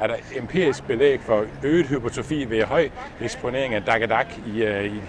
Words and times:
er 0.00 0.06
der 0.06 0.16
empirisk 0.36 0.84
belæg 0.86 1.20
for 1.20 1.44
øget 1.62 1.86
hypotrofi 1.86 2.44
ved 2.44 2.64
høj 2.64 2.90
eksponering 3.20 3.74
af 3.74 3.82
dagadak 3.82 4.26
i, 4.46 4.62
øh, 4.62 4.84
i, 4.84 5.00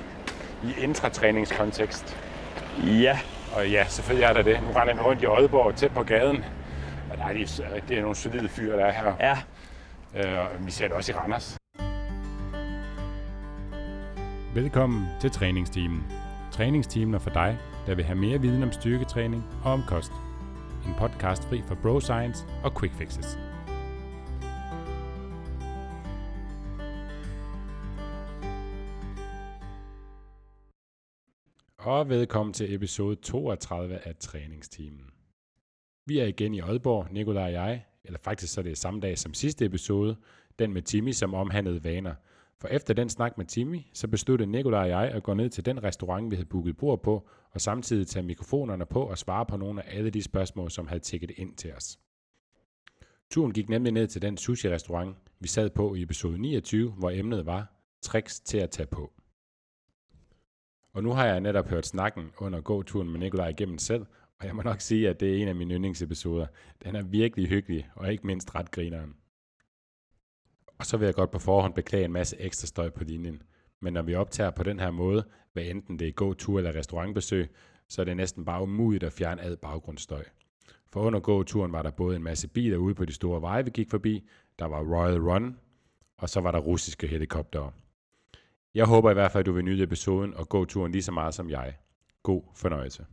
i 0.64 0.74
intratræningskontekst. 0.84 2.18
Ja, 2.84 3.20
Og 3.56 3.70
ja, 3.70 3.86
selvfølgelig 3.88 4.26
er 4.26 4.34
der 4.34 4.42
det. 4.42 4.60
Nu 4.64 4.80
render 4.80 4.94
vi 4.94 5.00
rundt 5.00 5.22
i 5.22 5.26
Aalborg, 5.26 5.76
tæt 5.76 5.92
på 5.92 6.04
gaden. 6.04 6.44
Og 7.12 7.18
der 7.18 7.26
er, 7.26 7.34
de, 7.34 7.40
det 7.90 7.98
er 7.98 8.02
nogle 8.02 8.16
solide 8.16 8.50
fyre, 8.50 8.78
der 8.78 8.86
er 8.86 8.92
her. 8.92 9.14
ja. 9.20 9.38
Øh, 10.16 10.40
og 10.40 10.66
vi 10.66 10.72
ser 10.72 10.88
det 10.88 10.96
også 10.96 11.12
i 11.12 11.16
Randers. 11.16 11.58
Velkommen 14.54 15.08
til 15.22 15.32
træningsteamen. 15.32 16.04
Træningsteamen 16.52 17.14
er 17.16 17.20
for 17.20 17.30
dig, 17.30 17.58
der 17.88 17.96
vil 17.96 18.06
have 18.06 18.18
mere 18.20 18.42
viden 18.42 18.64
om 18.64 18.72
styrketræning 18.72 19.44
og 19.64 19.72
om 19.74 19.84
kost. 19.88 20.12
En 20.88 20.94
podcast 21.00 21.50
fri 21.50 21.62
for 21.68 21.76
bro 21.76 22.00
science 22.00 22.46
og 22.64 22.80
quick 22.80 22.94
fixes. 22.98 23.38
Og 31.84 32.10
velkommen 32.10 32.54
til 32.54 32.74
episode 32.74 33.16
32 33.16 33.98
af 33.98 34.16
træningsteamen. 34.16 35.10
Vi 36.06 36.20
er 36.20 36.26
igen 36.26 36.54
i 36.54 36.60
Aalborg, 36.60 37.08
Nikolaj 37.12 37.44
og 37.44 37.54
jeg, 37.54 37.86
eller 38.04 38.20
faktisk 38.20 38.54
så 38.54 38.62
er 38.62 38.64
det 38.64 38.78
samme 38.78 39.00
dag 39.00 39.18
som 39.18 39.34
sidste 39.34 39.66
episode, 39.66 40.16
den 40.60 40.74
med 40.74 40.82
Timmy, 40.82 41.12
som 41.12 41.34
omhandlede 41.34 41.84
vaner. 41.84 42.16
For 42.60 42.68
efter 42.68 42.94
den 42.94 43.10
snak 43.10 43.38
med 43.38 43.46
Timmy, 43.46 43.80
så 43.94 44.08
besluttede 44.08 44.52
Nikolaj 44.52 44.82
og 44.82 44.90
jeg 44.90 45.12
at 45.12 45.24
gå 45.24 45.34
ned 45.34 45.50
til 45.50 45.66
den 45.66 45.84
restaurant, 45.84 46.32
vi 46.32 46.36
havde 46.36 46.50
booket 46.50 46.78
bord 46.78 47.04
på, 47.04 47.30
og 47.52 47.62
samtidig 47.62 48.08
tage 48.08 48.24
mikrofonerne 48.24 48.86
på 48.86 49.04
og 49.04 49.18
svare 49.18 49.46
på 49.46 49.58
nogle 49.58 49.86
af 49.86 49.98
alle 49.98 50.10
de 50.10 50.24
spørgsmål, 50.24 50.72
som 50.72 50.88
havde 50.88 51.04
tækket 51.04 51.32
ind 51.38 51.56
til 51.56 51.74
os. 51.74 52.00
Turen 53.32 53.54
gik 53.54 53.70
nemlig 53.70 53.94
ned 53.94 54.08
til 54.08 54.22
den 54.22 54.38
sushi-restaurant, 54.38 55.16
vi 55.40 55.48
sad 55.48 55.70
på 55.70 55.96
i 55.96 56.02
episode 56.02 56.38
29, 56.38 56.92
hvor 56.92 57.10
emnet 57.10 57.46
var 57.46 57.74
tricks 58.02 58.40
til 58.40 58.58
at 58.58 58.70
tage 58.70 58.88
på. 58.88 59.14
Og 60.94 61.04
nu 61.04 61.12
har 61.12 61.26
jeg 61.26 61.40
netop 61.42 61.68
hørt 61.68 61.88
snakken 61.88 62.32
under 62.38 62.62
gåturen 62.62 63.10
med 63.10 63.20
Nikolaj 63.20 63.48
igennem 63.48 63.78
selv, 63.78 64.06
og 64.40 64.48
jeg 64.48 64.56
må 64.56 64.62
nok 64.62 64.82
sige, 64.82 65.10
at 65.10 65.20
det 65.20 65.32
er 65.32 65.42
en 65.42 65.48
af 65.48 65.56
mine 65.56 65.74
yndlingsepisoder. 65.74 66.48
Den 66.84 66.96
er 66.96 67.04
virkelig 67.04 67.50
hyggelig, 67.50 67.90
og 67.96 68.12
ikke 68.12 68.28
mindst 68.28 68.56
ret 68.56 68.72
grineren. 68.72 69.16
Og 70.80 70.86
så 70.86 70.98
vil 70.98 71.06
jeg 71.06 71.16
godt 71.16 71.32
på 71.32 71.40
forhånd 71.40 71.74
beklage 71.74 72.06
en 72.06 72.12
masse 72.12 72.40
ekstra 72.40 72.68
støj 72.68 72.90
på 72.90 73.04
linjen. 73.04 73.42
Men 73.80 73.94
når 73.94 74.02
vi 74.02 74.16
optager 74.16 74.52
på 74.52 74.64
den 74.64 74.80
her 74.80 74.92
måde, 74.92 75.24
hvad 75.54 75.64
enten 75.64 76.00
det 76.00 76.08
er 76.08 76.12
gåtur 76.12 76.58
eller 76.58 76.76
restaurantbesøg, 76.76 77.50
så 77.90 78.02
er 78.02 78.06
det 78.06 78.18
næsten 78.18 78.46
bare 78.46 78.64
umuligt 78.64 79.04
at 79.04 79.14
fjerne 79.14 79.42
ad 79.42 79.58
baggrundsstøj. 79.58 80.24
For 80.92 81.02
under 81.02 81.20
gåturen 81.20 81.72
var 81.72 81.82
der 81.82 81.92
både 81.92 82.16
en 82.16 82.24
masse 82.24 82.48
biler 82.48 82.78
ude 82.78 82.96
på 82.96 83.06
de 83.06 83.14
store 83.14 83.42
veje, 83.42 83.66
vi 83.66 83.72
gik 83.72 83.90
forbi, 83.90 84.30
der 84.60 84.66
var 84.66 84.80
Royal 84.80 85.20
Run, 85.20 85.58
og 86.18 86.30
så 86.30 86.42
var 86.42 86.52
der 86.52 86.60
russiske 86.60 87.08
helikoptere. 87.08 87.72
Jeg 88.76 88.86
håber 88.86 89.12
i 89.12 89.14
hvert 89.14 89.32
fald, 89.32 89.42
at 89.42 89.46
du 89.46 89.52
vil 89.52 89.66
nyde 89.66 89.84
episoden 89.84 90.34
og 90.38 90.50
gåturen 90.50 90.92
lige 90.92 91.04
så 91.04 91.12
meget 91.12 91.34
som 91.34 91.50
jeg. 91.50 91.74
God 92.24 92.42
fornøjelse. 92.56 93.06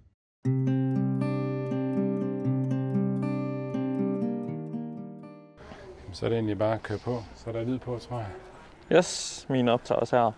Så 6.13 6.27
er 6.27 6.29
det 6.29 6.37
egentlig 6.37 6.59
bare 6.59 6.75
at 6.75 6.83
køre 6.83 6.99
på. 6.99 7.23
Så 7.35 7.51
er 7.51 7.53
der 7.53 7.65
lyd 7.65 7.79
på, 7.79 7.99
tror 7.99 8.19
jeg. 8.19 8.29
Yes, 8.93 9.47
min 9.49 9.69
optager 9.69 9.99
også 9.99 10.17
her. 10.17 10.33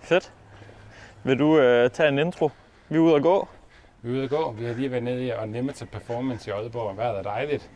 Fedt. 0.00 0.32
Vil 1.24 1.38
du 1.38 1.58
øh, 1.58 1.90
tage 1.90 2.08
en 2.08 2.18
intro? 2.18 2.50
Vi 2.88 2.96
er 2.96 3.00
ude 3.00 3.14
at 3.14 3.22
gå. 3.22 3.48
Vi 4.02 4.10
er 4.10 4.14
ude 4.14 4.24
at 4.24 4.30
gå. 4.30 4.52
Vi 4.52 4.64
har 4.64 4.74
lige 4.74 4.90
været 4.90 5.02
nede 5.02 5.26
i 5.26 5.32
Unlimited 5.42 5.86
Performance 5.86 6.50
i 6.50 6.52
Aalborg. 6.52 6.96
Vejret 6.96 7.18
er 7.18 7.22
dejligt. 7.22 7.70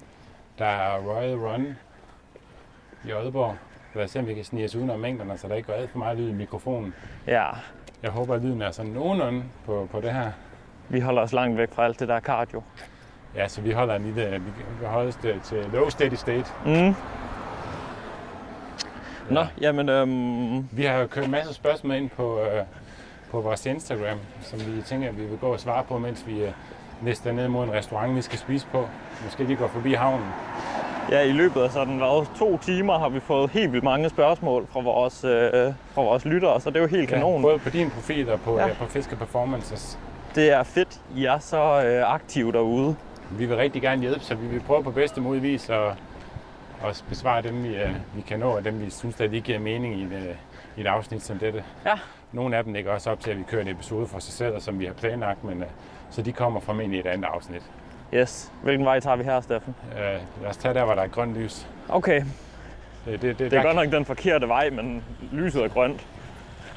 Der 0.59 0.65
er 0.65 0.99
Royal 0.99 1.39
Run 1.39 1.77
i 3.05 3.11
Aalborg. 3.11 3.57
Lad 3.95 4.05
os 4.05 4.11
se, 4.11 4.19
om 4.19 4.27
vi 4.27 4.35
kan 4.35 4.45
snige 4.45 4.65
os 4.65 4.75
udenom 4.77 5.01
mængderne, 5.01 5.39
så 5.39 5.49
der 5.49 5.55
ikke 5.55 5.67
går 5.67 5.75
alt 5.75 5.91
for 5.91 5.99
meget 5.99 6.19
lyd 6.19 6.29
i 6.29 6.33
mikrofonen. 6.33 6.95
Ja, 7.27 7.47
Jeg 8.03 8.11
håber, 8.11 8.35
at 8.35 8.43
lyden 8.43 8.63
er 8.63 8.71
sådan 8.71 8.91
nogenlunde 8.91 9.43
på, 9.67 9.89
på 9.93 10.01
det 10.01 10.13
her. 10.13 10.31
vi 10.89 11.01
holder 11.01 11.23
os 11.23 11.33
langt 11.33 11.59
væk 11.59 11.69
fra 11.73 11.85
alt 11.85 12.01
det 12.01 12.09
der 12.09 12.21
cardio. 12.21 12.63
Ja, 13.37 13.49
så 13.49 13.61
vi 13.61 13.71
holder 13.73 13.95
en 13.97 14.03
lille, 14.03 14.43
vi 14.81 14.87
holder 14.87 15.13
til, 15.13 15.41
til 15.41 15.67
low 15.73 15.89
steady 15.89 16.15
state. 16.15 16.45
Mm. 16.67 16.95
Nå, 19.31 19.47
jamen, 19.61 19.89
øhm, 19.89 20.69
Vi 20.73 20.85
har 20.85 20.99
jo 20.99 21.07
kørt 21.07 21.25
en 21.25 21.31
masse 21.31 21.55
spørgsmål 21.55 21.95
ind 21.95 22.11
på, 22.11 22.41
øh, 22.41 22.63
på 23.31 23.41
vores 23.41 23.67
Instagram, 23.67 24.19
som 24.43 24.59
vi 24.67 24.83
tænker, 24.83 25.09
at 25.09 25.19
vi 25.19 25.25
vil 25.25 25.39
gå 25.39 25.53
og 25.53 25.61
svare 25.61 25.85
på, 25.85 25.99
mens 25.99 26.27
vi 26.27 26.43
øh, 26.45 26.51
lister 27.03 27.33
ned 27.33 27.49
mod 27.49 27.65
en 27.65 27.73
restaurant, 27.73 28.17
vi 28.17 28.23
skal 28.23 28.39
spise 28.39 28.67
på. 28.73 28.89
Måske 29.25 29.45
lige 29.45 29.57
gå 29.57 29.69
forbi 29.69 29.93
havnen. 29.93 30.27
Ja, 31.11 31.21
i 31.23 31.33
løbet 31.33 31.61
af 31.61 31.71
sådan 31.71 31.97
hvad, 31.97 32.27
to 32.39 32.59
timer 32.59 32.99
har 32.99 33.09
vi 33.09 33.21
fået 33.21 33.51
helt 33.51 33.73
vildt 33.73 33.85
mange 33.85 34.09
spørgsmål 34.09 34.67
fra 34.73 34.81
vores, 34.81 35.25
øh, 35.25 35.73
fra 35.95 36.03
vores 36.03 36.25
lyttere, 36.25 36.61
så 36.61 36.71
det 36.71 36.77
er 36.77 36.81
jo 36.81 36.87
helt 36.87 37.09
kanon. 37.09 37.37
Ja, 37.37 37.43
både 37.43 37.59
på 37.59 37.71
din 37.71 37.91
profil 37.91 38.31
og 38.31 38.41
på, 38.41 38.57
Ja. 38.59 38.67
ja. 38.67 38.75
på 38.75 38.85
Fiske 38.87 39.17
Performances. 39.17 39.99
Det 40.35 40.53
er 40.53 40.63
fedt, 40.63 41.01
I 41.17 41.25
er 41.25 41.39
så 41.39 41.83
øh, 41.87 42.15
aktive 42.15 42.53
derude. 42.53 42.97
Vi 43.31 43.47
vil 43.47 43.57
rigtig 43.57 43.83
gerne 43.83 44.01
hjælpe, 44.03 44.21
så 44.25 44.35
vi 44.35 44.47
vil 44.47 44.61
prøve 44.61 44.83
på 44.85 44.91
bedste 44.91 45.21
mulige 45.21 45.43
vis 45.43 45.71
at, 45.71 45.87
at 46.85 47.05
besvare 47.09 47.43
dem, 47.43 47.65
vi, 47.65 47.69
øh, 47.77 47.91
vi 48.17 48.21
kan 48.21 48.41
nå, 48.41 48.51
og 48.51 48.65
dem, 48.65 48.81
vi 48.81 48.91
synes, 48.91 49.15
der 49.15 49.27
lige 49.29 49.41
giver 49.41 49.59
mening 49.59 49.95
i 50.01 50.03
et, 50.03 50.13
øh, 50.13 50.35
i 50.77 50.81
et 50.81 50.87
afsnit 50.87 51.23
som 51.23 51.39
dette. 51.39 51.65
Ja. 51.87 51.93
Nogle 52.33 52.57
af 52.57 52.65
dem 52.65 52.73
ligger 52.73 52.93
også 52.93 53.11
op 53.11 53.21
til, 53.21 53.31
at 53.31 53.39
vi 53.39 53.43
kører 53.43 53.63
en 53.63 53.69
episode 53.69 54.07
for 54.07 54.19
sig 54.19 54.33
selv, 54.33 54.55
og 54.55 54.63
som 54.63 54.81
vi 54.81 54.85
har 54.85 54.93
planlagt, 54.93 55.45
men 55.45 55.61
øh, 55.63 55.69
så 56.11 56.23
de 56.23 56.33
kommer 56.33 56.61
formentlig 56.61 56.97
i 56.97 57.01
et 57.01 57.07
andet 57.07 57.29
afsnit. 57.35 57.63
Yes. 58.15 58.53
Hvilken 58.63 58.87
vej 58.87 59.01
tager 59.01 59.17
vi 59.17 59.25
her, 59.25 59.41
Steffen? 59.41 59.75
Øh, 59.93 59.99
lad 60.43 60.51
os 60.51 60.57
tage 60.57 60.75
der, 60.75 60.85
hvor 60.85 60.95
der 60.95 61.03
er 61.03 61.07
grønt 61.07 61.35
lys. 61.35 61.67
Okay, 61.89 62.23
Det, 63.05 63.23
det, 63.23 63.39
det, 63.39 63.51
det 63.51 63.59
er 63.59 63.63
godt 63.63 63.77
nok 63.77 63.91
den 63.93 64.05
forkerte 64.05 64.49
vej, 64.49 64.71
men 64.71 65.05
lyset 65.33 65.63
er 65.65 65.69
grønt. 65.69 66.07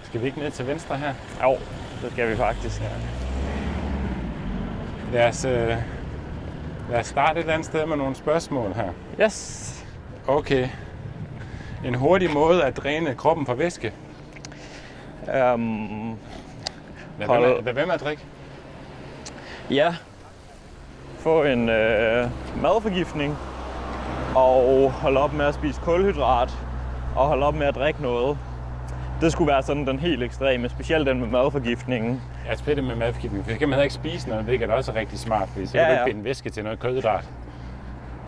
Skal 0.03 0.21
vi 0.21 0.25
ikke 0.25 0.39
ned 0.39 0.51
til 0.51 0.67
venstre 0.67 0.97
her? 0.97 1.13
Jo, 1.43 1.57
det 2.01 2.11
skal 2.11 2.29
vi 2.29 2.35
faktisk. 2.35 2.81
Lad 5.13 5.27
os, 5.27 5.45
øh, 5.45 5.67
lad 6.89 6.99
os 6.99 7.07
starte 7.07 7.31
et 7.33 7.39
eller 7.39 7.53
andet 7.53 7.65
sted 7.65 7.85
med 7.85 7.97
nogle 7.97 8.15
spørgsmål 8.15 8.73
her. 8.73 8.89
Yes. 9.21 9.85
Okay. 10.27 10.67
En 11.85 11.95
hurtig 11.95 12.33
måde 12.33 12.63
at 12.63 12.77
dræne 12.77 13.15
kroppen 13.15 13.45
for 13.45 13.53
væske. 13.53 13.93
Um, 15.53 16.17
Lad 17.19 17.27
Hold- 17.27 17.41
være 17.41 17.55
med, 17.55 17.63
lad 17.63 17.73
være 17.73 17.85
med 17.85 17.93
at 17.93 18.01
drikke. 18.01 18.23
ja. 19.69 19.95
Få 21.23 21.43
en 21.43 21.69
øh, 21.69 22.27
madforgiftning. 22.61 23.37
Og 24.35 24.91
holde 24.91 25.19
op 25.19 25.33
med 25.33 25.45
at 25.45 25.53
spise 25.53 25.81
kulhydrat. 25.81 26.49
Og 27.15 27.27
holde 27.27 27.45
op 27.45 27.55
med 27.55 27.67
at 27.67 27.75
drikke 27.75 28.01
noget. 28.01 28.37
Det 29.21 29.31
skulle 29.31 29.51
være 29.51 29.63
sådan 29.63 29.87
den 29.87 29.99
helt 29.99 30.23
ekstreme, 30.23 30.69
specielt 30.69 31.07
den 31.07 31.19
med 31.19 31.27
madforgiftningen. 31.27 32.21
Jeg 32.49 32.57
spiller 32.57 32.83
med 32.83 32.95
madforgiftning, 32.95 33.43
for 33.45 33.51
det 33.51 33.59
kan 33.59 33.69
man 33.69 33.73
heller 33.73 33.83
ikke 33.83 33.93
spise 33.95 34.29
noget, 34.29 34.43
hvilket 34.45 34.69
er 34.69 34.73
også 34.73 34.91
rigtig 34.95 35.19
smart, 35.19 35.49
fordi 35.49 35.65
så 35.65 35.77
Ja, 35.77 35.83
kan 35.83 35.91
du 35.91 35.99
ja. 35.99 36.05
ikke 36.05 36.13
binde 36.15 36.25
væske 36.29 36.49
til 36.49 36.63
noget 36.63 36.79
kulhydrat. 36.79 37.23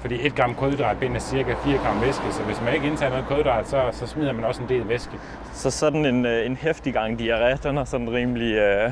Fordi 0.02 0.28
1 0.28 0.36
gram 0.36 0.56
kulhydrat 0.56 0.98
binder 1.00 1.20
cirka 1.20 1.54
4 1.64 1.78
gram 1.78 2.02
væske, 2.02 2.24
så 2.32 2.44
hvis 2.44 2.62
man 2.66 2.74
ikke 2.74 2.88
indtager 2.88 3.10
noget 3.10 3.26
kulhydrat, 3.28 3.68
så, 3.68 3.82
så 3.92 4.08
smider 4.08 4.34
man 4.34 4.44
også 4.44 4.62
en 4.62 4.70
del 4.70 4.88
væske. 4.90 5.12
Så 5.54 5.72
sådan 5.72 6.06
en, 6.06 6.26
øh, 6.26 6.46
en 6.46 6.56
hæftig 6.58 6.94
gang 6.94 7.20
diarré, 7.22 7.56
den 7.64 7.78
er 7.78 7.84
sådan 7.84 8.14
rimelig, 8.14 8.54
øh, 8.56 8.92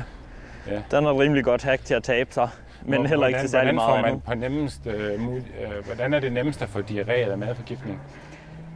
Ja. 0.70 0.96
den 0.96 1.04
er 1.06 1.20
rimelig 1.20 1.44
godt 1.44 1.62
hack 1.64 1.84
til 1.84 1.94
at 1.94 2.02
tabe 2.02 2.32
sig. 2.32 2.48
Men 2.84 3.00
Hvor- 3.00 3.08
heller 3.08 3.26
ikke 3.26 3.40
til 3.40 3.48
særlig 3.48 3.72
hvordan 3.74 4.02
meget 4.02 4.12
man 4.14 4.20
på 4.20 4.34
nemmest, 4.34 4.86
øh, 4.86 5.14
mul- 5.20 5.62
øh, 5.76 5.84
hvordan 5.84 6.14
er 6.14 6.20
det 6.20 6.32
nemmest 6.32 6.62
at 6.62 6.68
få 6.68 6.78
diarré 6.80 7.12
eller 7.12 7.36
madforgiftning? 7.36 8.00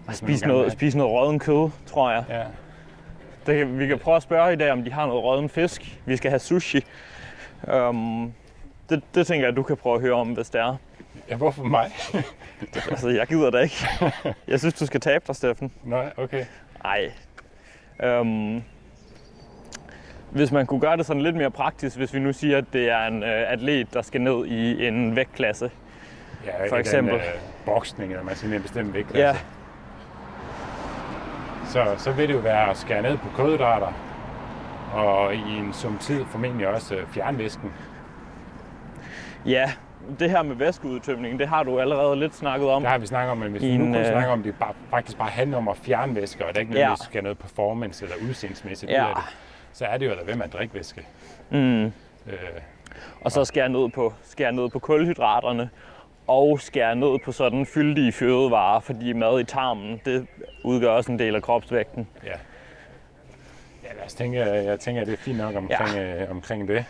At 0.09 0.17
spise 0.17 0.47
noget, 0.47 0.73
spise 0.73 0.99
noget 0.99 1.13
rådden 1.13 1.39
kød, 1.39 1.71
tror 1.87 2.11
jeg. 2.11 2.25
Ja. 2.29 2.43
Det, 3.47 3.59
kan- 3.59 3.79
vi 3.79 3.87
kan 3.87 3.99
prøve 3.99 4.17
at 4.17 4.23
spørge 4.23 4.53
i 4.53 4.57
dag, 4.57 4.71
om 4.73 4.85
de 4.85 4.93
har 4.93 5.07
noget 5.07 5.25
rådden 5.25 5.49
fisk. 5.49 5.99
Vi 6.07 6.17
skal 6.17 6.31
have 6.31 6.39
sushi. 6.39 6.85
Um, 7.75 8.35
det, 8.91 9.03
det 9.15 9.27
tænker 9.27 9.47
jeg, 9.47 9.57
du 9.57 9.63
kan 9.63 9.77
prøve 9.77 9.95
at 9.95 10.01
høre 10.01 10.13
om, 10.15 10.29
hvis 10.29 10.51
det 10.51 10.61
er. 10.61 10.77
ja, 11.31 11.37
hvorfor 11.37 11.65
mig? 11.65 11.91
Altså, 12.91 13.09
jeg 13.09 13.27
gider 13.27 13.51
det 13.51 13.63
ikke. 13.63 13.87
Jeg 14.49 14.59
synes, 14.59 14.75
du 14.75 14.87
skal 14.87 15.01
tabe 15.01 15.25
dig, 15.27 15.37
Steffen. 15.37 15.73
Nej, 15.85 16.13
okay. 16.17 16.45
Nej. 16.85 18.21
Um, 18.21 18.63
hvis 20.31 20.53
man 20.53 20.67
kunne 20.67 20.81
gøre 20.81 20.97
det 20.97 21.07
sådan 21.07 21.23
lidt 21.23 21.37
mere 21.37 21.51
praktisk, 21.51 21.97
hvis 21.97 22.15
vi 22.15 22.19
nu 22.19 22.33
siger, 22.33 22.59
at 22.59 22.65
det 22.73 22.91
er 22.91 23.07
en 23.07 23.23
øh, 23.23 23.53
atlet, 23.53 23.95
der 23.95 24.03
skal 24.03 24.21
ned 24.21 24.47
i 24.47 24.87
en 24.87 25.17
vægtklasse. 25.17 25.71
Ja, 26.47 26.71
For 26.71 26.77
eksempel. 26.77 27.15
andet, 27.15 27.27
Øh, 27.27 27.41
boksning, 27.67 28.13
eller 28.13 28.25
man 28.25 28.35
i 28.53 28.57
en 28.57 28.63
bestemt 28.63 28.95
vægt. 28.95 29.15
Ja, 29.15 29.37
Så, 31.67 31.85
så 31.99 32.13
vil 32.13 32.29
det 32.29 32.35
jo 32.35 32.39
være 32.39 32.71
at 32.71 32.77
skære 32.77 33.03
ned 33.03 33.17
på 33.19 33.29
kulhydrater, 33.37 33.93
og 34.95 35.35
i 35.35 35.57
en 35.59 35.73
sum 35.73 35.99
tid 35.99 36.25
formentlig 36.31 36.69
også 36.69 36.95
øh, 36.95 37.07
fjerne 37.09 37.39
væsken. 37.39 37.73
ja. 39.47 39.71
Det 40.19 40.31
her 40.31 40.43
med 40.43 40.57
væskeudtømning, 40.57 41.39
det 41.39 41.49
har 41.49 41.63
du 41.63 41.81
allerede 41.81 42.17
lidt 42.17 42.35
snakket 42.35 42.69
om. 42.69 42.83
Der 42.83 42.89
har 42.91 42.99
vi 42.99 43.07
snakket 43.07 43.31
om, 43.33 43.43
at 43.43 43.51
hvis 43.51 43.63
vi 43.63 43.77
nu 43.77 43.85
en, 43.85 43.93
kun 43.93 44.01
øh, 44.01 44.07
snakker 44.07 44.31
om, 44.31 44.43
det 44.43 44.55
bare, 44.61 44.73
faktisk 44.91 45.19
bare 45.19 45.29
handler 45.29 45.57
om 45.59 45.69
at 45.69 45.77
fjerne 45.77 46.17
væske, 46.17 46.47
og 46.47 46.55
der 46.55 46.61
ikke 46.61 46.73
Ja. 46.73 46.79
nødvendigvis 46.79 47.05
skal 47.05 47.23
noget 47.23 47.39
performance 47.39 48.05
eller 48.05 48.17
udseendsmæssigt 48.29 48.93
Ja. 48.93 49.05
ud 49.05 49.09
af 49.11 49.15
det, 49.17 49.25
så 49.79 49.85
er 49.87 49.97
det 49.99 50.07
jo 50.07 50.13
at 50.13 50.27
være 50.27 50.37
med 50.37 50.45
at 50.45 50.53
drikke 50.53 50.75
væske. 50.75 51.07
Mm. 51.51 51.85
Øh, 51.85 51.93
Og 53.21 53.33
så 53.33 53.45
skære 53.45 53.69
ned 53.69 53.89
på, 53.91 54.13
skære 54.25 54.53
ned 54.53 54.69
på 54.71 54.79
kulhydraterne. 54.79 55.71
og 56.27 56.61
skære 56.61 56.97
ned 56.97 57.19
på 57.25 57.33
sådan 57.33 57.67
fyldige 57.67 58.13
fødevarer, 58.13 58.81
fordi 58.81 59.13
mad 59.13 59.41
i 59.41 59.45
tarmen, 59.45 60.01
det 60.05 60.27
udgør 60.65 60.89
også 60.89 61.13
en 61.13 61.19
del 61.19 61.35
af 61.35 61.43
kropsvægten. 61.43 62.09
Ja. 62.25 62.29
Ja, 63.85 63.95
lad 63.97 64.05
os 64.07 64.15
tænke, 64.15 64.39
jeg 64.45 64.81
tænker, 64.81 65.01
at 65.01 65.07
det 65.07 65.13
er 65.13 65.17
fint 65.17 65.39
nok 65.39 65.57
omkring, 65.57 65.91
ja. 65.97 66.23
øh, 66.23 66.31
omkring 66.31 66.69
det. 66.69 66.85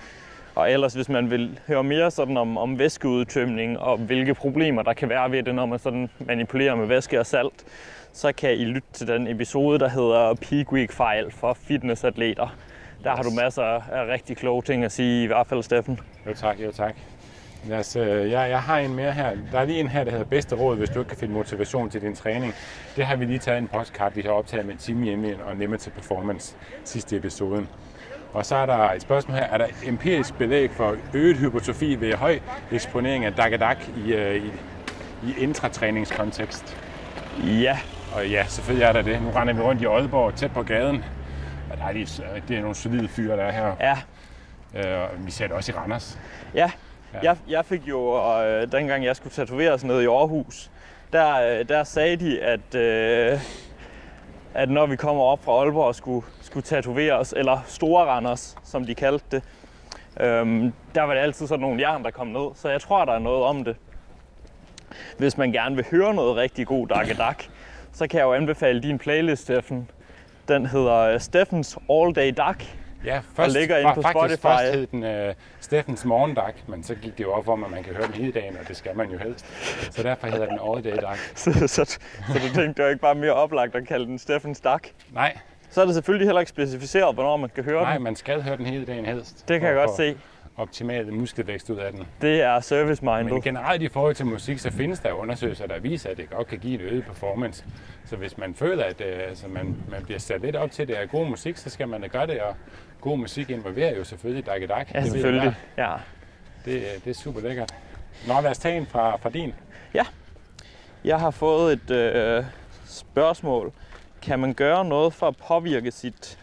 Og 0.54 0.72
ellers, 0.72 0.94
hvis 0.94 1.08
man 1.08 1.30
vil 1.30 1.60
høre 1.66 1.84
mere 1.84 2.10
sådan 2.10 2.36
om, 2.36 2.58
om 2.58 2.78
væskeudtømning 2.78 3.78
og 3.78 3.96
hvilke 3.98 4.34
problemer 4.34 4.82
der 4.82 4.92
kan 4.92 5.08
være 5.08 5.30
ved 5.32 5.42
det, 5.42 5.54
når 5.54 5.66
man 5.66 5.78
sådan 5.78 6.10
manipulerer 6.18 6.74
med 6.74 6.86
væske 6.86 7.20
og 7.20 7.26
salt, 7.26 7.64
så 8.12 8.32
kan 8.32 8.52
I 8.54 8.64
lytte 8.64 8.88
til 8.92 9.06
den 9.08 9.26
episode, 9.26 9.78
der 9.78 9.88
hedder 9.88 10.34
Peak 10.34 10.72
Week 10.72 10.92
Fejl 10.92 11.30
for 11.30 11.52
fitnessatleter. 11.52 12.56
Der 13.04 13.16
har 13.16 13.22
du 13.22 13.30
masser 13.30 13.62
af 13.62 14.06
rigtig 14.12 14.36
kloge 14.36 14.62
ting 14.62 14.84
at 14.84 14.92
sige, 14.92 15.24
i 15.24 15.26
hvert 15.26 15.46
fald 15.46 15.62
Steffen. 15.62 16.00
Jo 16.26 16.34
tak, 16.34 16.60
jo 16.60 16.72
tak. 16.72 16.94
Lad 17.64 17.78
os, 17.78 17.96
øh, 17.96 18.30
jeg, 18.30 18.50
jeg 18.50 18.60
har 18.62 18.78
en 18.78 18.94
mere 18.94 19.12
her. 19.12 19.30
Der 19.52 19.60
er 19.60 19.64
lige 19.64 19.80
en 19.80 19.88
her, 19.88 20.04
der 20.04 20.10
hedder 20.10 20.24
bedste 20.24 20.56
råd, 20.56 20.76
hvis 20.76 20.90
du 20.90 20.98
ikke 20.98 21.08
kan 21.08 21.18
finde 21.18 21.34
motivation 21.34 21.90
til 21.90 22.00
din 22.00 22.14
træning. 22.14 22.54
Det 22.96 23.06
har 23.06 23.16
vi 23.16 23.24
lige 23.24 23.38
taget 23.38 23.58
en 23.58 23.68
podcast, 23.68 24.16
vi 24.16 24.22
har 24.22 24.30
optaget 24.30 24.66
med 24.66 24.74
Team 24.76 25.02
hjemme 25.02 25.36
og 25.44 25.56
Limited 25.56 25.92
Performance 25.92 26.56
sidste 26.84 27.16
episoden. 27.16 27.68
Og 28.32 28.46
så 28.46 28.56
er 28.56 28.66
der 28.66 28.92
et 28.92 29.02
spørgsmål 29.02 29.36
her. 29.36 29.44
Er 29.44 29.58
der 29.58 29.66
empirisk 29.86 30.38
belæg 30.38 30.70
for 30.70 30.96
øget 31.14 31.36
hypotrofi 31.36 31.94
ved 31.94 32.14
høj 32.14 32.38
eksponering 32.72 33.24
af 33.24 33.32
dagadak 33.32 33.78
i, 34.06 34.12
øh, 34.12 34.36
i, 34.36 34.48
i 35.28 35.34
intratræningskontekst? 35.38 36.76
Ja, 37.44 37.78
Og 38.14 38.28
ja, 38.28 38.44
selvfølgelig 38.48 38.84
er 38.84 38.92
der 38.92 39.02
det. 39.02 39.22
Nu 39.22 39.30
render 39.30 39.54
vi 39.54 39.60
rundt 39.60 39.82
i 39.82 39.84
Aalborg, 39.84 40.34
tæt 40.34 40.52
på 40.52 40.62
gaden. 40.62 41.04
Og 41.70 41.76
der 41.78 41.84
er 41.84 41.92
lige, 41.92 42.08
det 42.48 42.56
er 42.56 42.60
nogle 42.60 42.74
solide 42.74 43.08
fyre, 43.08 43.36
der 43.36 43.44
er 43.44 43.52
her. 43.52 43.76
ja, 43.80 43.98
Øh, 44.74 45.26
vi 45.26 45.30
ser 45.30 45.46
det 45.46 45.56
også 45.56 45.72
i 45.72 45.74
Randers. 45.74 46.18
Ja, 46.54 46.70
jeg, 47.22 47.36
jeg 47.48 47.64
fik 47.64 47.88
jo, 47.88 48.16
øh, 48.42 48.72
dengang 48.72 49.04
jeg 49.04 49.16
skulle 49.16 49.32
tatoveres 49.32 49.84
nede 49.84 50.02
i 50.02 50.06
Aarhus, 50.06 50.70
der, 51.12 51.58
øh, 51.60 51.68
der 51.68 51.84
sagde 51.84 52.16
de, 52.16 52.40
at, 52.42 52.74
øh, 52.74 53.40
at 54.54 54.70
når 54.70 54.86
vi 54.86 54.96
kommer 54.96 55.22
op 55.22 55.44
fra 55.44 55.52
Aalborg 55.52 55.86
og 55.86 55.94
skulle, 55.94 56.26
skulle 56.40 56.64
tatoveres, 56.64 57.34
eller 57.36 57.60
Store 57.66 58.04
Randers, 58.04 58.56
som 58.64 58.86
de 58.86 58.94
kaldte 58.94 59.24
det, 59.30 59.42
øhm, 60.20 60.72
der 60.94 61.02
var 61.02 61.14
det 61.14 61.20
altid 61.20 61.46
sådan 61.46 61.60
nogle 61.60 61.80
jern, 61.80 62.04
der 62.04 62.10
kom 62.10 62.26
ned. 62.26 62.50
Så 62.54 62.68
jeg 62.68 62.80
tror, 62.80 63.04
der 63.04 63.12
er 63.12 63.18
noget 63.18 63.44
om 63.44 63.64
det. 63.64 63.76
Hvis 65.18 65.36
man 65.36 65.52
gerne 65.52 65.76
vil 65.76 65.84
høre 65.90 66.14
noget 66.14 66.36
rigtig 66.36 66.66
god 66.66 66.88
Dagedak, 66.88 67.44
så 67.92 68.06
kan 68.08 68.18
jeg 68.18 68.24
jo 68.24 68.34
anbefale 68.34 68.82
din 68.82 68.98
playlist, 68.98 69.42
Steffen. 69.42 69.90
Den 70.48 70.66
hedder 70.66 70.94
øh, 70.96 71.20
Steffens 71.20 71.78
All 71.90 72.14
Day 72.14 72.32
Dak. 72.36 72.64
Ja, 73.04 73.20
først, 73.34 73.56
ligger 73.56 73.78
inde 73.78 73.90
på 73.94 74.02
faktisk 74.02 74.18
Spotify. 74.18 74.42
først 74.42 74.74
hed 74.74 74.86
den 74.86 75.28
uh, 75.28 75.34
Steffens 75.60 76.04
Morgendag, 76.04 76.52
men 76.66 76.82
så 76.82 76.94
gik 76.94 77.18
det 77.18 77.24
jo 77.24 77.32
op 77.32 77.48
om, 77.48 77.64
at 77.64 77.70
man 77.70 77.82
kan 77.82 77.94
høre 77.94 78.06
den 78.06 78.14
hele 78.14 78.32
dagen, 78.32 78.56
og 78.62 78.68
det 78.68 78.76
skal 78.76 78.96
man 78.96 79.10
jo 79.10 79.18
helst. 79.18 79.46
Så 79.94 80.02
derfor 80.02 80.26
hedder 80.26 80.46
den 80.46 80.58
All 80.68 80.84
Day 80.84 81.02
Dag. 81.02 81.16
Så, 81.34 81.52
så, 81.52 81.66
så 81.66 81.98
du 82.34 82.38
tænkte, 82.38 82.62
det 82.62 82.84
var 82.84 82.88
ikke 82.88 83.00
bare 83.00 83.14
mere 83.14 83.32
oplagt 83.32 83.74
at 83.74 83.88
kalde 83.88 84.06
den 84.06 84.18
Steffens 84.18 84.60
Dak? 84.60 84.88
Nej, 85.12 85.36
Så 85.70 85.80
er 85.80 85.84
det 85.84 85.94
selvfølgelig 85.94 86.26
heller 86.28 86.40
ikke 86.40 86.50
specificeret, 86.50 87.14
hvornår 87.14 87.36
man 87.36 87.50
kan 87.54 87.64
høre 87.64 87.82
nej, 87.82 87.92
den. 87.94 88.02
man 88.02 88.16
skal 88.16 88.42
høre 88.42 88.56
den 88.56 88.66
hele 88.66 88.84
dagen 88.86 89.06
helst. 89.06 89.48
Det 89.48 89.60
kan 89.60 89.68
jeg 89.68 89.76
godt 89.76 89.96
se. 89.96 90.16
Optimal 90.58 91.12
muskelvækst 91.12 91.70
ud 91.70 91.76
af 91.76 91.92
den. 91.92 92.06
Det 92.20 92.42
er 92.42 92.60
service-minded. 92.60 93.32
Men 93.32 93.42
generelt 93.42 93.82
i 93.82 93.88
forhold 93.88 94.14
til 94.14 94.26
musik, 94.26 94.58
så 94.58 94.70
findes 94.70 94.98
der 94.98 95.12
undersøgelser, 95.12 95.66
der 95.66 95.78
viser, 95.78 96.10
at 96.10 96.16
det 96.16 96.30
godt 96.30 96.46
kan 96.46 96.58
give 96.58 96.74
en 96.74 96.80
øget 96.80 97.04
performance. 97.04 97.64
Så 98.04 98.16
hvis 98.16 98.38
man 98.38 98.54
føler, 98.54 98.84
at 98.84 99.00
øh, 99.00 99.28
altså 99.28 99.48
man, 99.48 99.76
man 99.90 100.04
bliver 100.04 100.18
sat 100.18 100.40
lidt 100.40 100.56
op 100.56 100.70
til, 100.70 100.88
det 100.88 100.98
er 100.98 101.06
god 101.06 101.26
musik, 101.26 101.56
så 101.56 101.70
skal 101.70 101.88
man 101.88 102.00
da 102.00 102.06
gøre 102.06 102.26
det. 102.26 102.40
Og 102.40 102.54
god 103.00 103.18
musik 103.18 103.50
involverer 103.50 103.96
jo 103.96 104.04
selvfølgelig 104.04 104.46
Dak 104.46 104.68
Dak. 104.68 104.94
Ja, 104.94 105.04
selvfølgelig. 105.04 105.54
Ja. 105.78 105.92
Det, 106.64 106.74
øh, 106.74 107.04
det 107.04 107.10
er 107.10 107.14
super 107.14 107.40
lækkert. 107.40 107.74
Nå, 108.28 108.40
lad 108.40 108.50
os 108.50 108.58
tage 108.58 108.76
en 108.76 108.86
fra, 108.86 109.16
fra 109.16 109.30
din. 109.30 109.54
Jeg 111.04 111.20
har 111.20 111.30
fået 111.30 111.72
et 111.72 111.90
øh, 111.90 112.44
spørgsmål. 112.86 113.72
Kan 114.22 114.38
man 114.38 114.54
gøre 114.54 114.84
noget 114.84 115.12
for 115.14 115.28
at 115.28 115.36
påvirke 115.36 115.90
sit 115.90 116.38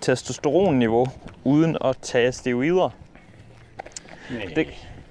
testosteronniveau 0.00 1.06
uden 1.44 1.76
at 1.84 1.96
tage 2.02 2.32
steroider? 2.32 2.90
Nej, 4.30 4.52
Det, 4.56 4.66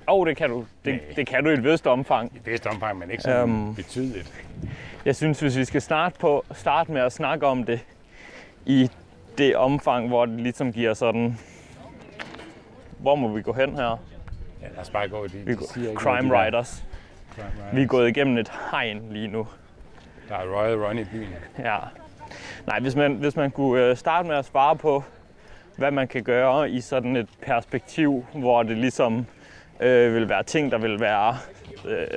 oh, 0.07 0.27
det 0.27 0.37
kan 0.37 0.49
du. 0.49 0.65
Det, 0.85 0.93
Nej. 0.93 1.01
det 1.15 1.27
kan 1.27 1.43
du 1.43 1.49
i 1.49 1.53
et 1.53 1.63
vist 1.63 1.87
omfang. 1.87 2.31
i 2.35 2.37
et 2.37 2.45
vist 2.51 2.67
omfang, 2.67 2.97
men 2.99 3.11
ikke 3.11 3.31
Øhm. 3.31 3.67
um, 3.67 3.75
betydeligt. 3.75 4.33
Jeg 5.05 5.15
synes, 5.15 5.39
hvis 5.39 5.57
vi 5.57 5.65
skal 5.65 5.81
starte, 5.81 6.19
på, 6.19 6.45
starte 6.53 6.91
med 6.91 7.01
at 7.01 7.11
snakke 7.11 7.47
om 7.47 7.63
det 7.63 7.79
i 8.65 8.89
det 9.37 9.55
omfang, 9.55 10.07
hvor 10.07 10.25
det 10.25 10.39
ligesom 10.39 10.73
giver 10.73 10.93
sådan... 10.93 11.37
Hvor 12.97 13.15
må 13.15 13.27
vi 13.27 13.41
gå 13.41 13.53
hen 13.53 13.75
her? 13.75 13.97
Ja, 14.61 14.67
lad 14.67 14.77
os 14.81 14.89
bare 14.89 15.07
gå. 15.07 15.27
De, 15.27 15.31
Vi 15.45 15.53
de 15.55 15.67
siger 15.73 15.89
ikke 15.89 16.01
crime 16.01 16.27
noget, 16.27 16.45
Riders. 16.47 16.83
Crime 17.35 17.47
Riders. 17.61 17.75
Vi 17.75 17.81
er 17.81 17.87
gået 17.87 18.09
igennem 18.09 18.37
et 18.37 18.51
hegn 18.71 19.01
lige 19.11 19.27
nu. 19.27 19.47
Der 20.29 20.35
er 20.35 20.59
Royal 20.59 20.77
Run 20.85 20.97
i 20.99 21.03
byen. 21.03 21.27
Ja. 21.59 21.77
Nej, 22.67 22.79
hvis 22.79 22.95
man, 22.95 23.13
hvis 23.13 23.35
man 23.35 23.51
kunne 23.51 23.83
øh, 23.85 23.97
starte 23.97 24.27
med 24.27 24.35
at 24.35 24.45
svare 24.45 24.75
på, 24.75 25.03
hvad 25.79 25.91
man 25.91 26.07
kan 26.07 26.23
gøre 26.23 26.69
i 26.69 26.81
sådan 26.81 27.15
et 27.15 27.27
perspektiv, 27.41 28.25
hvor 28.33 28.63
det 28.63 28.77
ligesom 28.77 29.25
øh, 29.79 30.15
vil 30.15 30.29
være 30.29 30.43
ting, 30.43 30.71
der 30.71 30.77
vil 30.77 30.99
være 30.99 31.37
øh, 31.85 32.07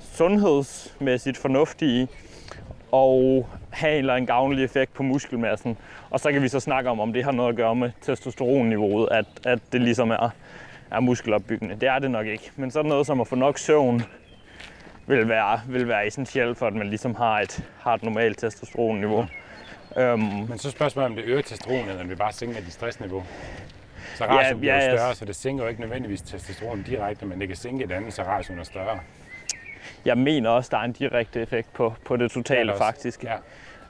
sundhedsmæssigt 0.00 1.36
fornuftige, 1.36 2.08
og 2.92 3.48
have 3.70 3.92
en 3.92 3.98
eller 3.98 4.14
anden 4.14 4.26
gavnlig 4.26 4.64
effekt 4.64 4.94
på 4.94 5.02
muskelmassen. 5.02 5.78
Og 6.10 6.20
så 6.20 6.32
kan 6.32 6.42
vi 6.42 6.48
så 6.48 6.60
snakke 6.60 6.90
om, 6.90 7.00
om 7.00 7.12
det 7.12 7.24
har 7.24 7.32
noget 7.32 7.48
at 7.48 7.56
gøre 7.56 7.74
med 7.74 7.90
testosteronniveauet, 8.02 9.08
at, 9.10 9.26
at 9.46 9.58
det 9.72 9.80
ligesom 9.80 10.10
er, 10.10 10.30
er 10.90 11.00
muskelopbyggende. 11.00 11.74
Det 11.74 11.88
er 11.88 11.98
det 11.98 12.10
nok 12.10 12.26
ikke. 12.26 12.50
Men 12.56 12.70
sådan 12.70 12.88
noget 12.88 13.06
som 13.06 13.20
at 13.20 13.26
få 13.26 13.36
nok 13.36 13.58
søvn, 13.58 14.02
vil 15.06 15.28
være, 15.28 15.60
vil 15.68 15.88
være 15.88 16.06
essentielt 16.06 16.58
for, 16.58 16.66
at 16.66 16.74
man 16.74 16.88
ligesom 16.88 17.14
har 17.14 17.40
et, 17.40 17.64
har 17.78 17.94
et 17.94 18.02
normalt 18.02 18.38
testosteronniveau. 18.38 19.26
Øhm, 19.96 20.18
Men 20.48 20.58
så 20.58 20.70
spørgsmålet 20.70 21.10
om 21.10 21.16
det 21.16 21.24
øger 21.24 21.42
testosteron, 21.42 21.88
eller 21.88 22.02
om 22.02 22.08
det 22.08 22.18
bare 22.18 22.32
sænker 22.32 22.60
dit 22.60 22.72
stressniveau. 22.72 23.24
Så 24.14 24.24
ratioen 24.24 24.46
Ja, 24.46 24.58
bliver 24.58 24.74
ja, 24.74 24.96
større, 24.96 25.14
så 25.14 25.24
det 25.24 25.36
sænker 25.36 25.64
jo 25.64 25.68
ikke 25.70 25.80
nødvendigvis 25.80 26.22
testosteron 26.22 26.82
direkte, 26.82 27.26
men 27.26 27.40
det 27.40 27.48
kan 27.48 27.56
sænke 27.56 27.84
et 27.84 27.92
andet, 27.92 28.12
så 28.12 28.22
ratioen 28.22 28.58
er 28.60 28.64
større. 28.64 28.98
jeg 30.04 30.18
mener 30.18 30.50
også, 30.50 30.68
der 30.72 30.78
er 30.78 30.82
en 30.82 30.92
direkte 30.92 31.40
effekt 31.42 31.72
på, 31.72 31.94
på 32.04 32.16
det 32.16 32.30
totale 32.30 32.72
også- 32.72 32.84
faktisk. 32.84 33.24
Ja. 33.24 33.32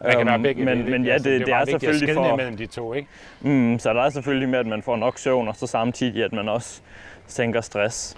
Man 0.01 0.11
kan 0.13 0.21
Øhm, 0.21 0.29
være 0.29 0.39
begge 0.39 0.65
men- 0.65 0.91
men 0.91 1.05
ja, 1.05 1.13
Altså, 1.13 1.29
det- 1.29 1.35
er 1.35 1.39
det 1.39 1.49
bare 1.49 1.57
er 1.71 1.75
at 1.75 1.81
selvfølgelig 1.81 2.15
for- 2.15 2.37
mellem 2.37 2.57
de 2.57 2.67
to, 2.67 2.93
ikke? 2.95 3.09
Mm, 3.41 3.79
så 3.79 3.95
der 3.95 4.03
er 4.03 4.11
selvfølgelig 4.11 4.49
med, 4.49 4.59
at 4.59 4.67
man 4.67 4.83
får 4.83 4.97
nok 4.97 5.19
søvn, 5.19 5.49
og 5.49 5.57
så 5.57 5.67
samtidig, 5.67 6.25
at 6.25 6.33
man 6.33 6.49
også 6.49 6.81
sænker 7.27 7.61
stress. 7.61 8.17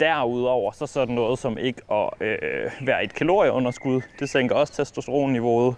Derudover 0.00 0.72
så 0.72 0.86
sådan 0.86 1.14
noget 1.14 1.38
som 1.38 1.58
ikke 1.58 1.80
at 1.92 2.08
øh, 2.20 2.70
være 2.80 3.04
et 3.04 3.14
kalorieunderskud. 3.14 4.00
Det 4.20 4.28
sænker 4.28 4.54
også 4.54 4.72
testosteronniveauet. 4.72 5.74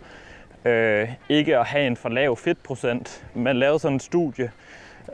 Øh, 0.64 1.08
ikke 1.28 1.58
at 1.58 1.66
have 1.66 1.86
en 1.86 1.96
for 1.96 2.08
lav 2.08 2.36
fedtprocent. 2.36 3.26
Man 3.34 3.56
lavede 3.56 3.78
sådan 3.78 3.96
et 3.96 4.02
studie 4.02 4.50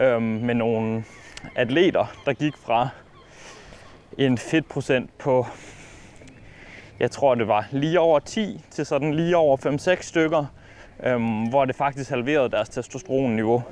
øh, 0.00 0.22
med 0.22 0.54
nogle 0.54 1.04
atleter, 1.56 2.06
der 2.26 2.32
gik 2.32 2.56
fra 2.56 2.88
en 4.18 4.38
fedtprocent 4.38 5.18
på, 5.18 5.46
jeg 7.00 7.10
tror 7.10 7.34
det 7.34 7.48
var 7.48 7.66
lige 7.70 8.00
over 8.00 8.18
10 8.18 8.64
til 8.70 8.86
sådan 8.86 9.14
lige 9.14 9.36
over 9.36 9.56
5-6 9.96 10.02
stykker, 10.02 10.46
øh, 11.02 11.48
hvor 11.48 11.64
det 11.64 11.76
faktisk 11.76 12.10
halverede 12.10 12.50
deres 12.50 12.68
testosteronniveau. 12.68 13.62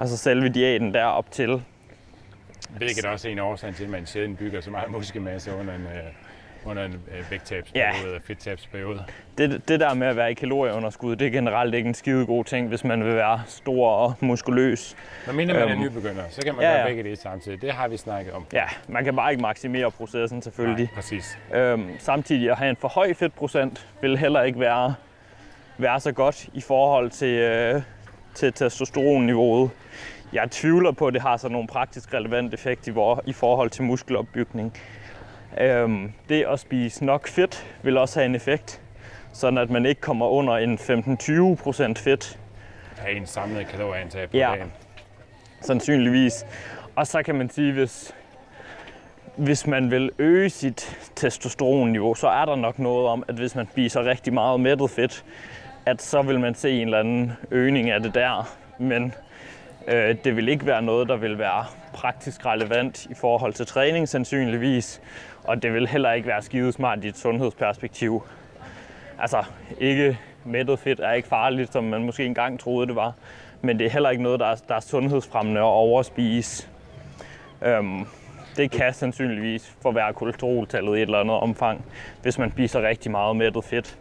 Altså 0.00 0.16
selve 0.16 0.48
diæten 0.48 0.94
der 0.94 1.04
op 1.04 1.30
til. 1.30 1.62
Hvilket 2.76 3.04
er 3.04 3.08
også 3.08 3.28
en 3.28 3.38
årsag 3.38 3.74
til, 3.74 3.84
at 3.84 3.90
man 3.90 4.06
sjældent 4.06 4.38
bygger 4.38 4.60
så 4.60 4.70
meget 4.70 4.90
muskelmasse 4.90 5.54
under 5.54 5.74
en, 5.74 5.82
øh, 5.82 6.12
under 6.64 6.84
en 6.84 6.92
øh, 6.92 7.30
vægttabsperiode 7.30 7.96
Ja. 7.98 8.06
eller 8.06 8.20
fedttabsperiode. 8.26 9.04
Det, 9.38 9.68
det 9.68 9.80
der 9.80 9.94
med 9.94 10.06
at 10.06 10.16
være 10.16 10.30
i 10.30 10.34
kalorieunderskud, 10.34 11.16
det 11.16 11.26
er 11.26 11.30
generelt 11.30 11.74
ikke 11.74 11.88
en 11.88 11.94
skide 11.94 12.26
god 12.26 12.44
ting, 12.44 12.68
hvis 12.68 12.84
man 12.84 13.04
vil 13.04 13.14
være 13.14 13.42
stor 13.46 13.90
og 13.90 14.14
muskuløs. 14.20 14.96
Når 15.26 15.32
mindre 15.34 15.54
man 15.54 15.62
er 15.62 15.72
Øhm, 15.72 15.80
nybegynder, 15.82 16.22
så 16.30 16.40
kan 16.42 16.54
man 16.54 16.64
ja, 16.64 16.72
gøre 16.76 16.86
begge 16.86 17.02
dele 17.02 17.16
samtidig. 17.16 17.62
Det 17.62 17.72
har 17.72 17.88
vi 17.88 17.96
snakket 17.96 18.32
om. 18.32 18.46
Ja, 18.52 18.64
man 18.88 19.04
kan 19.04 19.16
bare 19.16 19.30
ikke 19.30 19.42
maksimere 19.42 19.90
processen 19.90 20.42
selvfølgelig. 20.42 20.84
Nej, 20.84 20.94
præcis. 20.94 21.38
Øhm, 21.54 21.90
samtidig 21.98 22.50
at 22.50 22.56
have 22.56 22.70
en 22.70 22.76
for 22.76 22.88
høj 22.88 23.14
fedtprocent 23.14 23.86
vil 24.00 24.18
heller 24.18 24.42
ikke 24.42 24.60
være, 24.60 24.94
være 25.78 26.00
så 26.00 26.12
godt 26.12 26.48
i 26.54 26.60
forhold 26.60 27.10
til, 27.10 27.28
øh, 27.38 27.82
til 28.34 28.52
testosteronniveauet. 28.52 29.70
Jeg 30.32 30.50
tvivler 30.50 30.92
på, 30.92 31.06
at 31.06 31.14
det 31.14 31.22
har 31.22 31.36
sådan 31.36 31.52
nogle 31.52 31.68
praktisk 31.68 32.14
relevant 32.14 32.54
effekt 32.54 32.86
i, 32.86 32.90
vor, 32.90 33.22
i 33.26 33.32
forhold 33.32 33.70
til 33.70 33.82
muskelopbygning. 33.84 34.74
Øhm, 35.60 36.12
det 36.28 36.44
at 36.48 36.60
spise 36.60 37.04
nok 37.04 37.28
fedt 37.28 37.66
vil 37.82 37.96
også 37.96 38.20
have 38.20 38.26
en 38.26 38.34
effekt, 38.34 38.80
sådan 39.32 39.58
at 39.58 39.70
man 39.70 39.86
ikke 39.86 40.00
kommer 40.00 40.26
under 40.26 40.54
en 40.56 40.74
15-20% 40.78 41.94
fedt 42.02 42.38
Have 42.98 43.16
en 43.16 43.26
samlet 43.26 43.66
kalorieindtag 43.68 44.30
på 44.30 44.36
Ja. 44.36 44.50
dagen. 44.56 44.72
sandsynligvis. 45.60 46.46
Og 46.96 47.06
så 47.06 47.22
kan 47.22 47.34
man 47.34 47.50
sige, 47.50 47.72
hvis, 47.72 48.14
hvis 49.36 49.66
man 49.66 49.90
vil 49.90 50.10
øge 50.18 50.50
sit 50.50 50.98
testosteronniveau, 51.16 52.14
så 52.14 52.28
er 52.28 52.44
der 52.44 52.56
nok 52.56 52.78
noget 52.78 53.08
om, 53.08 53.24
at 53.28 53.34
hvis 53.34 53.54
man 53.54 53.68
spiser 53.70 54.04
rigtig 54.04 54.32
meget 54.32 54.60
mættet 54.60 54.90
fedt, 54.90 55.24
at 55.86 56.02
så 56.02 56.22
vil 56.22 56.40
man 56.40 56.54
se 56.54 56.70
en 56.70 56.88
eller 56.88 56.98
anden 57.00 57.32
øgning 57.50 57.90
af 57.90 58.00
det 58.02 58.14
der. 58.14 58.48
Men 58.78 59.14
Øh, 59.92 60.16
det 60.24 60.36
vil 60.36 60.48
ikke 60.48 60.66
være 60.66 60.82
noget, 60.82 61.08
der 61.08 61.16
vil 61.16 61.38
være 61.38 61.64
praktisk 61.92 62.46
relevant 62.46 63.06
i 63.06 63.14
forhold 63.14 63.52
til 63.52 63.66
træning 63.66 64.08
sandsynligvis, 64.08 65.00
og 65.48 65.62
det 65.62 65.74
vil 65.74 65.88
heller 65.88 66.12
ikke 66.12 66.28
være 66.28 66.42
skidesmart 66.42 67.04
i 67.04 67.08
et 67.08 67.16
sundhedsperspektiv. 67.16 68.22
Altså, 69.18 69.44
ikke 69.78 70.18
mættet 70.44 70.78
fedt 70.78 71.00
er 71.00 71.12
ikke 71.12 71.28
farligt, 71.28 71.72
som 71.72 71.84
man 71.84 72.04
måske 72.04 72.24
engang 72.24 72.60
troede, 72.60 72.86
det 72.86 72.96
var. 72.96 73.12
Men 73.62 73.78
det 73.78 73.86
er 73.86 73.90
heller 73.90 74.10
ikke 74.10 74.22
noget, 74.22 74.40
der 74.40 74.46
er, 74.46 74.54
der 74.68 74.74
er 74.74 74.80
sundhedsfremmende 74.80 75.60
at 75.60 75.64
overspise. 75.64 76.68
Øhm, 77.62 78.06
det 78.56 78.70
kan 78.70 78.94
sandsynligvis 78.94 79.76
forværre 79.82 80.12
kolesteroltallet 80.12 80.92
i 80.92 80.96
et 80.96 81.02
eller 81.02 81.20
andet 81.20 81.36
omfang, 81.36 81.84
hvis 82.22 82.38
man 82.38 82.50
spiser 82.50 82.82
rigtig 82.82 83.10
meget 83.10 83.36
mættet 83.36 83.64
fedt, 83.64 83.98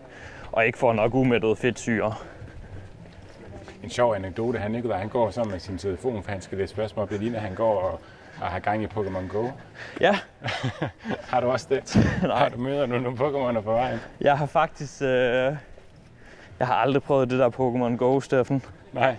og 0.51 0.65
ikke 0.65 0.77
får 0.77 0.93
nok 0.93 1.13
umættet 1.13 1.57
fedtsyre. 1.57 2.15
En 3.83 3.89
sjov 3.89 4.15
anekdote, 4.15 4.59
han 4.59 4.71
Nikolaj, 4.71 4.97
han 4.99 5.09
går 5.09 5.31
sammen 5.31 5.51
med 5.51 5.59
sin 5.59 5.77
telefon, 5.77 6.23
for 6.23 6.31
han 6.31 6.41
skal 6.41 6.57
læse 6.57 6.71
spørgsmål. 6.71 7.09
Det 7.09 7.19
ligner, 7.19 7.39
han 7.39 7.55
går 7.55 7.79
og, 7.79 7.99
og 8.41 8.47
har 8.47 8.59
gang 8.59 8.83
i 8.83 8.85
Pokémon 8.85 9.27
Go. 9.27 9.47
Ja, 10.01 10.19
Har 11.31 11.41
du 11.41 11.47
også 11.47 11.67
det? 11.69 11.95
Nej. 12.23 12.37
Har 12.37 12.49
du 12.49 12.57
møder 12.57 12.85
nu 12.85 12.99
nogle 12.99 13.17
Pokémoner 13.17 13.61
på 13.61 13.71
vejen? 13.71 13.99
jeg 14.21 14.37
har 14.37 14.45
faktisk... 14.45 15.01
Øh, 15.01 15.55
jeg 16.59 16.67
har 16.67 16.75
aldrig 16.75 17.03
prøvet 17.03 17.29
det 17.29 17.39
der 17.39 17.49
Pokémon 17.49 17.97
Go, 17.97 18.19
Steffen. 18.19 18.63
Nej. 18.93 19.15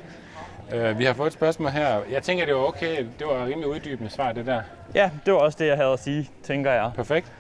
Øh, 0.75 0.99
vi 0.99 1.05
har 1.05 1.13
fået 1.15 1.27
et 1.27 1.33
spørgsmål 1.33 1.71
her. 1.71 2.01
Jeg 2.11 2.23
tænker, 2.23 2.47
det 2.47 2.55
var 2.55 2.61
okay. 2.61 3.07
Det 3.19 3.27
var 3.27 3.47
rimelig 3.47 3.67
uddybende 3.67 4.11
svar, 4.11 4.33
det 4.33 4.47
der. 4.47 4.63
Ja, 4.95 5.11
det 5.27 5.33
var 5.33 5.39
også 5.39 5.59
det, 5.61 5.67
jeg 5.67 5.77
havde 5.77 5.93
at 5.93 5.99
sige, 6.01 6.31
tænker 6.43 6.73
jeg. 6.73 6.91
Perfekt. 6.95 7.33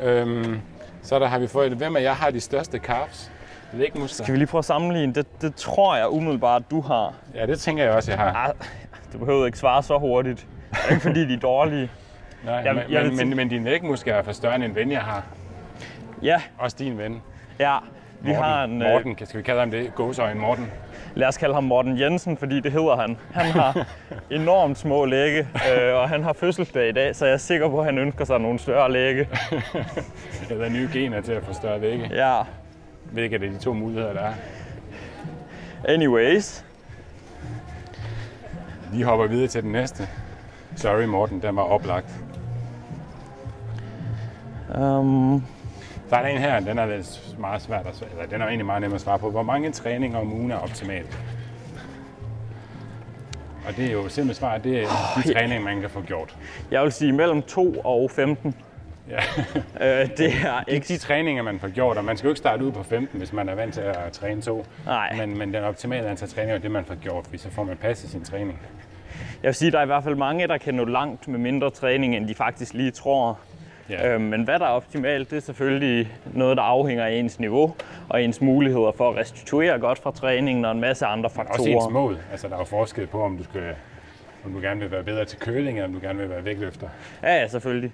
Øhm, 0.00 0.60
så 1.02 1.18
der 1.18 1.26
har 1.26 1.38
vi 1.38 1.46
fået, 1.46 1.72
hvem 1.72 1.96
af 1.96 2.02
jer 2.02 2.12
har 2.12 2.30
de 2.30 2.40
største 2.40 2.78
carbs? 2.78 3.30
Lægmuskler? 3.72 4.24
Skal 4.24 4.32
vi 4.32 4.38
lige 4.38 4.46
prøve 4.48 4.58
at 4.58 4.64
sammenligne? 4.64 5.14
Det, 5.14 5.42
det 5.42 5.54
tror 5.54 5.96
jeg 5.96 6.08
umiddelbart, 6.08 6.70
du 6.70 6.80
har. 6.80 7.14
Ja, 7.34 7.46
det 7.46 7.60
tænker 7.60 7.84
jeg 7.84 7.92
også, 7.92 8.10
jeg 8.10 8.18
har. 8.18 8.32
Ah, 8.48 8.54
du 9.12 9.18
behøver 9.18 9.46
ikke 9.46 9.58
svare 9.58 9.82
så 9.82 9.98
hurtigt. 9.98 10.46
Er 10.86 10.90
ikke 10.90 11.02
fordi, 11.02 11.28
de 11.28 11.34
er 11.34 11.38
dårlige. 11.38 11.90
Nej, 12.44 12.54
jeg- 12.54 12.74
men, 12.74 12.84
jeg 12.90 13.04
men, 13.06 13.16
men, 13.16 13.36
men 13.36 13.48
dine 13.48 13.64
lægmuskler 13.64 14.14
er 14.14 14.22
for 14.22 14.32
større 14.32 14.54
end 14.54 14.64
en 14.64 14.74
ven, 14.74 14.92
jeg 14.92 15.00
har. 15.00 15.24
Ja, 16.22 16.40
Også 16.58 16.76
din 16.78 16.98
ven. 16.98 17.22
ja. 17.58 17.76
Vi 18.20 18.28
Morten. 18.28 18.44
har 18.44 18.64
en, 18.64 18.82
øh, 18.82 18.88
Morten, 18.88 19.14
kan- 19.14 19.26
skal 19.26 19.38
vi 19.38 19.42
kalde 19.44 19.60
ham 19.60 19.70
det? 19.70 19.94
Gåsøjne 19.94 20.40
Morten. 20.40 20.70
lad 21.14 21.28
os 21.28 21.36
kalde 21.36 21.54
ham 21.54 21.64
Morten 21.64 22.00
Jensen, 22.00 22.36
fordi 22.36 22.60
det 22.60 22.72
hedder 22.72 22.96
han. 22.96 23.16
Han 23.34 23.46
har 23.46 23.86
enormt 24.30 24.78
små 24.78 25.04
lægge, 25.04 25.48
øh, 25.78 25.94
og 25.94 26.08
han 26.08 26.22
har 26.22 26.32
fødselsdag 26.32 26.88
i 26.88 26.92
dag, 26.92 27.16
så 27.16 27.26
jeg 27.26 27.32
er 27.32 27.36
sikker 27.38 27.68
på, 27.68 27.78
at 27.78 27.84
han 27.84 27.98
ønsker 27.98 28.24
sig 28.24 28.38
nogle 28.40 28.58
større 28.58 28.92
lægge. 28.92 29.28
Eller 30.50 30.68
nye 30.68 30.88
gener 30.92 31.20
til 31.20 31.32
at 31.32 31.42
få 31.42 31.52
større 31.52 31.80
vægge. 31.80 32.10
Ja, 32.14 32.42
Hvilke 33.12 33.34
er 33.36 33.40
de 33.40 33.58
to 33.58 33.72
muligheder, 33.72 34.12
der 34.12 34.20
er? 34.20 34.32
anyways. 35.88 36.64
Vi 38.92 39.02
hopper 39.02 39.26
videre 39.26 39.48
til 39.48 39.62
den 39.62 39.72
næste. 39.72 40.08
Sorry 40.76 41.04
Morten, 41.04 41.42
den 41.42 41.56
var 41.56 41.62
oplagt. 41.62 42.10
Um, 44.78 45.44
Der 46.10 46.16
er 46.16 46.26
en 46.26 46.38
her, 46.38 46.60
den 46.60 46.78
er 46.78 46.86
lidt 46.86 47.36
meget 47.38 47.62
svært 47.62 47.86
at 47.86 47.96
svare, 47.96 48.10
eller 48.10 48.26
den 48.26 48.40
er 48.40 48.46
egentlig 48.46 48.66
meget 48.66 48.82
nem 48.82 48.92
at 48.94 49.00
svare 49.00 49.18
på. 49.18 49.30
Hvor 49.30 49.42
mange 49.42 49.70
træninger 49.70 50.18
om 50.18 50.32
ugen 50.32 50.50
er 50.50 50.56
optimalt? 50.56 51.18
Og 53.68 53.76
det 53.76 53.84
er 53.86 53.92
jo 53.92 54.08
simpelthen 54.08 54.34
svar, 54.34 54.58
det 54.58 54.82
er 54.82 54.86
de 55.16 55.32
træninger, 55.34 55.64
man 55.64 55.80
kan 55.80 55.90
få 55.90 56.00
gjort. 56.00 56.36
jeg 56.70 56.82
vil 56.82 56.92
sige 56.92 57.12
mellem 57.12 57.42
2 57.42 57.80
og 57.84 58.10
15. 58.10 58.54
Ja. 59.10 59.18
Øh, 59.80 60.08
det 60.16 60.32
er 60.44 60.62
Ikke 60.68 60.86
de 60.88 60.98
træninger, 60.98 61.42
man 61.42 61.58
får 61.60 61.68
gjort, 61.68 61.96
og 61.96 62.04
man 62.04 62.16
skal 62.16 62.28
jo 62.28 62.30
ikke 62.30 62.38
starte 62.38 62.64
ud 62.64 62.72
på 62.72 62.82
15, 62.82 63.18
hvis 63.18 63.32
man 63.32 63.48
er 63.48 63.54
vant 63.54 63.74
til 63.74 63.80
at 63.80 64.12
træne 64.12 64.42
to. 64.42 64.66
Nej. 64.86 65.16
Men, 65.16 65.38
men 65.38 65.54
den 65.54 65.64
optimale 65.64 66.08
antal 66.08 66.28
træninger 66.28 66.54
er 66.54 66.58
det, 66.58 66.70
man 66.70 66.84
får 66.84 66.94
gjort, 66.94 67.24
fordi 67.24 67.38
så 67.38 67.50
får 67.50 67.64
man 67.64 67.76
passet 67.76 68.10
sin 68.10 68.24
træning. 68.24 68.60
Jeg 69.42 69.48
vil 69.48 69.54
sige, 69.54 69.70
der 69.70 69.78
er 69.78 69.82
i 69.82 69.86
hvert 69.86 70.04
fald 70.04 70.14
mange, 70.14 70.48
der 70.48 70.58
kan 70.58 70.74
nå 70.74 70.84
langt 70.84 71.28
med 71.28 71.38
mindre 71.38 71.70
træning, 71.70 72.16
end 72.16 72.28
de 72.28 72.34
faktisk 72.34 72.74
lige 72.74 72.90
tror. 72.90 73.38
Ja. 73.90 74.14
Øh, 74.14 74.20
men 74.20 74.44
hvad 74.44 74.58
der 74.58 74.64
er 74.64 74.70
optimalt, 74.70 75.30
det 75.30 75.36
er 75.36 75.40
selvfølgelig 75.40 76.12
noget, 76.32 76.56
der 76.56 76.62
afhænger 76.62 77.04
af 77.04 77.12
ens 77.12 77.40
niveau 77.40 77.74
og 78.08 78.22
ens 78.22 78.40
muligheder 78.40 78.92
for 78.96 79.10
at 79.10 79.16
restituere 79.16 79.78
godt 79.78 79.98
fra 79.98 80.10
træningen 80.10 80.64
og 80.64 80.72
en 80.72 80.80
masse 80.80 81.06
andre 81.06 81.28
Også 81.28 81.40
ens 81.40 81.48
faktorer. 81.48 81.88
mål. 81.88 82.18
Altså, 82.30 82.48
der 82.48 82.54
er 82.54 82.58
jo 82.58 82.64
forskel 82.64 83.06
på, 83.06 83.22
om 83.22 83.36
du, 83.36 83.44
skal, 83.44 83.62
om 84.44 84.52
du 84.52 84.60
gerne 84.60 84.80
vil 84.80 84.90
være 84.90 85.02
bedre 85.04 85.24
til 85.24 85.38
køling, 85.38 85.78
eller 85.78 85.88
om 85.88 85.94
du 85.94 86.00
gerne 86.06 86.18
vil 86.18 86.30
være 86.30 86.44
vægtløfter. 86.44 86.88
Ja, 87.22 87.34
ja, 87.40 87.48
selvfølgelig. 87.48 87.92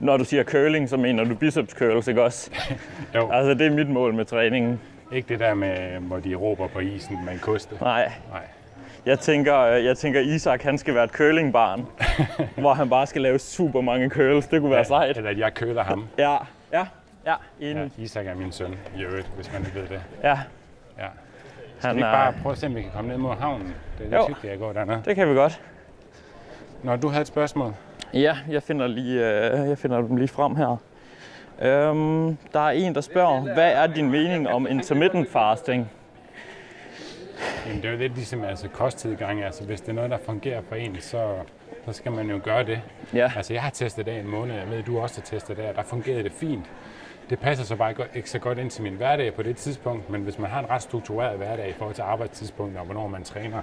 Når 0.00 0.16
du 0.16 0.24
siger 0.24 0.44
curling, 0.44 0.88
så 0.88 0.96
mener 0.96 1.24
du 1.24 1.34
biceps 1.34 1.72
curls, 1.72 2.08
ikke 2.08 2.22
også? 2.22 2.50
Jo, 3.14 3.30
Altså, 3.32 3.54
det 3.54 3.66
er 3.66 3.70
mit 3.70 3.88
mål 3.88 4.14
med 4.14 4.24
træningen. 4.24 4.80
ikke 5.12 5.28
det 5.28 5.40
der 5.40 5.54
med, 5.54 5.98
hvor 6.00 6.18
de 6.18 6.34
råber 6.34 6.66
på 6.66 6.78
isen 6.78 7.18
med 7.24 7.32
en 7.32 7.38
koste. 7.38 7.74
Nej, 7.80 8.12
Nej. 8.32 8.40
Jeg 9.06 9.18
tænker, 9.18 9.58
øh, 9.60 9.84
jeg 9.84 9.96
tænker 9.96 10.20
Isak, 10.20 10.62
han 10.62 10.78
skal 10.78 10.94
være 10.94 11.04
et 11.04 11.10
curlingbarn, 11.10 11.86
hvor 12.62 12.74
han 12.74 12.90
bare 12.90 13.06
skal 13.06 13.22
lave 13.22 13.38
super 13.38 13.80
mange 13.80 14.08
curls. 14.10 14.46
Det 14.46 14.60
kunne 14.60 14.70
være 14.70 14.84
sejt. 14.84 15.16
Eller 15.16 15.30
at 15.30 15.38
jeg 15.38 15.54
køler 15.54 15.82
ham. 15.82 16.06
Ja, 16.18 16.30
ja, 16.32 16.38
ja, 16.72 17.34
Ja, 17.60 17.70
enig. 17.70 17.90
Isak 17.98 18.26
er 18.26 18.34
min 18.34 18.52
søn, 18.52 18.74
i 18.96 19.02
øvrigt, 19.02 19.30
hvis 19.36 19.52
man 19.52 19.60
ikke 19.66 19.74
ved 19.80 19.88
det. 19.88 20.00
Ja, 20.22 20.38
Ja. 20.98 21.06
Skal 21.78 21.88
han 21.88 21.96
vi 21.96 21.98
ikke 22.00 22.06
er... 22.08 22.12
bare 22.12 22.34
prøve 22.42 22.52
at 22.52 22.58
se, 22.58 22.66
om 22.66 22.74
vi 22.74 22.82
kan 22.82 22.90
komme 22.94 23.10
ned 23.10 23.18
mod 23.18 23.34
havnen? 23.40 23.74
Det 23.98 24.06
er 24.06 24.10
lidt 24.10 24.14
Jo. 24.14 24.26
hyggeligt 24.28 24.52
at 24.54 24.58
gå 24.58 24.72
dernede. 24.72 25.02
Det 25.04 25.16
kan 25.16 25.28
vi 25.30 25.34
godt. 25.34 25.60
Når 26.82 26.96
du 26.96 27.08
havde 27.08 27.20
et 27.22 27.26
spørgsmål. 27.26 27.74
Ja, 28.14 28.36
jeg 28.50 28.62
finder, 28.62 28.86
lige, 28.86 29.20
øh, 29.20 29.68
jeg 29.68 29.78
finder 29.78 29.96
dem 30.00 30.16
lige 30.16 30.28
frem 30.28 30.56
her. 30.56 30.76
Øhm, 31.62 32.36
der 32.52 32.60
er 32.60 32.70
en, 32.70 32.94
der 32.94 33.00
spørger, 33.00 33.40
hvad 33.40 33.72
er 33.72 33.86
din 33.86 34.10
mening 34.10 34.48
om 34.48 34.66
intermittent 34.70 35.30
fasting? 35.30 35.90
Jamen, 37.66 37.82
det 37.82 37.88
er 37.88 37.92
jo 37.92 37.98
lidt 37.98 38.14
ligesom 38.14 38.44
altså, 38.44 38.68
kosttilgang. 38.68 39.42
Altså, 39.44 39.64
hvis 39.64 39.80
det 39.80 39.88
er 39.88 39.92
noget, 39.92 40.10
der 40.10 40.18
fungerer 40.18 40.62
for 40.68 40.74
en, 40.74 40.96
så, 41.00 41.34
så 41.86 41.92
skal 41.92 42.12
man 42.12 42.30
jo 42.30 42.40
gøre 42.44 42.64
det. 42.66 42.80
Ja, 43.14 43.32
Altså, 43.36 43.52
jeg 43.52 43.62
har 43.62 43.70
testet 43.70 44.06
det 44.06 44.12
i 44.12 44.18
en 44.18 44.28
måned. 44.28 44.54
Jeg 44.54 44.70
ved, 44.70 44.82
du 44.82 44.98
også 44.98 45.20
har 45.20 45.24
testet 45.24 45.56
det, 45.56 45.64
og 45.66 45.74
der 45.74 45.82
fungerede 45.82 46.22
det 46.22 46.32
fint. 46.32 46.70
Det 47.30 47.38
passer 47.38 47.64
så 47.64 47.76
bare 47.76 47.94
ikke- 48.14 48.30
så 48.30 48.38
godt 48.38 48.58
ind 48.58 48.70
til 48.70 48.82
min 48.82 48.94
hverdag 48.94 49.34
på 49.34 49.42
det 49.42 49.56
tidspunkt, 49.56 50.10
men 50.10 50.20
hvis 50.22 50.38
man 50.38 50.50
har 50.50 50.60
en 50.60 50.70
ret 50.70 50.82
struktureret 50.82 51.36
hverdag 51.36 51.68
i 51.68 51.72
forhold 51.72 51.94
til 51.94 52.02
arbejdstidspunkt 52.02 52.78
og 52.78 52.84
hvornår 52.84 53.08
man 53.08 53.24
træner, 53.24 53.62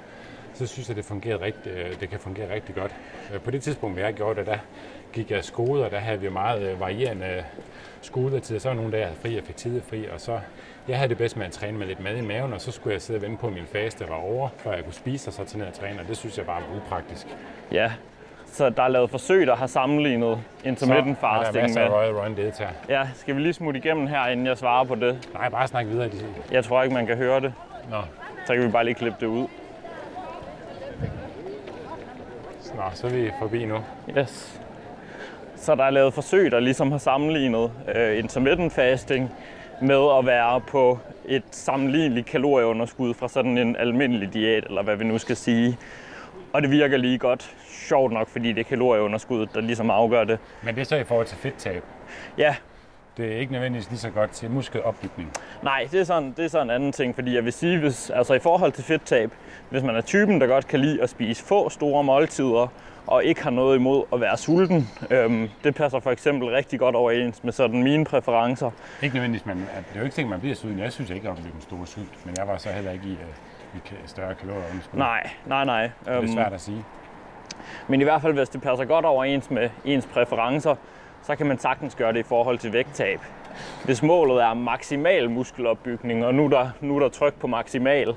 så 0.59 0.67
synes 0.73 0.87
jeg, 0.89 0.95
det, 0.97 1.05
fungerer 1.05 1.41
rigtig, 1.41 1.71
øh, 1.71 1.99
det 1.99 2.09
kan 2.09 2.19
fungere 2.19 2.53
rigtig 2.53 2.75
godt. 2.75 2.95
Øh, 3.33 3.39
På 3.39 3.51
det 3.51 3.61
tidspunkt, 3.63 3.95
hvor 3.95 4.05
jeg 4.05 4.13
gjorde 4.13 4.39
det, 4.39 4.47
der 4.47 4.57
gik 5.13 5.31
jeg 5.31 5.39
i 5.39 5.41
skole, 5.41 5.85
og 5.85 5.91
der 5.91 5.99
havde 5.99 6.19
vi 6.19 6.29
meget 6.29 6.61
øh, 6.71 6.79
varierende 6.79 7.43
skoletid. 8.01 8.59
Så 8.59 8.69
var 8.69 8.75
nogle 8.75 8.91
dage, 8.91 9.01
jeg 9.01 9.07
havde 9.09 9.19
fri 9.21 9.37
og 9.37 9.43
fik 9.43 9.55
tid 9.55 9.81
fri, 9.89 10.05
og 10.13 10.21
så 10.21 10.39
jeg 10.87 10.97
havde 10.97 11.09
det 11.09 11.17
bedst 11.17 11.37
med 11.37 11.45
at 11.45 11.51
træne 11.51 11.77
med 11.77 11.87
lidt 11.87 11.99
mad 12.03 12.17
i 12.17 12.21
maven, 12.21 12.53
og 12.53 12.61
så 12.61 12.71
skulle 12.71 12.93
jeg 12.93 13.01
sidde 13.01 13.17
og 13.17 13.21
vente 13.21 13.37
på, 13.37 13.47
at 13.47 13.53
min 13.53 13.65
faste 13.71 14.09
var 14.09 14.15
over, 14.15 14.49
før 14.57 14.73
jeg 14.73 14.83
kunne 14.83 14.93
spise, 14.93 15.29
og 15.29 15.33
så 15.33 15.43
tage 15.43 15.59
ned 15.59 15.67
og 15.67 15.73
træne, 15.73 16.01
og 16.01 16.07
det 16.07 16.17
synes 16.17 16.37
jeg 16.37 16.45
bare 16.45 16.61
var 16.61 16.77
upraktisk. 16.77 17.27
ja. 17.71 17.91
Så 18.51 18.69
der 18.69 18.83
er 18.83 18.87
lavet 18.87 19.09
forsøg, 19.09 19.47
der 19.47 19.55
har 19.55 19.67
sammenlignet 19.67 20.39
intermittent 20.63 21.17
så 21.19 21.27
er 21.27 21.33
der 21.33 21.43
fasting 21.43 21.63
masser 21.63 21.81
med... 21.81 21.89
Royal 21.89 22.13
Run 22.15 22.35
deltager. 22.37 22.69
Ja, 22.89 23.07
skal 23.15 23.35
vi 23.35 23.41
lige 23.41 23.53
smutte 23.53 23.77
igennem 23.79 24.07
her, 24.07 24.27
inden 24.27 24.45
jeg 24.45 24.57
svarer 24.57 24.83
på 24.83 24.95
det? 24.95 25.29
Nej, 25.33 25.49
bare 25.49 25.67
snak 25.67 25.85
videre. 25.85 26.07
De... 26.09 26.25
Jeg 26.51 26.63
tror 26.63 26.83
ikke, 26.83 26.93
man 26.95 27.07
kan 27.07 27.17
høre 27.17 27.39
det. 27.41 27.53
Nå, 27.89 27.97
Så 28.45 28.53
kan 28.55 28.63
vi 28.63 28.71
bare 28.71 28.85
lige 28.85 28.95
klippe 28.95 29.17
det 29.19 29.25
ud. 29.27 29.47
Nå, 32.79 32.86
så 32.93 33.07
er 33.07 33.12
vi 33.12 33.31
forbi 33.39 33.65
nu. 33.65 33.77
Yes. 34.17 34.62
Så 35.55 35.75
der 35.75 35.83
er 35.83 35.89
lavet 35.89 36.13
forsøg, 36.13 36.51
der 36.51 36.59
ligesom 36.59 36.91
har 36.91 36.98
sammenlignet 36.98 37.71
øh, 37.95 38.19
intermittent 38.19 38.74
fasting 38.74 39.31
med 39.81 40.17
at 40.19 40.25
være 40.25 40.62
på 40.62 41.00
et 41.25 41.43
sammenligneligt 41.51 42.27
kalorieunderskud 42.27 43.13
fra 43.13 43.27
sådan 43.27 43.57
en 43.57 43.75
almindelig 43.75 44.33
diæt, 44.33 44.63
eller 44.63 44.83
hvad 44.83 44.95
vi 44.95 45.03
nu 45.03 45.17
skal 45.17 45.36
sige. 45.36 45.77
Og 46.53 46.62
det 46.62 46.71
virker 46.71 46.98
lige 46.98 47.17
godt. 47.17 47.55
Sjovt 47.69 48.13
nok, 48.13 48.29
fordi 48.29 48.53
det 48.53 48.59
er 48.59 48.69
kalorieunderskuddet, 48.69 49.53
der 49.53 49.62
ligesom 49.62 49.89
afgør 49.89 50.24
det. 50.24 50.39
Men 50.63 50.75
det 50.75 50.81
er 50.81 50.86
så 50.86 50.95
i 50.95 51.03
forhold 51.03 51.27
til 51.27 51.38
fedttab. 51.38 51.83
Ja, 52.38 52.55
Det 53.19 53.33
er 53.35 53.38
ikke 53.39 53.51
nødvendigvis 53.51 53.89
lige 53.89 53.99
så 53.99 54.09
godt 54.09 54.31
til 54.31 54.51
muskelopbygning. 54.51 55.31
nej, 55.63 55.88
det 55.91 55.99
er, 55.99 56.03
sådan, 56.03 56.33
det 56.38 56.45
er 56.45 56.49
sådan 56.49 56.67
en 56.67 56.71
anden 56.71 56.91
ting, 56.91 57.15
fordi 57.15 57.35
jeg 57.35 57.45
vil 57.45 57.53
sige, 57.53 57.79
hvis, 57.79 58.09
altså 58.09 58.33
i 58.33 58.39
forhold 58.39 58.71
til 58.71 58.83
fedttab, 58.83 59.31
hvis 59.69 59.83
man 59.83 59.95
er 59.95 60.01
typen, 60.01 60.41
der 60.41 60.47
godt 60.47 60.67
kan 60.67 60.79
lide 60.79 61.01
at 61.03 61.09
spise 61.09 61.43
få 61.43 61.69
store 61.69 62.03
måltider, 62.03 62.67
og 63.07 63.23
ikke 63.23 63.43
har 63.43 63.49
noget 63.49 63.75
imod 63.77 64.03
at 64.13 64.21
være 64.21 64.38
sulten, 64.38 64.88
øhm, 65.11 65.49
det 65.63 65.75
passer 65.75 65.99
for 65.99 66.11
eksempel 66.11 66.49
rigtig 66.49 66.79
godt 66.79 66.95
overens 66.95 67.43
med 67.43 67.53
sådan 67.53 67.83
mine 67.83 68.05
præferencer. 68.05 68.71
Ikke 69.01 69.15
nødvendigvis, 69.15 69.45
men 69.45 69.57
det 69.57 69.67
er 69.95 69.99
jo 69.99 70.03
ikke 70.03 70.15
sikkert, 70.15 70.29
man 70.29 70.39
bliver 70.39 70.55
sulten. 70.55 70.79
Jeg 70.79 70.91
synes 70.91 71.09
ikke, 71.09 71.23
jeg 71.25 71.31
oplevede 71.31 71.55
en 71.55 71.61
stor 71.61 71.85
sult, 71.85 72.25
men 72.25 72.35
jeg 72.38 72.47
var 72.47 72.57
så 72.57 72.69
heller 72.69 72.91
ikke 72.91 73.05
i, 73.07 73.17
uh, 73.75 73.79
i 73.79 74.07
større 74.07 74.35
kalorieunderskud. 74.35 74.99
Nej, 74.99 75.29
nej, 75.45 75.65
nej. 75.65 75.81
Det 76.05 76.13
er 76.13 76.17
Øhm, 76.17 76.27
svært 76.27 76.53
at 76.53 76.61
sige. 76.61 76.83
men 77.88 78.01
i 78.01 78.03
hvert 78.03 78.21
fald, 78.21 78.33
hvis 78.33 78.49
det 78.49 78.61
passer 78.61 78.85
godt 78.85 79.05
overens 79.05 79.49
med 79.51 79.69
ens 79.85 80.05
præferencer, 80.05 80.75
så 81.29 81.36
kan 81.36 81.48
man 81.48 81.59
sagtens 81.59 81.95
gøre 81.95 82.13
det 82.13 82.19
i 82.19 82.24
forhold 82.24 82.57
til 82.57 82.74
vægttab. 82.74 83.19
Hvis 83.86 84.03
målet 84.03 84.43
er 84.43 84.53
maksimal 84.53 85.29
muskelopbygning, 85.29 86.25
og 86.25 86.36
nu 86.36 86.45
er 86.45 86.50
der, 86.50 86.69
nu 86.81 86.95
er 86.95 87.00
der 87.00 87.09
tryk 87.09 87.33
på 87.33 87.48
maksimal, 87.48 88.15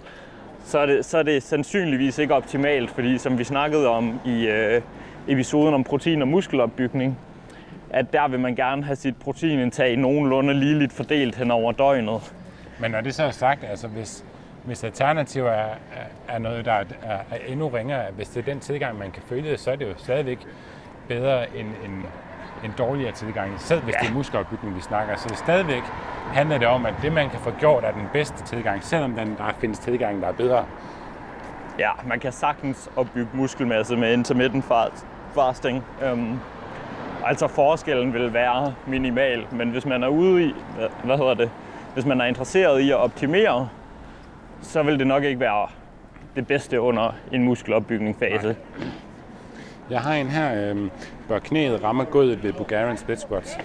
så 0.64 0.78
er, 0.78 0.86
det, 0.86 1.04
så 1.04 1.18
er 1.18 1.22
det 1.22 1.42
sandsynligvis 1.42 2.18
ikke 2.18 2.34
optimalt, 2.34 2.90
fordi 2.90 3.18
som 3.18 3.38
vi 3.38 3.44
snakkede 3.44 3.88
om 3.88 4.20
i 4.24 4.46
øh, 4.46 4.82
episoden 5.28 5.74
om 5.74 5.84
protein 5.84 6.22
og 6.22 6.28
muskelopbygning, 6.28 7.18
at 7.90 8.12
der 8.12 8.28
vil 8.28 8.40
man 8.40 8.54
gerne 8.54 8.84
have 8.84 8.96
sit 8.96 9.16
proteinindtag 9.16 9.96
nogenlunde 9.96 10.54
ligeligt 10.54 10.92
fordelt 10.92 11.36
hen 11.36 11.50
over 11.50 11.72
døgnet. 11.72 12.34
Men 12.80 12.90
når 12.90 13.00
det 13.00 13.14
så 13.14 13.22
er 13.22 13.30
sagt, 13.30 13.64
altså 13.64 13.88
hvis, 13.88 14.24
hvis 14.64 14.84
alternativer 14.84 15.50
er, 15.50 15.74
er, 16.28 16.38
noget, 16.38 16.64
der 16.64 16.72
er, 16.72 16.84
er, 17.02 17.18
er 17.30 17.38
endnu 17.48 17.68
ringere, 17.68 18.04
hvis 18.16 18.28
det 18.28 18.40
er 18.40 18.52
den 18.52 18.60
tilgang, 18.60 18.98
man 18.98 19.10
kan 19.10 19.22
følge 19.26 19.50
det, 19.50 19.60
så 19.60 19.70
er 19.70 19.76
det 19.76 19.88
jo 19.88 19.94
stadigvæk 19.96 20.38
bedre 21.08 21.56
end 21.56 21.68
en, 21.84 22.06
en 22.64 22.74
dårligere 22.78 23.12
tilgang. 23.12 23.60
Selv 23.60 23.82
hvis 23.82 23.94
ja. 23.94 24.00
det 24.00 24.10
er 24.10 24.14
muskelopbygning, 24.14 24.76
vi 24.76 24.80
snakker, 24.80 25.16
så 25.16 25.28
det 25.28 25.38
stadigvæk 25.38 25.82
handler 26.32 26.58
det 26.58 26.66
om, 26.68 26.86
at 26.86 26.94
det, 27.02 27.12
man 27.12 27.30
kan 27.30 27.40
få 27.40 27.50
gjort, 27.50 27.84
er 27.84 27.92
den 27.92 28.08
bedste 28.12 28.42
tilgang, 28.44 28.84
selvom 28.84 29.12
den, 29.12 29.36
der 29.38 29.52
findes 29.58 29.78
tilgang, 29.78 30.22
der 30.22 30.28
er 30.28 30.32
bedre. 30.32 30.64
Ja, 31.78 31.90
man 32.06 32.20
kan 32.20 32.32
sagtens 32.32 32.90
opbygge 32.96 33.30
muskelmasse 33.34 33.96
med 33.96 34.12
intermittent 34.12 34.64
fasting. 35.34 35.84
Øhm, 36.02 36.38
altså 37.24 37.48
forskellen 37.48 38.14
vil 38.14 38.32
være 38.32 38.74
minimal, 38.86 39.46
men 39.52 39.70
hvis 39.70 39.86
man 39.86 40.02
er 40.02 40.08
ude 40.08 40.44
i, 40.44 40.54
hvad 41.04 41.16
hedder 41.16 41.34
det, 41.34 41.50
hvis 41.94 42.06
man 42.06 42.20
er 42.20 42.24
interesseret 42.24 42.80
i 42.80 42.90
at 42.90 42.96
optimere, 42.96 43.68
så 44.62 44.82
vil 44.82 44.98
det 44.98 45.06
nok 45.06 45.24
ikke 45.24 45.40
være 45.40 45.68
det 46.36 46.46
bedste 46.46 46.80
under 46.80 47.14
en 47.32 47.44
muskelopbygningsfase. 47.44 48.46
Nej. 48.46 48.86
Jeg 49.92 50.00
har 50.00 50.14
en 50.14 50.26
her, 50.26 50.74
øh, 50.74 50.90
bør 51.28 51.38
knæet 51.38 51.82
ramme 51.82 52.04
gulvet 52.04 52.42
ved 52.42 52.52
Bulgarian 52.52 52.96
split 52.96 53.20
squats. 53.20 53.58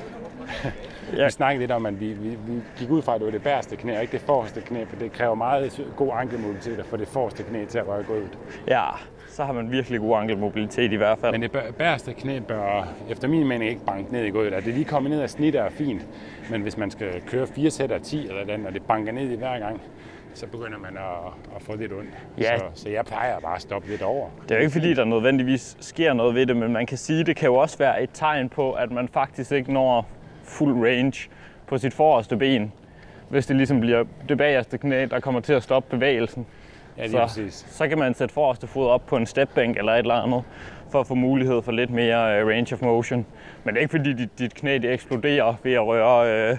ja. 1.18 1.26
Vi 1.26 1.32
snakkede 1.32 1.60
lidt 1.60 1.72
om, 1.72 1.86
at 1.86 2.00
vi, 2.00 2.08
vi, 2.08 2.30
vi 2.30 2.62
gik 2.78 2.90
ud 2.90 3.02
fra, 3.02 3.14
at 3.16 3.20
det 3.20 3.26
var 3.26 3.32
det 3.32 3.44
bæreste 3.44 3.76
knæ, 3.76 3.96
og 3.96 4.02
ikke 4.02 4.12
det 4.12 4.22
forreste 4.22 4.62
knæ, 4.62 4.86
for 4.86 4.96
det 4.96 5.12
kræver 5.12 5.36
meget 5.36 5.88
god 5.96 6.12
ankelmobilitet 6.14 6.80
at 6.80 6.86
få 6.86 6.98
det 6.98 7.08
forreste 7.08 7.44
knæ 7.44 7.66
til 7.66 7.78
at 7.78 7.88
røre 7.88 8.04
gulvet. 8.04 8.38
Ja, 8.68 8.84
så 9.30 9.44
har 9.44 9.54
man 9.54 9.72
virkelig 9.72 10.00
god 10.00 10.18
ankelmobilitet 10.18 10.92
i 10.92 10.96
hvert 10.96 11.18
fald. 11.18 11.32
Men 11.32 11.42
det 11.42 11.52
bæreste 11.78 12.14
knæ 12.14 12.40
bør 12.40 12.88
efter 13.10 13.28
min 13.28 13.48
mening 13.48 13.70
ikke 13.70 13.86
banke 13.86 14.12
ned 14.12 14.24
i 14.24 14.30
gulvet. 14.30 14.54
At 14.54 14.66
det 14.66 14.74
lige 14.74 14.86
kommer 14.86 15.10
ned 15.10 15.22
af 15.22 15.30
snit 15.30 15.56
er 15.56 15.70
fint, 15.70 16.08
men 16.52 16.62
hvis 16.62 16.78
man 16.78 16.92
skal 16.92 17.22
køre 17.28 17.48
4 17.48 17.70
sæt 17.70 17.92
af 17.92 18.02
10 18.02 18.28
eller 18.28 18.46
den, 18.46 18.66
og 18.66 18.74
det 18.74 18.82
banker 18.88 19.12
ned 19.12 19.30
i 19.30 19.36
hver 19.36 19.60
gang, 19.60 19.82
så 20.38 20.48
begynder 20.48 20.78
man 20.78 20.98
at, 20.98 21.34
at 21.56 21.62
få 21.62 21.76
lidt 21.76 21.94
ondt. 21.94 22.10
Ja. 22.38 22.58
Så, 22.58 22.64
så 22.74 22.90
jeg 22.90 23.06
plejer 23.06 23.40
bare 23.40 23.56
at 23.56 23.62
stoppe 23.62 23.90
lidt 23.90 24.02
over. 24.02 24.30
Det 24.44 24.52
er 24.52 24.56
jo 24.56 24.62
ikke 24.62 24.72
fordi, 24.72 24.94
der 24.94 25.06
nødvendigvis 25.06 25.78
sker 25.80 26.14
noget 26.14 26.36
ved 26.36 26.46
det, 26.46 26.58
men 26.58 26.74
man 26.74 26.86
kan 26.86 26.98
sige, 26.98 27.20
at 27.20 27.26
det 27.26 27.36
kan 27.36 27.46
jo 27.46 27.56
også 27.56 27.78
være 27.78 28.04
et 28.04 28.10
tegn 28.14 28.50
på, 28.50 28.72
at 28.72 28.92
man 28.92 29.08
faktisk 29.08 29.52
ikke 29.52 29.74
når 29.74 30.08
fuld 30.44 30.86
range 30.88 31.30
på 31.68 31.78
sit 31.78 31.94
forreste 31.94 32.38
ben, 32.38 32.72
hvis 33.30 33.46
det 33.46 33.56
ligesom 33.56 33.80
bliver 33.80 34.04
det 34.30 34.38
bagerste 34.38 34.78
knæ, 34.78 35.06
der 35.06 35.20
kommer 35.20 35.42
til 35.42 35.54
at 35.54 35.64
stoppe 35.64 35.90
bevægelsen. 35.90 36.46
Ja, 36.98 37.04
det 37.04 37.16
er 37.16 37.28
så, 37.28 37.42
præcis. 37.42 37.66
Så 37.70 37.88
kan 37.88 38.00
man 38.00 38.14
sætte 38.14 38.34
forreste 38.34 38.68
fod 38.68 38.88
op 38.88 39.06
på 39.06 39.18
en 39.18 39.26
stepbænk 39.26 39.78
eller 39.78 39.92
et 39.94 39.98
eller 39.98 40.14
andet, 40.14 40.44
for 40.92 41.00
at 41.00 41.08
få 41.08 41.16
mulighed 41.16 41.62
for 41.62 41.72
lidt 41.72 41.90
mere 41.90 42.44
uh, 42.44 42.50
range 42.50 42.76
of 42.76 42.82
motion. 42.82 43.26
Men 43.64 43.74
det 43.74 43.80
er 43.80 43.82
ikke 43.82 43.92
fordi, 43.92 44.14
dit, 44.14 44.40
dit 44.40 44.54
knæ 44.54 44.78
det 44.78 44.94
eksploderer 44.94 45.54
ved 45.64 45.74
at 45.74 45.88
røre 45.88 46.52
uh, 46.52 46.58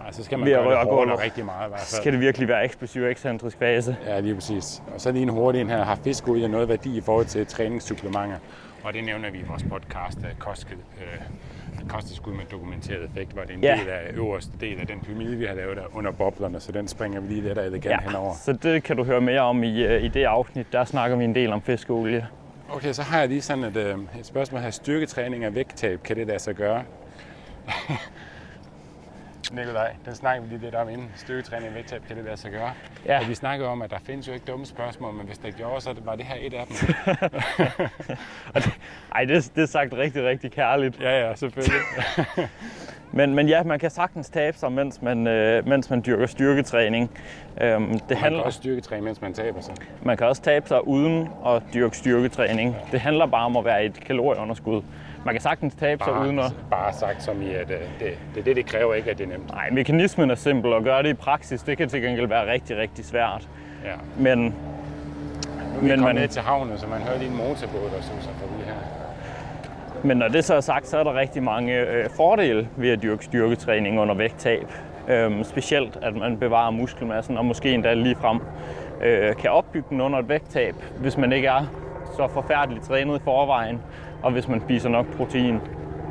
Nej, 0.00 0.12
så 0.12 0.24
skal 0.24 0.38
man 0.38 0.48
gøre 0.48 0.80
det 0.80 0.88
hårdere 0.88 1.22
rigtig 1.22 1.44
meget 1.44 1.66
i 1.66 1.68
hvert 1.68 1.80
fald. 1.80 2.00
Skal 2.00 2.12
det 2.12 2.20
virkelig 2.20 2.48
være 2.48 2.64
eksplosiv 2.64 3.04
ekscentrisk 3.04 3.58
fase. 3.58 3.96
Ja, 4.06 4.20
lige 4.20 4.34
præcis. 4.34 4.82
Og 4.94 5.00
så 5.00 5.12
lige 5.12 5.22
en 5.22 5.28
hurtig 5.28 5.60
en 5.60 5.68
her. 5.68 5.84
Har 5.84 5.98
fisk 6.04 6.28
ud 6.28 6.40
af 6.40 6.50
noget 6.50 6.68
værdi 6.68 6.96
i 6.96 7.00
forhold 7.00 7.26
til 7.26 7.46
træningssupplementer? 7.46 8.36
Og 8.84 8.92
det 8.92 9.04
nævner 9.04 9.30
vi 9.30 9.38
i 9.38 9.42
vores 9.48 9.62
podcast, 9.62 10.18
kost, 10.38 10.66
øh, 10.72 11.88
kosttilskud 11.88 12.32
med 12.32 12.44
dokumenteret 12.50 13.04
effekt, 13.04 13.32
hvor 13.32 13.42
det 13.42 13.50
er 13.50 13.54
en 13.54 13.62
ja. 13.62 13.78
del 13.80 13.88
af 13.88 14.12
øverste 14.12 14.52
del 14.60 14.80
af 14.80 14.86
den 14.86 15.00
pyramide, 15.00 15.36
vi 15.36 15.44
har 15.44 15.54
lavet 15.54 15.76
der 15.76 15.82
under 15.96 16.10
boblerne, 16.10 16.60
så 16.60 16.72
den 16.72 16.88
springer 16.88 17.20
vi 17.20 17.28
lige 17.28 17.40
lidt 17.40 17.58
elegant 17.58 17.86
ja, 17.86 18.08
henover. 18.08 18.34
så 18.34 18.52
det 18.52 18.82
kan 18.82 18.96
du 18.96 19.04
høre 19.04 19.20
mere 19.20 19.40
om 19.40 19.62
i, 19.62 19.82
øh, 19.84 20.02
i 20.04 20.08
det 20.08 20.24
afsnit. 20.24 20.66
Der 20.72 20.84
snakker 20.84 21.16
vi 21.16 21.24
en 21.24 21.34
del 21.34 21.52
om 21.52 21.62
fiskeolie. 21.62 22.26
Okay, 22.68 22.92
så 22.92 23.02
har 23.02 23.18
jeg 23.18 23.28
lige 23.28 23.42
sådan 23.42 23.64
et, 23.64 23.76
øh, 23.76 23.98
et 24.20 24.26
spørgsmål 24.26 24.60
her. 24.60 24.70
Styrketræning 24.70 25.44
af 25.44 25.54
vægttab, 25.54 26.02
kan 26.02 26.16
det 26.16 26.26
lade 26.26 26.38
sig 26.38 26.54
gøre? 26.54 26.82
Nikolaj, 29.52 29.94
den 30.04 30.14
snakker 30.14 30.42
vi 30.42 30.48
lige 30.48 30.60
lidt 30.60 30.74
om 30.74 30.88
inden. 30.88 31.10
Styrketræning 31.16 31.68
og 31.68 31.74
vægttab 31.74 32.02
kan 32.06 32.16
det 32.16 32.24
lade 32.24 32.36
sig 32.36 32.50
gøre. 32.50 32.72
Ja. 33.06 33.20
Og 33.20 33.28
vi 33.28 33.34
snakker 33.34 33.66
om, 33.66 33.82
at 33.82 33.90
der 33.90 33.98
findes 33.98 34.28
jo 34.28 34.32
ikke 34.32 34.44
dumme 34.46 34.66
spørgsmål, 34.66 35.14
men 35.14 35.26
hvis 35.26 35.38
der 35.38 35.50
gjorde, 35.50 35.80
så 35.80 35.94
var 36.04 36.16
det 36.16 36.24
her 36.24 36.36
et 36.40 36.54
af 36.54 36.66
dem. 36.66 36.76
Ej, 39.14 39.24
det, 39.24 39.52
det 39.54 39.62
er 39.62 39.66
sagt 39.66 39.92
rigtig, 39.92 40.24
rigtig 40.24 40.52
kærligt. 40.52 41.00
Ja, 41.00 41.28
ja, 41.28 41.34
selvfølgelig. 41.34 41.80
men, 43.12 43.34
men 43.34 43.48
ja, 43.48 43.62
man 43.62 43.78
kan 43.78 43.90
sagtens 43.90 44.30
tabe 44.30 44.58
sig, 44.58 44.72
mens 44.72 45.02
man, 45.02 45.26
øh, 45.26 45.68
mens 45.68 45.90
man 45.90 46.02
dyrker 46.06 46.26
styrketræning. 46.26 47.10
Øhm, 47.60 47.86
det 47.86 48.02
man 48.08 48.18
handler, 48.18 48.40
kan 48.40 48.46
også 48.46 48.56
styrketræne, 48.56 49.04
mens 49.04 49.20
man 49.20 49.32
taber 49.32 49.60
sig. 49.60 49.74
Man 50.02 50.16
kan 50.16 50.26
også 50.26 50.42
tabe 50.42 50.68
sig 50.68 50.88
uden 50.88 51.28
at 51.46 51.62
dyrke 51.74 51.96
styrketræning. 51.96 52.70
Ja. 52.70 52.92
Det 52.92 53.00
handler 53.00 53.26
bare 53.26 53.44
om 53.44 53.56
at 53.56 53.64
være 53.64 53.84
et 53.84 53.94
kalorieunderskud 54.06 54.82
man 55.24 55.34
kan 55.34 55.40
sagtens 55.40 55.74
tabe 55.74 55.98
bare, 55.98 56.08
sig 56.08 56.26
uden 56.26 56.38
at... 56.38 56.52
Bare 56.70 56.92
sagt 56.92 57.22
som 57.22 57.42
i, 57.42 57.50
at 57.54 57.70
øh, 57.70 57.78
det, 58.00 58.18
det, 58.34 58.44
det, 58.44 58.56
det 58.56 58.66
kræver 58.66 58.94
ikke, 58.94 59.10
at 59.10 59.18
det 59.18 59.24
er 59.24 59.28
nemt. 59.28 59.50
Nej, 59.50 59.70
mekanismen 59.70 60.30
er 60.30 60.34
simpel, 60.34 60.72
og 60.72 60.82
gøre 60.82 61.02
det 61.02 61.08
i 61.08 61.14
praksis, 61.14 61.62
det 61.62 61.78
kan 61.78 61.88
til 61.88 62.02
gengæld 62.02 62.26
være 62.26 62.52
rigtig, 62.52 62.76
rigtig 62.76 63.04
svært. 63.04 63.48
Ja. 63.84 63.90
Men... 64.18 64.38
Nu 64.40 65.88
er 65.88 65.96
men 65.96 66.00
man 66.00 66.14
ned 66.14 66.28
til 66.28 66.42
havnen, 66.42 66.78
så 66.78 66.86
man 66.86 67.00
hører 67.00 67.18
lige 67.18 67.30
en 67.30 67.36
motorbåd, 67.36 67.90
der 67.96 68.02
suser 68.02 68.30
forbi 68.38 68.62
her. 68.64 68.99
Men 70.04 70.16
når 70.16 70.28
det 70.28 70.44
så 70.44 70.54
er 70.54 70.60
sagt, 70.60 70.88
så 70.88 70.98
er 70.98 71.04
der 71.04 71.14
rigtig 71.14 71.42
mange 71.42 71.80
øh, 71.80 72.10
fordele 72.16 72.68
ved 72.76 72.90
at 72.90 73.02
dyrke 73.02 73.24
styrketræning 73.24 74.00
under 74.00 74.14
vægttab. 74.14 74.66
Øhm, 75.08 75.44
specielt 75.44 75.98
at 76.02 76.16
man 76.16 76.38
bevarer 76.38 76.70
muskelmassen, 76.70 77.38
og 77.38 77.44
måske 77.44 77.72
endda 77.72 77.94
lige 77.94 78.16
frem 78.16 78.40
øh, 79.02 79.36
kan 79.36 79.50
opbygge 79.50 79.86
den 79.90 80.00
under 80.00 80.18
et 80.18 80.28
vægttab, 80.28 80.74
hvis 81.00 81.16
man 81.16 81.32
ikke 81.32 81.48
er 81.48 81.66
så 82.16 82.28
forfærdeligt 82.28 82.84
trænet 82.84 83.20
i 83.20 83.22
forvejen, 83.24 83.80
og 84.22 84.32
hvis 84.32 84.48
man 84.48 84.60
spiser 84.60 84.88
nok 84.88 85.06
protein. 85.16 85.60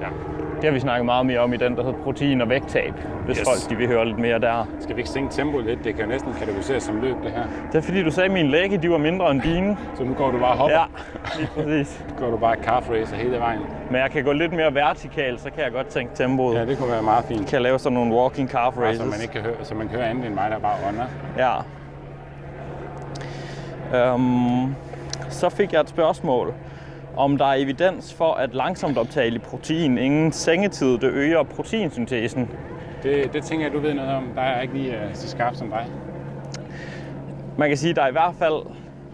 Ja. 0.01 0.07
Det 0.55 0.63
har 0.63 0.71
vi 0.71 0.79
snakket 0.79 1.05
meget 1.05 1.25
mere 1.25 1.39
om 1.39 1.53
i 1.53 1.57
den, 1.57 1.75
der 1.75 1.83
hedder 1.83 1.99
protein 2.03 2.41
og 2.41 2.49
vægttab, 2.49 2.93
hvis 3.25 3.37
yes. 3.37 3.47
folk 3.47 3.69
de 3.69 3.75
vil 3.75 3.87
høre 3.87 4.05
lidt 4.05 4.19
mere 4.19 4.39
der. 4.39 4.67
Skal 4.79 4.95
vi 4.95 4.99
ikke 4.99 5.09
sænke 5.09 5.33
tempoet 5.33 5.65
lidt? 5.65 5.83
Det 5.83 5.95
kan 5.95 6.03
jo 6.03 6.09
næsten 6.09 6.33
kategoriseres 6.33 6.83
som 6.83 7.01
løb, 7.01 7.15
det 7.23 7.31
her. 7.31 7.43
Det 7.71 7.77
er 7.77 7.81
fordi, 7.81 8.03
du 8.03 8.11
sagde, 8.11 8.27
at 8.27 8.33
mine 8.33 8.49
lægge 8.49 8.77
de 8.77 8.91
var 8.91 8.97
mindre 8.97 9.31
end 9.31 9.41
dine. 9.41 9.77
Så 9.97 10.03
nu 10.03 10.13
går 10.13 10.31
du 10.31 10.39
bare 10.39 10.55
hopper? 10.57 10.77
Ja, 10.77 10.85
lige 11.37 11.49
præcis. 11.55 12.05
nu 12.09 12.15
går 12.25 12.31
du 12.31 12.37
bare 12.37 12.55
calf 12.55 12.89
racer 12.89 13.15
hele 13.15 13.39
vejen. 13.39 13.61
Men 13.91 14.01
jeg 14.01 14.11
kan 14.11 14.23
gå 14.23 14.31
lidt 14.31 14.53
mere 14.53 14.75
vertikalt, 14.75 15.41
så 15.41 15.49
kan 15.51 15.63
jeg 15.63 15.71
godt 15.71 15.87
tænke 15.87 16.15
tempoet. 16.15 16.55
Ja, 16.55 16.65
det 16.65 16.77
kunne 16.77 16.91
være 16.91 17.03
meget 17.03 17.25
fint. 17.25 17.47
Kan 17.47 17.53
jeg 17.53 17.61
lave 17.61 17.79
sådan 17.79 17.93
nogle 17.93 18.15
walking 18.15 18.49
calf 18.49 18.77
races. 18.77 18.99
Ja, 18.99 19.05
så 19.05 19.11
man 19.11 19.21
ikke 19.21 19.33
kan 19.33 19.41
høre, 19.41 19.55
så 19.63 19.75
man 19.75 19.87
kan 19.87 19.97
høre 19.97 20.09
andet 20.09 20.25
end 20.25 20.35
mig, 20.35 20.51
der 20.51 20.59
bare 20.59 20.75
ånder. 20.87 21.05
Ja. 21.37 21.55
Um, 24.13 24.75
så 25.29 25.49
fik 25.49 25.73
jeg 25.73 25.81
et 25.81 25.89
spørgsmål 25.89 26.53
om 27.19 27.37
der 27.37 27.45
er 27.45 27.53
evidens 27.53 28.13
for, 28.13 28.33
at 28.33 28.53
langsomt 28.53 28.97
optagelig 28.97 29.41
protein 29.41 29.97
ingen 29.97 30.31
sengetid, 30.31 30.97
det 30.97 31.03
øger 31.03 31.43
proteinsyntesen. 31.43 32.49
Det, 33.03 33.33
det 33.33 33.43
tænker 33.43 33.65
jeg, 33.65 33.73
du 33.73 33.79
ved 33.79 33.93
noget 33.93 34.11
om. 34.11 34.23
Der 34.35 34.41
er 34.41 34.61
ikke 34.61 34.73
lige 34.73 34.89
uh, 34.89 35.13
så 35.13 35.27
skarp 35.27 35.55
som 35.55 35.69
dig. 35.69 35.85
Man 37.57 37.69
kan 37.69 37.77
sige, 37.77 37.89
at 37.89 37.95
der 37.95 38.01
er 38.01 38.07
i 38.07 38.11
hvert 38.11 38.35
fald 38.39 38.65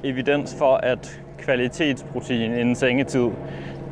evidens 0.04 0.56
for, 0.58 0.76
at 0.76 1.22
kvalitetsprotein 1.38 2.54
inden 2.54 2.76
sengetid, 2.76 3.30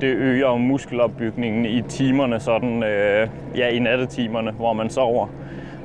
det 0.01 0.07
øger 0.07 0.55
muskelopbygningen 0.55 1.65
i 1.65 1.81
timerne, 1.81 2.39
sådan, 2.39 2.83
øh, 2.83 3.27
ja, 3.55 3.67
i 3.67 3.79
nattetimerne, 3.79 4.51
hvor 4.51 4.73
man 4.73 4.89
sover. 4.89 5.27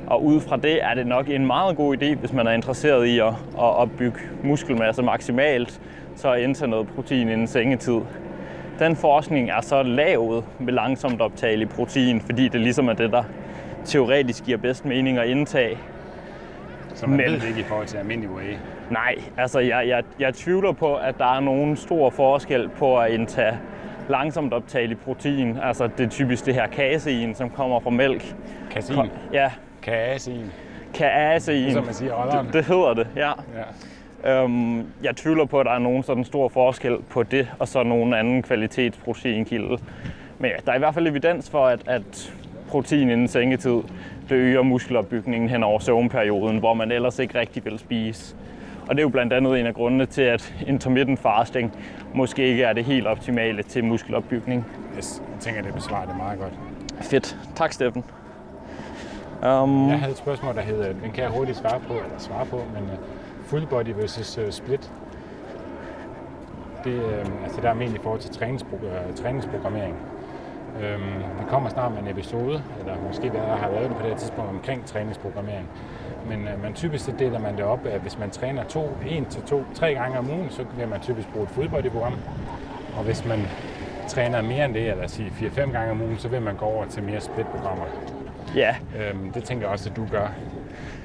Og 0.07 0.23
ud 0.23 0.41
fra 0.41 0.57
det 0.57 0.83
er 0.83 0.93
det 0.93 1.07
nok 1.07 1.29
en 1.29 1.47
meget 1.47 1.77
god 1.77 1.97
idé, 1.97 2.15
hvis 2.15 2.33
man 2.33 2.47
er 2.47 2.51
interesseret 2.51 3.05
i 3.05 3.19
at, 3.19 3.27
at 3.53 3.75
opbygge 3.75 4.19
muskelmasse 4.43 5.03
maksimalt, 5.03 5.81
så 6.15 6.33
indtage 6.33 6.69
noget 6.69 6.87
protein 6.87 7.29
inden 7.29 7.47
sengetid. 7.47 8.01
Den 8.79 8.95
forskning 8.95 9.49
er 9.49 9.61
så 9.61 9.83
lavet 9.83 10.43
med 10.59 10.73
langsomt 10.73 11.21
optagelig 11.21 11.69
protein, 11.69 12.21
fordi 12.21 12.47
det 12.47 12.61
ligesom 12.61 12.89
er 12.89 12.93
det, 12.93 13.11
der 13.11 13.23
teoretisk 13.85 14.43
giver 14.43 14.57
bedst 14.57 14.85
mening 14.85 15.17
at 15.17 15.27
indtage. 15.27 15.77
Så 16.95 17.07
man 17.07 17.17
Men, 17.17 17.25
ved 17.25 17.39
det 17.39 17.47
ikke 17.47 17.59
i 17.59 17.63
forhold 17.63 17.87
til 17.87 17.97
almindelig 17.97 18.29
whey? 18.29 18.55
Nej, 18.91 19.15
altså 19.37 19.59
jeg, 19.59 19.87
jeg, 19.87 20.03
jeg 20.19 20.33
tvivler 20.33 20.71
på, 20.71 20.95
at 20.95 21.17
der 21.17 21.35
er 21.35 21.39
nogen 21.39 21.75
stor 21.75 22.09
forskel 22.09 22.69
på 22.69 22.99
at 22.99 23.11
indtage 23.11 23.59
langsomt 24.09 24.53
optagelig 24.53 24.99
protein. 24.99 25.57
Altså 25.63 25.89
det 25.97 26.05
er 26.05 26.09
typisk 26.09 26.45
det 26.45 26.53
her 26.53 26.67
kasein, 26.67 27.35
som 27.35 27.49
kommer 27.49 27.79
fra 27.79 27.89
mælk. 27.89 28.35
Kasein? 28.71 29.11
Ja. 29.33 29.51
Kasein? 29.81 30.51
Kasein. 30.93 31.73
Som 31.73 31.85
man 31.85 31.93
siger, 31.93 32.41
det, 32.43 32.53
det 32.53 32.65
hedder 32.65 32.93
det, 32.93 33.07
ja. 33.15 33.27
ja. 33.29 33.33
Øhm, 34.25 34.77
jeg 35.03 35.15
tvivler 35.15 35.45
på, 35.45 35.59
at 35.59 35.65
der 35.65 35.71
er 35.71 35.79
nogen 35.79 36.03
sådan 36.03 36.23
stor 36.23 36.47
forskel 36.47 36.97
på 37.09 37.23
det, 37.23 37.47
og 37.59 37.67
så 37.67 37.83
nogen 37.83 38.13
anden 38.13 38.41
kvalitetsproteinkilde. 38.41 39.77
Men 40.39 40.51
ja, 40.51 40.55
der 40.65 40.71
er 40.71 40.75
i 40.75 40.79
hvert 40.79 40.93
fald 40.93 41.07
evidens 41.07 41.49
for, 41.49 41.65
at, 41.65 41.87
at 41.87 42.33
protein 42.67 43.09
inden 43.09 43.27
sengetid, 43.27 43.81
det 44.29 44.35
øger 44.35 44.61
muskelopbygningen 44.61 45.49
hen 45.49 45.63
over 45.63 45.79
søvnperioden, 45.79 46.57
hvor 46.57 46.73
man 46.73 46.91
ellers 46.91 47.19
ikke 47.19 47.39
rigtig 47.39 47.65
vil 47.65 47.79
spise. 47.79 48.35
Og 48.89 48.95
det 48.95 48.99
er 48.99 49.03
jo 49.03 49.09
blandt 49.09 49.33
andet 49.33 49.59
en 49.59 49.65
af 49.65 49.73
grundene 49.73 50.05
til, 50.05 50.21
at 50.21 50.55
intermittent 50.67 51.19
fasting 51.19 51.73
måske 52.13 52.47
ikke 52.47 52.63
er 52.63 52.73
det 52.73 52.85
helt 52.85 53.07
optimale 53.07 53.63
til 53.63 53.83
muskelopbygning. 53.83 54.65
Yes, 54.97 55.21
jeg 55.33 55.39
tænker, 55.39 55.61
det 55.61 55.73
besvarer 55.73 56.05
det 56.05 56.17
meget 56.17 56.39
godt. 56.39 56.53
Fedt. 57.01 57.37
Tak, 57.55 57.73
Steffen. 57.73 58.03
Um, 59.43 59.89
jeg 59.89 59.99
havde 59.99 60.11
et 60.11 60.17
spørgsmål, 60.17 60.55
der 60.55 60.61
hedder, 60.61 60.93
den 61.03 61.11
kan 61.11 61.23
jeg 61.23 61.31
hurtigt 61.31 61.57
svare 61.57 61.79
på, 61.79 61.93
eller 61.93 62.17
svare 62.17 62.45
på, 62.45 62.61
men 62.73 62.83
øh, 62.83 62.97
full 63.49 63.65
body 63.65 63.93
versus 63.95 64.37
uh, 64.37 64.49
split. 64.49 64.91
Det, 66.83 66.93
øh, 66.93 67.25
altså 67.43 67.61
der 67.61 67.67
er 67.67 67.71
almindelig 67.71 67.99
i 67.99 68.03
forhold 68.03 68.19
til 68.19 68.29
træningspro- 68.29 68.85
uh, 69.09 69.15
træningsprogrammering. 69.15 69.95
Øhm, 70.81 71.19
vi 71.39 71.43
kommer 71.49 71.69
snart 71.69 71.91
med 71.91 72.01
en 72.01 72.07
episode, 72.07 72.63
eller 72.79 72.95
måske 73.07 73.31
vi 73.31 73.37
har 73.37 73.69
lavet 73.73 73.89
det 73.89 73.97
på 73.97 74.03
det 74.03 74.11
her 74.11 74.17
tidspunkt 74.17 74.49
omkring 74.51 74.85
træningsprogrammering. 74.85 75.67
Men, 76.29 76.47
øh, 76.47 76.63
men 76.63 76.73
typisk 76.73 77.05
så 77.05 77.11
deler 77.19 77.39
man 77.39 77.57
det 77.57 77.63
op, 77.63 77.85
at 77.85 78.01
hvis 78.01 78.19
man 78.19 78.29
træner 78.29 78.63
to, 78.63 78.89
en 79.07 79.25
til 79.25 79.41
to, 79.41 79.63
tre 79.73 79.93
gange 79.93 80.17
om 80.19 80.29
ugen, 80.29 80.49
så 80.49 80.65
vil 80.77 80.87
man 80.87 80.99
typisk 80.99 81.27
bruge 81.33 81.43
et 81.43 81.49
fullbody-program. 81.49 82.13
Og 82.97 83.03
hvis 83.03 83.25
man 83.25 83.39
træner 84.07 84.41
mere 84.41 84.65
end 84.65 84.73
det, 84.73 84.89
eller 84.91 85.07
sige 85.07 85.29
4-5 85.29 85.71
gange 85.71 85.91
om 85.91 86.01
ugen, 86.01 86.17
så 86.17 86.27
vil 86.27 86.41
man 86.41 86.55
gå 86.55 86.65
over 86.65 86.85
til 86.85 87.03
mere 87.03 87.21
split-programmer. 87.21 87.85
Ja, 88.55 88.75
Øhm, 88.99 89.31
det 89.31 89.43
tænker 89.43 89.65
jeg 89.65 89.71
også, 89.73 89.89
at 89.89 89.95
du 89.95 90.05
gør. 90.11 90.27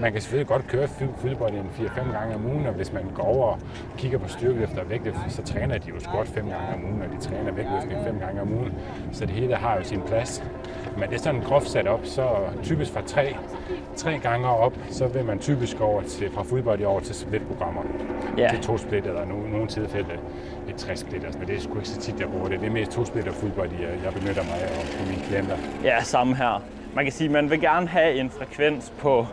Man 0.00 0.12
kan 0.12 0.20
selvfølgelig 0.20 0.48
godt 0.48 0.66
køre 0.68 0.88
full 1.18 1.36
body 1.36 1.50
en 1.52 1.70
4-5 1.78 2.18
gange 2.18 2.34
om 2.34 2.46
ugen, 2.46 2.66
og 2.66 2.72
hvis 2.72 2.92
man 2.92 3.02
går 3.14 3.22
over 3.22 3.46
og 3.46 3.58
kigger 3.98 4.18
på 4.18 4.28
styrkeløft 4.28 4.78
og 4.78 4.90
vægtløft, 4.90 5.16
så 5.28 5.42
træner 5.42 5.78
de 5.78 5.88
jo 5.88 6.00
squat 6.00 6.28
5 6.28 6.48
gange 6.48 6.74
om 6.74 6.84
ugen, 6.84 7.02
og 7.02 7.08
de 7.16 7.24
træner 7.24 7.52
vægtløftning 7.52 8.04
5 8.04 8.18
gange 8.18 8.40
om 8.40 8.52
ugen. 8.52 8.72
Så 9.12 9.26
det 9.26 9.34
hele 9.34 9.54
har 9.54 9.76
jo 9.76 9.84
sin 9.84 10.00
plads. 10.06 10.44
Men 10.98 11.08
det 11.08 11.14
er 11.14 11.18
sådan 11.18 11.40
groft 11.40 11.68
sat 11.68 11.86
op, 11.86 12.00
så 12.04 12.28
typisk 12.62 12.92
fra 12.92 13.00
3, 13.06 13.36
3 13.96 14.18
gange 14.18 14.48
op, 14.48 14.72
så 14.90 15.06
vil 15.06 15.24
man 15.24 15.38
typisk 15.38 15.80
over 15.80 16.02
til, 16.02 16.30
fra 16.30 16.42
full 16.42 16.62
body 16.62 16.84
over 16.84 17.00
til 17.00 17.14
split-programmer. 17.14 17.82
Ja. 18.38 18.48
Til 18.48 18.60
to 18.60 18.78
split, 18.78 19.06
eller 19.06 19.24
no, 19.24 19.34
nogle 19.34 19.66
tilfælde 19.66 20.12
et 20.68 20.74
60 20.76 21.00
split. 21.00 21.24
Altså, 21.24 21.38
men 21.38 21.48
det 21.48 21.56
er 21.56 21.60
sgu 21.60 21.74
ikke 21.76 21.88
så 21.88 22.00
tit, 22.00 22.20
jeg 22.20 22.28
bruger 22.28 22.48
det. 22.48 22.60
Det 22.60 22.66
er 22.66 22.72
mest 22.72 22.90
to 22.90 23.04
split 23.04 23.28
og 23.28 23.34
full 23.34 23.52
body, 23.52 23.80
jeg, 24.04 24.12
benytter 24.14 24.42
mig 24.42 24.62
af 24.62 24.98
på 24.98 25.04
mine 25.10 25.22
klienter. 25.22 25.56
ja, 25.84 26.02
samme 26.02 26.36
her. 26.36 26.62
Man 26.94 27.04
kan 27.04 27.12
sige, 27.12 27.28
at 27.28 27.32
man 27.32 27.50
vil 27.50 27.60
gerne 27.60 27.88
have 27.88 28.14
en 28.14 28.30
frekvens 28.30 28.92
på 28.98 29.26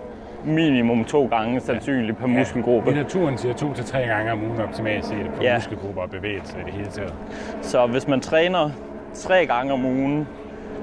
minimum 0.46 1.06
to 1.06 1.26
gange 1.26 1.60
sandsynligt 1.60 2.18
per 2.18 2.28
muskelgruppe. 2.28 2.92
I 2.92 2.94
naturen 2.94 3.38
siger 3.38 3.54
to 3.54 3.74
til 3.74 3.86
tre 3.86 4.00
gange 4.00 4.32
om 4.32 4.44
ugen 4.44 4.62
optimalt 4.62 5.06
set 5.06 5.18
på 5.36 5.42
Ja. 5.44 5.50
ja. 5.50 5.56
muskelgrupper 5.56 6.02
og 6.02 6.10
bevægelser 6.10 6.58
i 6.58 6.62
det 6.66 6.74
hele 6.74 6.88
taget. 6.88 7.14
Så 7.62 7.86
hvis 7.88 8.08
man 8.08 8.20
træner 8.22 8.70
tre 9.14 9.46
gange 9.46 9.74
om 9.74 9.86
ugen, 9.86 10.28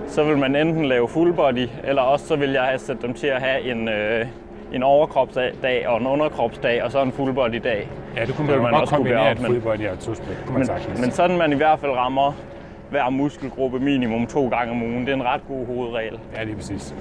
så 0.07 0.25
vil 0.25 0.39
man 0.39 0.57
enten 0.57 0.85
lave 0.85 1.09
full 1.09 1.33
body, 1.33 1.69
eller 1.85 2.03
også 2.03 2.27
så 2.27 2.37
vil 2.37 2.51
jeg 2.51 2.63
have 2.63 2.79
sat 2.79 3.03
dem 3.03 3.15
til 3.15 3.27
at 3.27 3.43
have 3.43 3.61
en, 3.71 3.89
øh, 3.89 4.27
en 4.73 4.83
overkropsdag 4.83 5.89
og 5.89 6.01
en 6.01 6.07
underkropsdag, 6.07 6.83
og 6.85 6.93
så 6.93 7.03
en 7.03 7.13
full 7.13 7.33
body 7.33 7.61
dag. 7.65 7.89
Ja, 8.17 8.25
det 8.25 8.35
kunne 8.37 8.53
Det 8.53 8.57
man, 8.57 8.63
man 8.63 8.63
man 8.63 8.73
godt 8.73 8.83
også 8.83 8.95
kunne 8.97 9.05
kombinere 9.05 9.31
op, 9.31 9.37
full 9.37 9.61
body 9.61 9.87
og 9.87 9.93
et 9.93 9.99
to 9.99 10.15
split. 10.15 10.29
Det 10.37 10.39
kunne 10.47 10.53
man 10.53 10.59
Men, 10.59 10.67
sagtens. 10.67 11.01
men 11.01 11.11
sådan 11.11 11.39
man 11.39 11.53
i 11.53 11.57
hvert 11.57 11.79
fald 11.79 11.93
rammer 11.93 12.33
hver 12.91 13.11
muskelgruppe 13.11 13.79
minimum 13.81 14.27
to 14.27 14.49
gange 14.49 14.73
om 14.73 14.83
ugen, 14.83 15.01
det 15.01 15.09
er 15.09 15.15
en 15.15 15.25
ret 15.25 15.41
god 15.49 15.67
hovedregel. 15.67 16.19
Ja, 16.37 16.43
lige 16.45 16.57
præcis. 16.57 16.95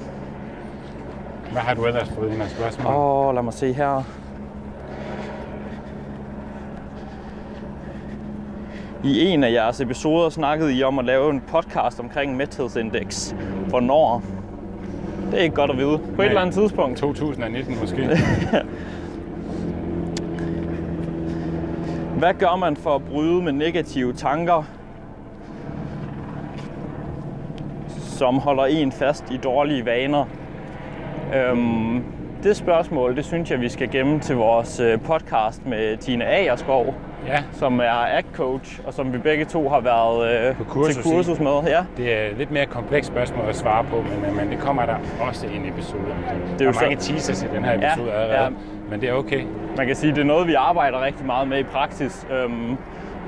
Hvad 1.52 1.62
har 1.62 1.74
du 1.74 1.86
ellers 1.86 2.10
fået 2.10 2.42
af 2.42 2.50
spørgsmål? 2.50 2.94
Åh, 2.94 3.28
oh, 3.28 3.36
lad 3.36 3.44
mig 3.44 3.54
se 3.54 3.74
her. 3.74 4.04
I 9.04 9.26
en 9.26 9.44
af 9.44 9.52
jeres 9.52 9.82
episoder 9.82 10.30
snakkede 10.30 10.74
I 10.74 10.84
om 10.84 11.00
at 11.00 11.06
lave 11.06 11.30
en 11.30 11.42
podcast 11.48 12.00
omkring 12.00 12.36
mæthedsindex. 12.36 13.34
Hvornår? 13.68 14.24
Det 15.32 15.40
er 15.40 15.44
ikke 15.44 15.56
godt 15.56 15.72
at 15.72 15.78
vide. 15.78 16.00
På 16.16 16.22
et 16.22 16.28
eller 16.28 16.42
andet 16.42 16.56
tidspunkt. 16.56 16.98
2019 16.98 17.80
måske. 17.80 17.98
Hvad 22.20 22.34
gør 22.34 22.56
man 22.56 22.78
for 22.78 22.96
at 22.96 23.02
bryde 23.06 23.44
med 23.44 23.52
negative 23.52 24.14
tanker, 24.14 24.64
som 27.98 28.40
holder 28.40 28.66
en 28.66 28.92
fast 28.92 29.32
i 29.32 29.38
dårlige 29.38 29.86
vaner? 29.86 30.26
Øhm, 31.36 32.04
det 32.44 32.56
spørgsmål, 32.58 33.16
det 33.16 33.26
synes 33.26 33.52
jeg, 33.52 33.62
vi 33.62 33.70
skal 33.70 33.90
gemme 33.92 34.20
til 34.20 34.36
vores 34.36 34.80
øh, 34.80 35.00
podcast 35.02 35.66
med 35.66 35.98
Tine 35.98 36.26
Agerskov, 36.26 36.96
ja, 37.28 37.44
som 37.52 37.80
er 37.80 38.18
ACT-coach, 38.18 38.88
og 38.88 38.94
som 38.94 39.14
vi 39.14 39.18
begge 39.18 39.46
to 39.46 39.70
har 39.70 39.80
været 39.80 40.48
øh, 40.50 40.56
På 40.56 40.64
kursus 40.64 40.96
til 40.96 41.04
kursus 41.04 41.40
med. 41.40 41.52
Ja. 41.66 41.80
det 41.98 42.14
er 42.14 42.28
et 42.32 42.38
lidt 42.38 42.52
mere 42.52 42.66
komplekst 42.66 43.08
spørgsmål 43.12 43.46
at 43.50 43.56
svare 43.56 43.84
på, 43.84 43.96
men, 44.26 44.36
men 44.36 44.50
det 44.52 44.60
kommer 44.60 44.86
der 44.86 44.96
også 45.28 45.48
en 45.48 45.66
episode 45.74 46.02
omkring. 46.18 46.54
er 46.54 46.58
der 46.58 46.66
jo 46.66 46.72
er 46.72 46.82
mange 46.82 47.00
så- 47.00 47.12
teasers 47.12 47.44
i 47.44 47.48
den 47.56 47.64
her 47.66 47.72
Ja, 47.72 47.88
episode 47.94 48.12
allerede, 48.14 48.44
ja. 48.44 48.50
men 48.90 49.02
det 49.02 49.10
er 49.10 49.14
okay. 49.14 49.44
Man 49.78 49.88
kan 49.88 49.96
sige, 49.96 50.14
det 50.16 50.22
er 50.22 50.26
noget, 50.26 50.48
vi 50.48 50.54
arbejder 50.54 51.06
rigtig 51.06 51.26
meget 51.26 51.48
med 51.48 51.60
i 51.60 51.64
praksis. 51.64 52.28
Øhm, 52.32 52.78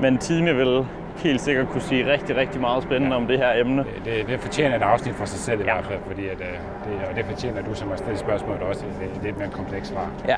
men 0.00 0.18
Tine 0.18 0.54
vil 0.54 0.84
helt 1.16 1.40
sikkert 1.40 1.68
kunne 1.68 1.80
sige 1.80 2.12
rigtig, 2.12 2.36
rigtig 2.36 2.60
meget 2.60 2.82
spændende 2.82 3.16
om 3.16 3.26
det 3.26 3.38
her 3.38 3.60
emne. 3.60 3.84
Det, 4.04 4.26
det 4.28 4.40
fortjener 4.40 4.76
et 4.76 4.82
afsnit 4.82 5.14
for 5.14 5.24
sig 5.24 5.38
selv 5.38 5.60
i 5.60 5.62
hvert 5.62 5.84
fald, 5.84 5.98
fordi 6.06 6.26
at, 6.28 6.40
øh, 6.40 6.46
det, 6.84 7.08
og 7.10 7.16
det 7.16 7.24
fortjener 7.24 7.62
du, 7.62 7.74
som 7.74 7.88
har 7.88 7.96
stillet 7.96 8.18
spørgsmålet 8.18 8.62
også, 8.62 8.84
et, 8.86 9.16
et 9.16 9.22
lidt 9.22 9.38
mere 9.38 9.48
komplekst 9.50 9.90
svar. 9.90 10.10
Ja. 10.28 10.36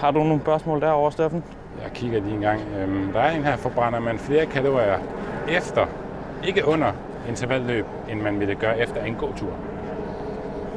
Har 0.00 0.10
du 0.10 0.18
nogle 0.22 0.40
spørgsmål 0.40 0.80
derovre, 0.80 1.12
Steffen? 1.12 1.44
Jeg 1.82 1.90
kigger 1.92 2.20
lige 2.20 2.34
en 2.34 2.40
gang. 2.40 2.60
Øhm, 2.78 3.12
der 3.12 3.20
er 3.20 3.30
en 3.30 3.44
her, 3.44 3.56
forbrænder 3.56 4.00
man 4.00 4.18
flere 4.18 4.46
kalorier 4.46 4.98
efter, 5.48 5.86
ikke 6.44 6.68
under 6.68 6.92
intervalløb, 7.28 7.86
end 8.08 8.20
man 8.20 8.40
ville 8.40 8.54
gøre 8.54 8.78
efter 8.78 9.04
en 9.04 9.14
god 9.14 9.28
tur. 9.36 9.52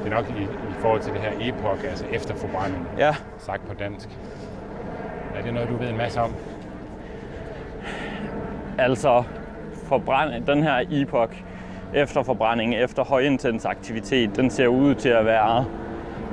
Det 0.04 0.12
er 0.12 0.16
nok 0.16 0.30
i, 0.30 0.44
i 0.44 0.74
forhold 0.80 1.02
til 1.02 1.14
det 1.14 1.22
her 1.22 1.32
epoch, 1.42 1.84
altså 1.90 2.06
efter 2.12 2.36
forbrænding, 2.36 2.88
Ja. 2.98 3.16
sagt 3.38 3.68
på 3.68 3.74
dansk. 3.74 4.10
Er 5.36 5.42
det 5.42 5.54
noget, 5.54 5.70
du 5.70 5.76
ved 5.78 5.90
en 5.90 5.98
masse 5.98 6.22
om? 6.22 6.34
Altså, 8.78 9.24
forbrænd, 9.88 10.46
den 10.46 10.64
her 10.64 10.84
epoch 10.92 11.34
efter 11.94 12.24
forbrænding, 12.24 12.76
efter 12.76 13.04
højintens 13.04 13.66
aktivitet, 13.66 14.36
den 14.36 14.50
ser 14.50 14.68
ud 14.68 14.96
til 14.96 15.10
at 15.10 15.26
være, 15.26 15.66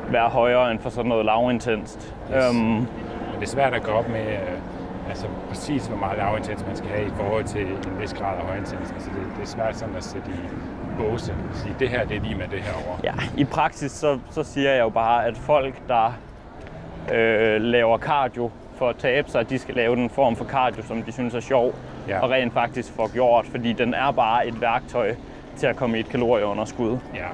være 0.08 0.28
højere 0.28 0.70
end 0.70 0.78
for 0.78 0.90
sådan 0.90 1.08
noget 1.08 1.24
lavintenst. 1.24 2.14
Yes. 2.36 2.54
Øhm, 2.54 2.86
det 3.34 3.42
er 3.42 3.46
svært 3.46 3.74
at 3.74 3.82
gå 3.82 3.90
op 3.90 4.08
med, 4.08 4.26
øh, 4.26 5.08
altså 5.08 5.26
præcis 5.48 5.86
hvor 5.86 5.96
meget 5.96 6.18
lavintens 6.18 6.64
man 6.66 6.76
skal 6.76 6.90
have 6.90 7.06
i 7.06 7.12
forhold 7.16 7.44
til 7.44 7.62
en 7.62 8.00
vis 8.00 8.14
grad 8.14 8.36
af 8.36 8.42
højintens. 8.46 8.90
Altså 8.94 9.10
det, 9.10 9.36
det 9.36 9.42
er 9.42 9.46
svært 9.46 9.76
sådan 9.76 9.96
at 9.96 10.04
sætte 10.04 10.28
i 10.30 10.40
båse 10.98 11.32
og 11.50 11.56
sige, 11.56 11.74
det 11.78 11.88
her 11.88 12.04
det 12.04 12.16
er 12.16 12.20
lige 12.20 12.34
med 12.34 12.48
det 12.48 12.60
her 12.60 12.72
over. 12.86 12.96
ja, 13.04 13.12
i 13.36 13.44
praksis 13.44 13.92
så, 13.92 14.18
så 14.30 14.42
siger 14.42 14.70
jeg 14.70 14.80
jo 14.80 14.88
bare, 14.88 15.26
at 15.26 15.36
folk, 15.36 15.74
der 15.88 16.12
øh, 17.12 17.60
laver 17.60 17.98
cardio 17.98 18.50
for 18.76 18.88
at 18.88 18.96
tabe 18.96 19.30
sig, 19.30 19.50
de 19.50 19.58
skal 19.58 19.74
lave 19.74 19.96
den 19.96 20.10
form 20.10 20.36
for 20.36 20.44
cardio, 20.44 20.82
som 20.82 21.02
de 21.02 21.12
synes 21.12 21.34
er 21.34 21.40
sjov, 21.40 21.74
Ja. 22.10 22.20
og 22.20 22.30
rent 22.30 22.52
faktisk 22.52 22.92
får 22.96 23.12
gjort, 23.12 23.46
fordi 23.46 23.72
den 23.72 23.94
er 23.94 24.10
bare 24.10 24.46
et 24.46 24.60
værktøj 24.60 25.14
til 25.56 25.66
at 25.66 25.76
komme 25.76 25.96
i 25.96 26.00
et 26.00 26.08
kalorieunderskud. 26.08 26.98
Ja. 27.14 27.26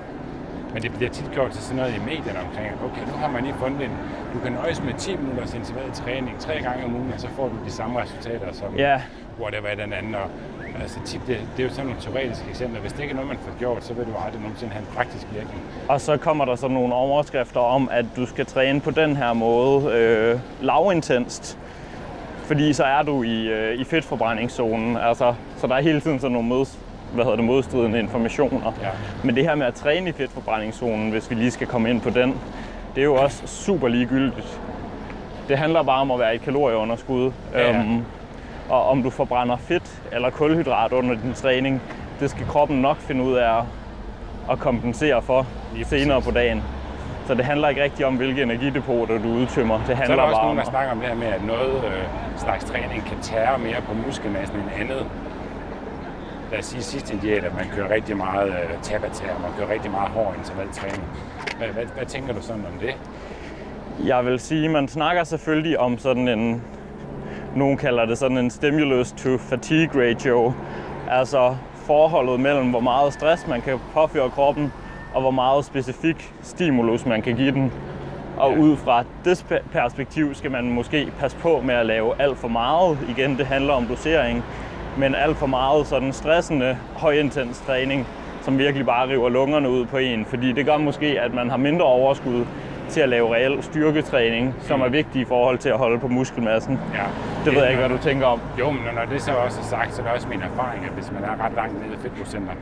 Men 0.74 0.82
det 0.82 0.92
bliver 0.96 1.10
tit 1.10 1.30
gjort 1.32 1.50
til 1.50 1.62
sådan 1.62 1.76
noget 1.76 1.94
i 1.96 1.98
medierne 1.98 2.38
omkring, 2.48 2.66
at 2.66 2.74
okay, 2.84 3.12
nu 3.12 3.18
har 3.18 3.30
man 3.30 3.42
lige 3.42 3.54
fundet 3.58 3.82
en, 3.84 3.90
du 4.34 4.38
kan 4.38 4.52
nøjes 4.52 4.82
med 4.82 4.94
10 4.98 5.16
minutters 5.16 5.54
interval 5.54 5.92
træning 5.92 6.38
tre 6.38 6.52
gange 6.62 6.84
om 6.84 6.94
ugen, 6.94 7.12
og 7.14 7.20
så 7.20 7.28
får 7.36 7.48
du 7.48 7.54
de 7.66 7.70
samme 7.70 8.02
resultater 8.02 8.52
som 8.52 8.74
Ja. 8.76 9.00
whatever 9.40 9.74
den 9.74 9.92
anden. 9.92 10.14
Og, 10.14 10.28
altså 10.82 10.98
tit, 11.04 11.20
det, 11.26 11.38
det 11.56 11.62
er 11.64 11.68
jo 11.68 11.74
sådan 11.74 11.86
nogle 11.86 12.00
teoretiske 12.00 12.48
eksempler. 12.50 12.80
Hvis 12.80 12.92
det 12.92 13.00
ikke 13.00 13.10
er 13.12 13.14
noget, 13.16 13.28
man 13.28 13.38
får 13.38 13.58
gjort, 13.58 13.84
så 13.84 13.94
vil 13.94 14.04
du 14.04 14.12
aldrig 14.24 14.42
nogensinde 14.42 14.72
have 14.72 14.80
en 14.80 14.88
praktisk 14.96 15.26
virkning. 15.32 15.60
Og 15.88 16.00
så 16.00 16.16
kommer 16.16 16.44
der 16.44 16.56
så 16.56 16.68
nogle 16.68 16.94
overskrifter 16.94 17.60
om, 17.60 17.88
at 17.92 18.04
du 18.16 18.26
skal 18.26 18.46
træne 18.46 18.80
på 18.80 18.90
den 18.90 19.16
her 19.16 19.32
måde 19.32 19.92
øh, 19.92 20.40
lavintenst. 20.60 21.58
Fordi 22.46 22.72
så 22.72 22.84
er 22.84 23.02
du 23.02 23.22
i, 23.22 23.48
øh, 23.48 23.80
i 23.80 23.84
fedtforbrændingszonen. 23.84 24.96
Altså, 24.96 25.34
så 25.56 25.66
der 25.66 25.74
er 25.74 25.80
hele 25.80 26.00
tiden 26.00 26.20
sådan 26.20 26.32
nogle 26.32 26.48
mods, 26.48 26.78
hvad 27.12 27.24
hedder 27.24 27.36
det, 27.36 27.44
modstridende 27.44 27.98
informationer. 27.98 28.72
Ja. 28.82 28.88
Men 29.24 29.34
det 29.36 29.44
her 29.44 29.54
med 29.54 29.66
at 29.66 29.74
træne 29.74 30.08
i 30.10 30.12
fedtforbrændingszonen, 30.12 31.10
hvis 31.10 31.30
vi 31.30 31.34
lige 31.34 31.50
skal 31.50 31.66
komme 31.66 31.90
ind 31.90 32.00
på 32.00 32.10
den, 32.10 32.34
det 32.94 33.00
er 33.00 33.04
jo 33.04 33.14
også 33.14 33.46
super 33.46 33.88
ligegyldigt. 33.88 34.60
Det 35.48 35.58
handler 35.58 35.82
bare 35.82 36.00
om 36.00 36.10
at 36.10 36.18
være 36.18 36.32
i 36.32 36.36
et 36.36 36.42
kalorieunderskud. 36.42 37.32
Ja, 37.54 37.70
ja. 37.70 37.78
Øhm, 37.78 38.04
og 38.68 38.88
om 38.88 39.02
du 39.02 39.10
forbrænder 39.10 39.56
fedt 39.56 40.02
eller 40.12 40.30
kulhydrat 40.30 40.92
under 40.92 41.14
din 41.14 41.32
træning, 41.34 41.82
det 42.20 42.30
skal 42.30 42.46
kroppen 42.46 42.82
nok 42.82 42.96
finde 42.96 43.24
ud 43.24 43.34
af 43.34 43.62
at, 44.50 44.58
kompensere 44.58 45.22
for 45.22 45.46
Lige 45.74 45.84
senere 45.84 46.16
præcis. 46.20 46.32
på 46.32 46.38
dagen. 46.38 46.62
Så 47.26 47.34
det 47.34 47.44
handler 47.44 47.68
ikke 47.68 47.82
rigtig 47.82 48.06
om, 48.06 48.16
hvilke 48.16 48.42
energidepoter 48.42 49.18
du 49.18 49.28
udtømmer. 49.28 49.78
Det 49.78 49.86
Så 49.86 49.92
er 49.92 49.96
handler 49.96 50.16
der 50.16 50.22
også 50.22 50.36
bare 50.36 50.44
nogen, 50.44 50.58
der 50.58 50.64
snakker 50.64 50.92
om 50.92 50.98
det 50.98 51.08
her 51.08 51.16
med, 51.16 51.26
at 51.26 51.44
noget 51.44 51.84
øh, 51.84 52.02
slags 52.36 52.64
træning 52.64 53.04
kan 53.06 53.18
tære 53.22 53.58
mere 53.58 53.80
på 53.88 53.94
muskelmassen 54.06 54.56
end 54.56 54.70
andet. 54.80 55.06
Lad 56.50 56.58
os 56.58 56.64
sige 56.64 56.82
sidst 56.82 57.12
en 57.12 57.18
diæt, 57.18 57.44
at 57.44 57.54
man 57.54 57.64
kører 57.74 57.90
rigtig 57.90 58.16
meget 58.16 58.48
øh, 58.48 58.82
tabatær, 58.82 59.26
man 59.42 59.50
kører 59.58 59.70
rigtig 59.72 59.90
meget 59.90 60.08
hård 60.10 60.34
intervaltræning. 60.38 61.04
Hvad, 61.58 61.68
hvad, 61.68 61.84
hvad 61.96 62.06
tænker 62.06 62.32
du 62.34 62.42
sådan 62.42 62.64
om 62.72 62.78
det? 62.80 62.94
Jeg 64.06 64.24
vil 64.24 64.40
sige, 64.40 64.68
man 64.68 64.88
snakker 64.88 65.24
selvfølgelig 65.24 65.78
om 65.78 65.98
sådan 65.98 66.28
en, 66.28 66.62
nogen 67.56 67.76
kalder 67.76 68.06
det 68.06 68.18
sådan 68.18 68.38
en 68.38 68.50
stimulus 68.50 69.12
to 69.12 69.38
fatigue 69.38 70.10
ratio. 70.10 70.52
Altså 71.10 71.56
forholdet 71.74 72.40
mellem, 72.40 72.70
hvor 72.70 72.80
meget 72.80 73.12
stress 73.12 73.46
man 73.46 73.60
kan 73.60 73.78
påføre 73.94 74.30
kroppen, 74.30 74.72
og 75.16 75.22
hvor 75.22 75.30
meget 75.30 75.64
specifik 75.64 76.32
stimulus 76.42 77.06
man 77.06 77.22
kan 77.22 77.36
give 77.36 77.52
den. 77.52 77.72
Og 78.38 78.52
Ja. 78.52 78.58
ud 78.58 78.76
fra 78.76 79.04
det 79.24 79.38
spe- 79.44 79.62
perspektiv 79.72 80.34
skal 80.34 80.50
man 80.50 80.70
måske 80.70 81.08
passe 81.20 81.36
på 81.36 81.60
med 81.64 81.74
at 81.74 81.86
lave 81.86 82.12
alt 82.22 82.38
for 82.38 82.48
meget. 82.48 82.98
Igen, 83.08 83.38
det 83.38 83.46
handler 83.46 83.72
om 83.72 83.86
dosering. 83.86 84.44
Men 84.98 85.14
alt 85.14 85.36
for 85.36 85.46
meget 85.46 85.86
sådan 85.86 86.12
stressende, 86.12 86.76
højintens 86.96 87.60
træning, 87.66 88.06
som 88.42 88.58
virkelig 88.58 88.86
bare 88.86 89.08
river 89.08 89.28
lungerne 89.28 89.70
ud 89.70 89.84
på 89.86 89.96
en. 89.96 90.24
Fordi 90.24 90.52
det 90.52 90.66
gør 90.66 90.76
måske, 90.78 91.20
at 91.20 91.34
man 91.34 91.50
har 91.50 91.56
mindre 91.56 91.84
overskud 91.84 92.46
til 92.88 93.00
at 93.00 93.08
lave 93.08 93.34
reel 93.34 93.62
styrketræning, 93.62 94.54
som 94.60 94.80
er 94.80 94.88
vigtig 94.88 95.20
i 95.22 95.24
forhold 95.24 95.58
til 95.58 95.68
at 95.68 95.78
holde 95.78 95.98
på 95.98 96.08
muskelmassen. 96.08 96.78
Ja. 96.94 97.00
Det 97.44 97.54
ved 97.54 97.60
jeg 97.62 97.70
ikke, 97.70 97.86
hvad 97.86 97.96
du 97.98 98.02
tænker 98.02 98.26
om. 98.26 98.40
Jo, 98.58 98.70
men 98.70 98.80
når 98.94 99.04
det 99.12 99.22
så 99.22 99.30
også 99.32 99.60
er 99.60 99.64
sagt, 99.64 99.94
så 99.94 100.02
er 100.02 100.06
det 100.06 100.14
også 100.14 100.28
min 100.28 100.42
erfaring, 100.42 100.84
at 100.84 100.90
hvis 100.90 101.12
man 101.12 101.24
er 101.24 101.44
ret 101.44 101.52
langt 101.56 101.74
nede 101.82 101.94
i 101.94 101.96
fedtprocenter, 102.02 102.52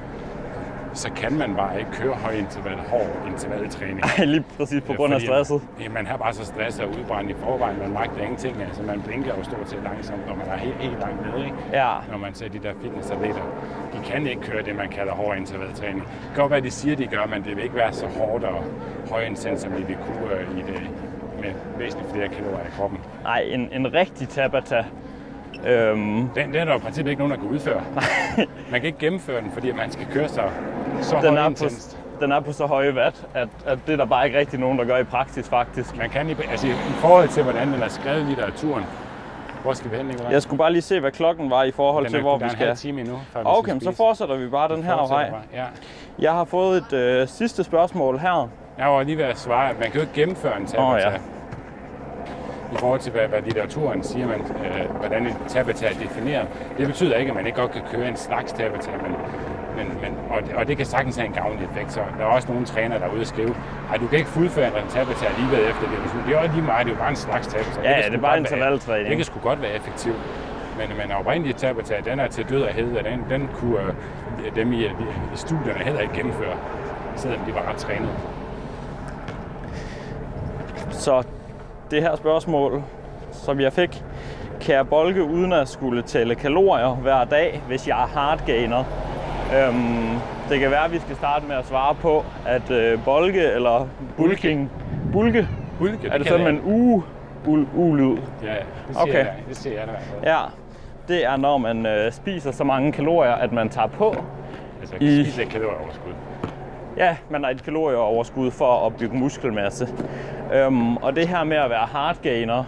så 0.94 1.12
kan 1.12 1.32
man 1.38 1.54
bare 1.56 1.78
ikke 1.78 1.90
køre 1.92 2.14
høj 2.14 2.32
interval, 2.32 2.78
hård 2.90 3.10
intervaltræning. 3.32 4.00
Ej, 4.18 4.24
lige 4.24 4.44
præcis 4.56 4.82
på 4.82 4.92
grund 4.92 5.14
af 5.14 5.20
Fordi, 5.20 5.26
stresset. 5.26 5.60
Ja, 5.80 5.88
man 5.88 6.06
har 6.06 6.16
bare 6.16 6.32
så 6.32 6.44
stresset 6.44 6.84
og 6.84 6.90
udbrændt 6.90 7.30
i 7.30 7.34
forvejen, 7.34 7.78
man 7.78 7.92
magter 7.92 8.20
ingenting. 8.22 8.62
Altså, 8.62 8.82
man 8.82 9.02
blinker 9.06 9.32
jo 9.38 9.44
stort 9.44 9.68
set 9.70 9.78
langsomt, 9.84 10.26
når 10.28 10.34
man 10.34 10.46
er 10.48 10.56
helt, 10.56 10.76
helt 10.76 11.00
langt 11.00 11.26
nede, 11.26 11.44
ikke? 11.44 11.56
Ja, 11.72 11.92
Når 12.10 12.18
man 12.18 12.34
ser 12.34 12.48
de 12.48 12.58
der 12.58 12.72
fitnessatleter, 12.82 13.42
de 13.92 13.98
kan 14.04 14.26
ikke 14.26 14.42
køre 14.42 14.62
det, 14.62 14.76
man 14.76 14.88
kalder 14.88 15.12
hård 15.12 15.36
intervaltræning. 15.36 16.00
Det 16.02 16.10
kan 16.34 16.40
godt 16.40 16.50
være, 16.50 16.60
de 16.60 16.70
siger, 16.70 16.96
de 16.96 17.06
gør, 17.06 17.26
men 17.26 17.44
det 17.44 17.56
vil 17.56 17.64
ikke 17.64 17.76
være 17.76 17.92
så 17.92 18.06
hårdt 18.06 18.44
og 18.44 18.64
højintens, 19.10 19.60
som 19.60 19.72
vi 19.76 19.82
vil 19.82 19.96
kunne 20.06 20.32
øh, 20.34 20.58
i 20.58 20.62
det 20.62 20.80
med 21.42 21.52
væsentligt 21.78 22.12
flere 22.12 22.28
kalorier 22.28 22.66
i 22.66 22.70
kroppen. 22.76 22.98
nej, 23.22 23.40
en, 23.46 23.68
en 23.72 23.94
rigtig 23.94 24.28
Tabata. 24.28 24.84
Øhm, 25.66 26.28
Den, 26.34 26.46
den 26.48 26.54
er 26.54 26.64
der 26.64 26.76
i 26.76 26.78
princippet 26.78 27.10
ikke 27.10 27.20
nogen, 27.22 27.30
der 27.30 27.36
kan 27.46 27.48
udføre. 27.54 27.82
man 28.70 28.80
kan 28.80 28.84
ikke 28.84 28.98
gennemføre 28.98 29.40
den, 29.40 29.50
fordi 29.52 29.72
man 29.72 29.90
skal 29.90 30.06
køre 30.12 30.28
så, 30.28 30.42
så 31.00 31.16
den, 31.22 31.36
er 31.38 31.48
på, 31.50 31.64
den 32.20 32.32
er 32.32 32.40
på 32.40 32.52
så 32.52 32.66
høje 32.66 32.94
watt, 32.94 33.26
at, 33.34 33.48
at 33.66 33.78
det 33.86 33.92
er 33.92 33.96
der 33.96 34.04
bare 34.04 34.26
ikke 34.26 34.38
rigtig 34.38 34.60
nogen, 34.60 34.78
der 34.78 34.84
gør 34.84 34.96
i 34.96 35.04
praksis 35.04 35.48
faktisk. 35.48 35.96
Man 35.96 36.10
kan 36.10 36.30
i, 36.30 36.34
altså, 36.50 36.66
i 36.66 36.70
forhold 36.98 37.28
til, 37.28 37.42
hvordan 37.42 37.72
den 37.72 37.82
er 37.82 37.88
skrevet 37.88 38.20
i 38.20 38.24
litteraturen. 38.24 38.84
Hvor 39.62 39.72
skal 39.72 39.90
vi 39.90 39.96
hen, 39.96 40.06
Nicolaj? 40.06 40.32
Jeg 40.32 40.42
skulle 40.42 40.58
bare 40.58 40.72
lige 40.72 40.82
se, 40.82 41.00
hvad 41.00 41.10
klokken 41.10 41.50
var 41.50 41.62
i 41.62 41.70
forhold 41.70 42.04
den 42.04 42.12
til, 42.12 42.18
er, 42.18 42.22
hvor 42.22 42.38
vi 42.38 42.44
er 42.44 42.48
en 42.50 42.56
halv 42.56 42.76
skal. 42.76 42.88
time 42.90 43.00
endnu, 43.00 43.18
før 43.32 43.42
Okay, 43.44 43.62
skal 43.68 43.74
men 43.74 43.80
så 43.80 43.92
fortsætter 43.96 44.36
vi 44.36 44.48
bare 44.48 44.68
den 44.76 44.82
her 44.82 44.92
Fortsætter 44.96 45.16
vej. 45.22 45.30
bare, 45.30 45.40
Ja. 45.54 45.64
Jeg 46.18 46.32
har 46.32 46.44
fået 46.44 46.76
et 46.76 46.92
øh, 46.92 47.28
sidste 47.28 47.64
spørgsmål 47.64 48.18
her. 48.18 48.48
Jeg 48.78 48.86
var 48.88 49.02
lige 49.02 49.16
ved 49.18 49.24
at 49.24 49.38
svare, 49.38 49.70
at 49.70 49.78
man 49.78 49.86
kan 49.90 49.94
jo 49.94 50.00
ikke 50.00 50.12
gennemføre 50.14 50.56
en 50.60 50.66
tabata. 50.66 50.88
Åh, 51.08 51.12
ja. 51.12 51.18
I 52.72 52.76
forhold 52.78 53.00
til, 53.00 53.12
hvad, 53.12 53.28
hvad 53.28 53.42
litteraturen 53.42 54.02
siger, 54.02 54.26
man, 54.26 54.40
øh, 54.40 54.90
hvordan 54.98 55.26
en 55.26 55.34
tabata 55.48 55.86
er 55.86 55.92
defineret. 56.02 56.46
Det 56.78 56.86
betyder 56.86 57.16
ikke, 57.16 57.30
at 57.30 57.36
man 57.36 57.46
ikke 57.46 57.60
godt 57.60 57.72
kan 57.72 57.82
køre 57.92 58.08
en 58.08 58.16
slags 58.16 58.52
tabata, 58.52 58.90
men, 58.90 59.16
men, 59.76 59.86
men, 60.02 60.12
og, 60.30 60.42
det- 60.42 60.54
og 60.54 60.66
det 60.68 60.76
kan 60.76 60.86
sagtens 60.86 61.16
have 61.16 61.26
en 61.26 61.32
gavnlig 61.32 61.68
effekt. 61.70 61.92
Så 61.92 62.00
der 62.18 62.24
er 62.24 62.28
også 62.28 62.48
nogle 62.52 62.66
trænere, 62.66 62.98
der 62.98 63.06
er 63.06 63.10
ude 63.12 63.20
og 63.20 63.26
skrive, 63.26 63.54
at 63.94 64.00
du 64.00 64.06
kan 64.06 64.18
ikke 64.18 64.30
fuldføre 64.30 64.66
en 64.66 64.88
tabata 64.88 65.26
alligevel 65.26 65.60
efter 65.70 65.86
det. 65.90 65.98
Det 66.26 66.36
er 66.36 66.42
jo 66.42 66.48
lige 66.52 66.62
meget, 66.62 66.86
det 66.86 66.92
er 66.92 66.96
jo 66.96 67.00
bare 67.00 67.10
en 67.10 67.16
slags 67.16 67.46
tabata. 67.46 67.80
Ja, 67.82 68.02
sgu 68.02 68.10
det 68.12 68.18
er 68.18 68.22
bare 68.22 68.38
intervaltræning. 68.38 69.08
Det 69.08 69.16
kan 69.16 69.24
sgu 69.24 69.38
godt 69.42 69.62
være 69.62 69.70
effektivt. 69.80 70.16
Men, 70.78 70.88
men 70.98 71.16
oprindelig 71.16 71.56
tabata, 71.56 71.94
den 72.10 72.20
er 72.20 72.26
til 72.28 72.48
død 72.48 72.62
og 72.62 72.68
hed, 72.74 72.96
og 72.96 73.04
den, 73.04 73.24
den 73.30 73.48
kunne 73.54 73.78
øh, 74.46 74.54
dem 74.56 74.72
i, 74.72 74.84
i 74.84 74.90
studierne 75.34 75.84
heller 75.84 76.00
ikke 76.00 76.14
gennemføre, 76.14 76.56
selvom 77.16 77.40
de 77.46 77.54
var 77.54 77.68
ret 77.70 77.76
trænet. 77.76 78.08
Så 80.90 81.22
det 81.90 82.02
her 82.02 82.16
spørgsmål, 82.16 82.82
som 83.32 83.60
jeg 83.60 83.72
fik, 83.72 84.02
kan 84.60 84.74
jeg 84.74 84.88
bolke 84.88 85.24
uden 85.24 85.52
at 85.52 85.68
skulle 85.68 86.02
tælle 86.02 86.34
kalorier 86.34 86.88
hver 86.94 87.24
dag, 87.24 87.62
hvis 87.66 87.88
jeg 87.88 88.02
er 88.02 88.06
hardgainer? 88.06 88.84
Øhm, 89.56 90.18
det 90.50 90.60
kan 90.60 90.70
være, 90.70 90.84
at 90.84 90.92
vi 90.92 90.98
skal 90.98 91.16
starte 91.16 91.46
med 91.46 91.56
at 91.56 91.66
svare 91.66 91.94
på, 91.94 92.24
at 92.46 92.70
øh, 92.70 93.04
bolke 93.04 93.42
eller 93.42 93.88
bulking, 94.16 94.70
bulke, 95.12 95.48
Hulke, 95.78 96.08
er 96.08 96.18
det 96.18 96.28
sådan 96.28 96.46
en 96.46 96.60
u, 96.64 97.02
u-lyd? 97.76 98.16
Ja, 98.42 98.52
ja, 98.52 98.54
det 98.88 98.96
siger 98.96 99.02
Okay. 99.02 99.14
jeg, 99.14 99.32
det 99.48 99.56
siger 99.56 99.78
jeg 99.78 99.88
da. 100.24 100.30
Ja, 100.32 100.38
det 101.08 101.24
er 101.26 101.36
når 101.36 101.58
man 101.58 101.86
øh, 101.86 102.12
spiser 102.12 102.52
så 102.52 102.64
mange 102.64 102.92
kalorier, 102.92 103.32
at 103.32 103.52
man 103.52 103.68
tager 103.68 103.86
på. 103.88 104.16
Altså, 104.80 104.96
I- 105.00 105.20
I... 105.20 105.24
spise 105.24 105.42
et 105.42 105.48
kalorieoverskud. 105.48 106.12
Ja, 106.96 107.16
man 107.30 107.44
har 107.44 107.50
et 107.50 107.62
kalorieoverskud 107.64 108.50
for 108.50 108.86
at 108.86 108.96
bygge 108.96 109.16
muskelmasse. 109.16 109.88
Øhm, 110.54 110.96
og 110.96 111.16
det 111.16 111.28
her 111.28 111.44
med 111.44 111.56
at 111.56 111.70
være 111.70 111.86
hardgainer, 111.92 112.64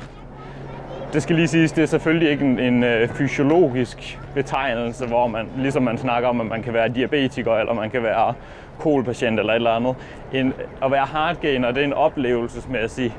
det 1.12 1.22
skal 1.22 1.37
lige 1.37 1.49
siges, 1.49 1.72
det 1.72 1.83
er 1.83 1.87
selvfølgelig 1.87 2.31
ikke 2.31 2.44
en, 2.44 2.59
en 2.59 2.85
øh, 2.85 3.09
fysiologisk 3.09 4.20
betegnelse, 4.37 5.07
hvor 5.07 5.27
man, 5.27 5.49
ligesom 5.57 5.83
man 5.83 5.99
snakker 5.99 6.29
om, 6.29 6.40
at 6.40 6.46
man 6.46 6.62
kan 6.62 6.75
være 6.75 6.88
diabetiker, 6.88 7.53
eller 7.57 7.72
man 7.72 7.90
kan 7.90 8.03
være 8.03 8.35
kolpatient 8.79 9.38
eller 9.40 9.53
et 9.53 9.57
eller 9.57 9.70
andet. 9.70 9.96
En, 10.33 10.53
at 10.83 10.90
være 10.90 11.05
hardgainer, 11.05 11.70
det 11.70 11.81
er 11.81 11.85
en 11.85 11.92
oplevelsesmæssig 11.92 13.16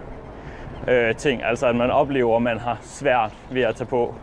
øh, 0.87 1.15
ting. 1.15 1.43
Altså 1.43 1.67
at 1.67 1.75
man 1.75 1.91
oplever, 1.91 2.35
at 2.35 2.41
man 2.41 2.57
har 2.59 2.77
svært 2.81 3.31
ved 3.51 3.61
at 3.61 3.75
tage 3.75 3.87
på. 3.87 4.15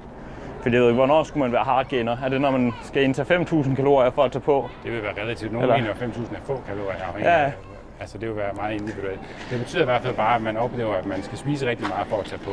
Fordi 0.63 0.75
jeg 0.75 0.83
ved 0.83 0.89
ikke, 0.89 0.97
hvornår 0.97 1.23
skulle 1.23 1.43
man 1.45 1.53
være 1.53 1.65
hardgainer? 1.65 2.17
Er 2.25 2.29
det, 2.29 2.41
når 2.41 2.51
man 2.51 2.73
skal 2.83 3.03
indtage 3.03 3.41
5.000 3.41 3.75
kalorier 3.77 4.11
for 4.11 4.23
at 4.23 4.33
tage 4.33 4.43
på? 4.43 4.71
Det 4.85 4.93
vil 4.93 5.03
være 5.03 5.23
relativt. 5.23 5.53
Nogle 5.53 5.65
Eller- 5.75 5.77
mener, 5.77 5.91
at 5.91 6.17
5.000 6.17 6.37
er 6.37 6.41
få 6.45 6.61
kalorier 6.67 6.97
Ja. 7.45 7.53
Altså, 8.01 8.19
det 8.19 8.29
vil 8.29 8.37
være 8.37 8.53
meget 8.57 8.73
individuelt. 8.81 9.21
Det 9.51 9.59
betyder 9.59 9.83
i 9.83 9.85
hvert 9.85 10.03
fald 10.03 10.15
bare, 10.15 10.37
at 10.37 10.43
man 10.43 10.57
oplever, 10.57 10.95
at 10.95 11.07
man 11.07 11.23
skal 11.23 11.39
spise 11.39 11.67
rigtig 11.69 11.89
meget 11.89 12.07
for 12.07 12.17
at 12.19 12.25
tage 12.25 12.41
på. 12.45 12.51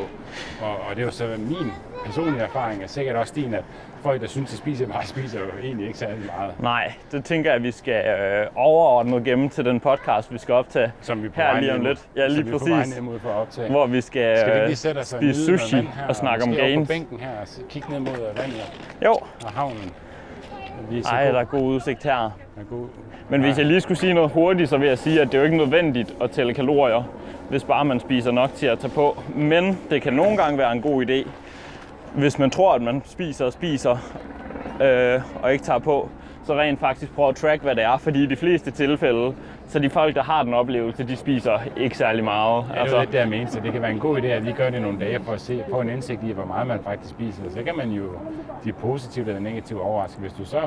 Og, 0.65 0.71
og 0.89 0.95
det 0.95 1.01
er 1.01 1.05
jo 1.05 1.11
så 1.11 1.27
min 1.37 1.71
personlige 2.05 2.41
erfaring, 2.43 2.83
og 2.83 2.89
sikkert 2.89 3.15
også 3.15 3.33
din, 3.35 3.53
at 3.53 3.63
folk, 4.03 4.21
der 4.21 4.27
synes, 4.27 4.49
de 4.51 4.57
spiser 4.57 4.87
meget, 4.87 5.07
spiser 5.07 5.39
jo 5.39 5.45
egentlig 5.63 5.87
ikke 5.87 5.99
særlig 5.99 6.19
meget. 6.37 6.53
Nej, 6.59 6.93
det 7.11 7.25
tænker 7.25 7.49
jeg, 7.49 7.55
at 7.55 7.63
vi 7.63 7.71
skal 7.71 8.05
øh, 8.05 8.47
overordnet 8.55 9.23
gemme 9.23 9.49
til 9.49 9.65
den 9.65 9.79
podcast, 9.79 10.33
vi 10.33 10.37
skal 10.37 10.53
optage 10.53 10.91
Som 11.01 11.23
vi 11.23 11.29
på 11.29 11.41
her 11.41 11.59
lige 11.59 11.73
om 11.73 11.81
lidt. 11.81 12.07
Ja, 12.15 12.29
som 12.29 12.35
lige 12.35 12.45
vi 12.45 12.51
på 12.51 12.57
vej 12.65 12.79
præcis. 12.79 13.01
mod 13.01 13.19
for 13.19 13.29
at 13.29 13.35
optage. 13.35 13.69
Hvor 13.69 13.85
vi 13.87 14.01
skal, 14.01 14.37
Skal 14.37 14.53
vi 14.55 14.59
øh, 14.59 14.65
lige 14.65 14.75
sætte 14.75 14.99
os 14.99 15.13
og 15.13 15.19
spise 15.19 15.45
sushi 15.45 15.75
her, 15.75 16.07
og 16.09 16.15
snakke 16.15 16.43
om 16.43 16.49
måske 16.49 16.61
over 16.61 16.69
gains? 16.71 16.87
på 16.87 16.93
bænken 16.93 17.19
her 17.19 17.29
og 17.41 17.47
kigge 17.69 17.89
ned 17.91 17.99
mod 17.99 18.09
øh, 18.13 18.37
vandet 18.37 18.71
Jo, 19.05 19.11
og 19.45 19.51
havnen. 19.55 19.91
Vi 20.89 21.03
så 21.03 21.09
ej, 21.09 21.25
god- 21.25 21.33
der 21.33 21.39
er 21.39 21.43
god 21.43 21.61
udsigt 21.61 22.03
her. 22.03 22.25
er 22.57 22.63
god. 22.69 22.87
Men 23.29 23.41
hvis 23.41 23.55
Ja. 23.55 23.57
jeg 23.61 23.65
lige 23.65 23.81
skulle 23.81 23.97
sige 23.97 24.13
noget 24.13 24.31
hurtigt, 24.31 24.69
så 24.69 24.77
vil 24.77 24.87
jeg 24.87 24.97
sige, 24.97 25.21
at 25.21 25.27
det 25.27 25.33
er 25.33 25.37
jo 25.39 25.45
ikke 25.45 25.57
nødvendigt 25.57 26.15
at 26.21 26.31
tælle 26.31 26.53
kalorier, 26.53 27.03
hvis 27.49 27.63
bare 27.63 27.85
man 27.85 27.99
spiser 27.99 28.31
nok 28.31 28.53
til 28.55 28.67
at 28.67 28.79
tage 28.79 28.91
på. 28.93 29.17
Men 29.35 29.79
det 29.89 30.01
kan 30.01 30.13
nogle 30.13 30.37
gange 30.37 30.57
være 30.57 30.71
en 30.71 30.81
god 30.81 31.05
idé, 31.05 31.27
hvis 32.15 32.39
man 32.39 32.49
tror, 32.49 32.73
at 32.73 32.81
man 32.81 33.01
spiser 33.05 33.45
og 33.45 33.53
spiser, 33.53 33.97
øh, 34.81 35.21
og 35.43 35.53
ikke 35.53 35.63
tager 35.63 35.79
på, 35.79 36.09
så 36.43 36.53
rent 36.53 36.79
faktisk 36.79 37.13
prøve 37.15 37.29
at 37.29 37.35
track, 37.35 37.61
hvad 37.61 37.75
det 37.75 37.83
er. 37.83 37.97
Fordi 37.97 38.23
i 38.23 38.25
de 38.25 38.35
fleste 38.35 38.71
tilfælde, 38.71 39.35
så 39.67 39.79
de 39.79 39.89
folk, 39.89 40.15
der 40.15 40.23
har 40.23 40.43
den 40.43 40.53
oplevelse, 40.53 41.03
de 41.03 41.15
spiser 41.15 41.59
ikke 41.77 41.97
særlig 41.97 42.23
meget. 42.23 42.65
Ja, 42.75 42.83
det 42.83 42.91
er 42.91 42.95
jo 42.95 42.99
lidt 42.99 43.11
det, 43.11 43.17
jeg 43.19 43.29
mente, 43.29 43.51
så 43.51 43.59
det 43.59 43.71
kan 43.71 43.81
være 43.81 43.91
en 43.91 43.99
god 43.99 44.21
idé 44.21 44.25
at 44.25 44.43
lige 44.43 44.55
gøre 44.55 44.71
det 44.71 44.81
nogle 44.81 44.99
dage 44.99 45.19
for 45.19 45.33
at 45.33 45.41
se, 45.41 45.63
få 45.69 45.81
en 45.81 45.89
indsigt 45.89 46.23
i, 46.23 46.31
hvor 46.31 46.45
meget 46.45 46.67
man 46.67 46.79
faktisk 46.83 47.09
spiser. 47.09 47.43
Så 47.49 47.63
kan 47.63 47.77
man 47.77 47.89
jo 47.89 48.03
blive 48.61 48.73
positivt 48.73 49.27
eller 49.27 49.41
negativt 49.41 49.81
overrasket. 49.81 50.21
Hvis 50.21 50.33
du 50.33 50.45
så 50.45 50.61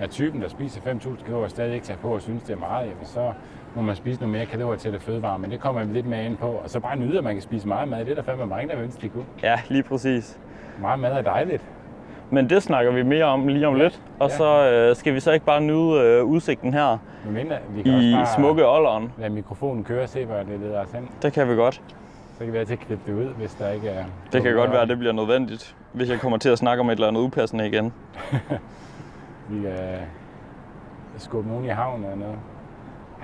er 0.00 0.06
typen, 0.06 0.42
der 0.42 0.48
spiser 0.48 0.80
5.000 0.80 1.24
kalorier 1.24 1.44
og 1.44 1.50
stadig 1.50 1.74
ikke 1.74 1.86
tager 1.86 1.98
på 1.98 2.08
og 2.08 2.22
synes, 2.22 2.42
det 2.42 2.52
er 2.52 2.58
meget, 2.58 2.86
jamen 2.86 3.04
så 3.04 3.32
må 3.74 3.82
man 3.82 3.96
spise 3.96 4.20
nogle 4.20 4.38
mere 4.38 4.46
kalorier 4.46 4.78
til 4.78 4.92
det 4.92 5.02
fødevare, 5.02 5.38
men 5.38 5.50
det 5.50 5.60
kommer 5.60 5.84
vi 5.84 5.94
lidt 5.94 6.06
mere 6.06 6.24
ind 6.26 6.36
på. 6.36 6.46
Og 6.46 6.70
så 6.70 6.80
bare 6.80 6.96
nyde, 6.96 7.18
at 7.18 7.24
man 7.24 7.34
kan 7.34 7.42
spise 7.42 7.68
meget 7.68 7.88
mad. 7.88 8.04
Det 8.04 8.10
er 8.10 8.14
der 8.14 8.22
fandme 8.22 8.46
mange, 8.46 8.68
der 8.68 8.76
vil 8.76 8.84
ønske, 8.84 9.02
de 9.02 9.08
kunne. 9.08 9.24
Ja, 9.42 9.60
lige 9.68 9.82
præcis. 9.82 10.38
Meget 10.80 10.98
mad 10.98 11.12
er 11.12 11.22
dejligt. 11.22 11.62
Men 12.30 12.50
det 12.50 12.62
snakker 12.62 12.92
vi 12.92 13.02
mere 13.02 13.24
om 13.24 13.46
lige 13.48 13.68
om 13.68 13.76
Ja. 13.76 13.82
lidt. 13.82 14.02
Og 14.18 14.30
Ja. 14.30 14.36
så 14.36 14.70
øh, 14.70 14.96
skal 14.96 15.14
vi 15.14 15.20
så 15.20 15.32
ikke 15.32 15.46
bare 15.46 15.60
nyde 15.60 16.00
øh, 16.02 16.24
udsigten 16.24 16.72
her 16.74 16.98
Men 17.24 17.34
mindre, 17.34 17.56
vi 17.70 17.82
kan 17.82 17.92
i 17.92 18.14
også 18.14 18.32
smukke 18.34 18.68
Olleren. 18.68 19.12
lade 19.18 19.30
mikrofonen 19.30 19.84
køre 19.84 20.02
og 20.02 20.08
se, 20.08 20.24
hvor 20.24 20.36
det 20.36 20.60
leder 20.60 20.80
os 20.80 20.90
hen. 20.92 21.08
Det 21.22 21.32
kan 21.32 21.48
vi 21.48 21.54
godt. 21.54 21.82
Så 22.38 22.44
kan 22.44 22.52
vi 22.52 22.58
altid 22.58 22.76
klippe 22.76 23.12
det 23.12 23.18
ud, 23.18 23.34
hvis 23.34 23.54
der 23.54 23.70
ikke 23.70 23.88
er... 23.88 24.04
Det 24.32 24.42
kan 24.42 24.54
godt 24.54 24.70
være, 24.70 24.82
at 24.82 24.88
det 24.88 24.98
bliver 24.98 25.12
nødvendigt, 25.12 25.76
hvis 25.92 26.10
jeg 26.10 26.20
kommer 26.20 26.38
til 26.38 26.48
at 26.48 26.58
snakke 26.58 26.80
om 26.80 26.88
et 26.90 26.92
eller 26.92 27.08
andet 27.08 27.20
upassende 27.20 27.66
igen. 27.66 27.92
Vi 29.48 29.60
kan 29.62 29.98
skubbe 31.18 31.48
nogen 31.50 31.64
i 31.64 31.68
havnen 31.68 32.04
eller 32.04 32.16
noget. 32.16 32.36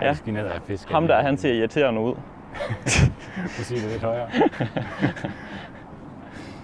Ja. 0.03 0.11
vi 0.11 0.17
skal 0.17 0.33
ned 0.33 0.45
og 0.47 0.61
fiske. 0.67 0.93
Ham 0.93 1.07
der, 1.07 1.23
han 1.23 1.37
ser 1.37 1.53
irriterende 1.53 2.01
ud. 2.01 2.15
Få 3.49 3.63
sige 3.63 3.81
det 3.81 3.91
lidt 3.91 4.03
højere. 4.03 4.27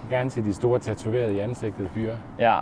Gerne 0.09 0.29
se 0.29 0.43
de 0.43 0.53
store 0.53 0.79
tatoverede 0.79 1.33
i 1.35 1.39
ansigtet 1.39 1.89
fyre. 1.93 2.13
Ja, 2.39 2.55
Ja. 2.55 2.61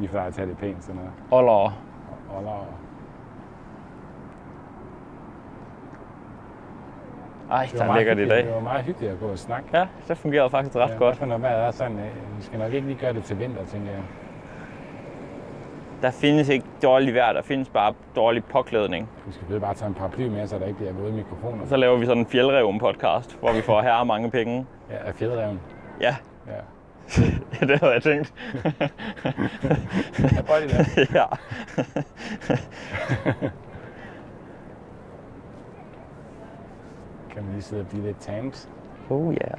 De 0.00 0.08
plejer 0.08 0.26
at 0.26 0.34
tage 0.34 0.48
det 0.48 0.58
pænt 0.58 0.84
sådan 0.84 0.96
noget. 0.96 1.10
Oller. 1.30 1.78
Oller 2.36 2.50
og... 2.50 2.66
Ej, 7.50 7.68
Det 7.72 7.80
der 7.80 7.96
ligger 7.96 8.14
det 8.14 8.26
i 8.26 8.28
dag. 8.28 8.44
Det 8.46 8.54
var 8.54 8.60
meget 8.60 8.84
hyggeligt 8.84 9.12
at 9.12 9.20
gå 9.20 9.26
og 9.26 9.38
snakke. 9.38 9.68
Ja, 9.78 9.86
det 10.08 10.18
fungerede 10.18 10.50
faktisk 10.50 10.76
ret 10.76 10.90
Ja, 10.90 10.96
godt. 10.96 11.16
For 11.16 11.26
når 11.26 11.38
vejret 11.38 11.66
er 11.66 11.70
sådan, 11.70 11.98
øh, 11.98 12.38
vi 12.38 12.42
skal 12.42 12.58
nok 12.58 12.72
ikke 12.72 12.86
lige 12.86 12.98
gøre 13.00 13.12
det 13.12 13.24
til 13.24 13.38
vinter, 13.38 13.64
tænker 13.64 13.90
jeg. 13.90 14.02
Der 16.02 16.10
findes 16.10 16.48
ikke 16.48 16.66
dårlig 16.82 17.14
vejr, 17.14 17.32
der 17.32 17.42
findes 17.42 17.68
bare 17.68 17.94
dårlig 18.16 18.44
påklædning. 18.44 19.08
Vi 19.26 19.32
skal 19.32 19.60
bare 19.60 19.74
tage 19.74 19.88
en 19.88 19.94
paraply 19.94 20.28
med, 20.28 20.46
så 20.46 20.58
der 20.58 20.66
ikke 20.66 20.78
bliver 20.78 20.92
våde 20.92 21.12
mikrofoner. 21.12 21.66
Så 21.66 21.76
laver 21.76 21.96
vi 21.98 22.06
sådan 22.06 22.18
en 22.22 22.26
fjeldreven 22.26 22.78
podcast, 22.78 23.38
hvor 23.40 23.52
vi 23.52 23.60
får 23.62 23.82
herre 23.82 24.06
mange 24.06 24.30
penge. 24.30 24.66
Ja, 24.90 24.96
af 25.08 25.14
fjedreven. 25.14 25.60
Ja, 26.00 26.16
Ja. 26.46 26.52
det 27.66 27.80
havde 27.80 27.92
jeg 27.92 28.02
tænkt. 28.02 28.34
Ja, 30.36 30.42
prøv 30.42 30.60
lige 30.60 30.78
det. 30.78 31.10
ja. 31.14 31.24
Kan 37.34 37.44
man 37.44 37.52
lige 37.52 37.62
sidde 37.62 37.82
og 37.82 37.88
blive 37.88 38.06
lidt 38.06 38.20
tanks. 38.20 38.68
Oh 39.10 39.34
yeah. 39.34 39.58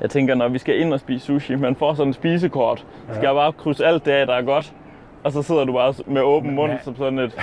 Jeg 0.00 0.10
tænker, 0.10 0.34
når 0.34 0.48
vi 0.48 0.58
skal 0.58 0.80
ind 0.80 0.92
og 0.92 1.00
spise 1.00 1.26
sushi, 1.26 1.54
man 1.54 1.76
får 1.76 1.94
sådan 1.94 2.08
et 2.10 2.14
spisekort. 2.14 2.86
Skal 3.08 3.14
Ja. 3.22 3.22
jeg 3.28 3.34
bare 3.34 3.52
krydse 3.52 3.86
alt 3.86 4.04
det 4.04 4.10
af, 4.10 4.26
der 4.26 4.34
er 4.34 4.42
godt? 4.42 4.74
Og 5.24 5.32
så 5.32 5.42
sidder 5.42 5.64
du 5.64 5.72
bare 5.72 5.94
med 6.06 6.22
åben 6.22 6.54
mund 6.54 6.72
Ja. 6.72 6.78
som 6.82 6.96
sådan 6.96 7.18
et... 7.18 7.38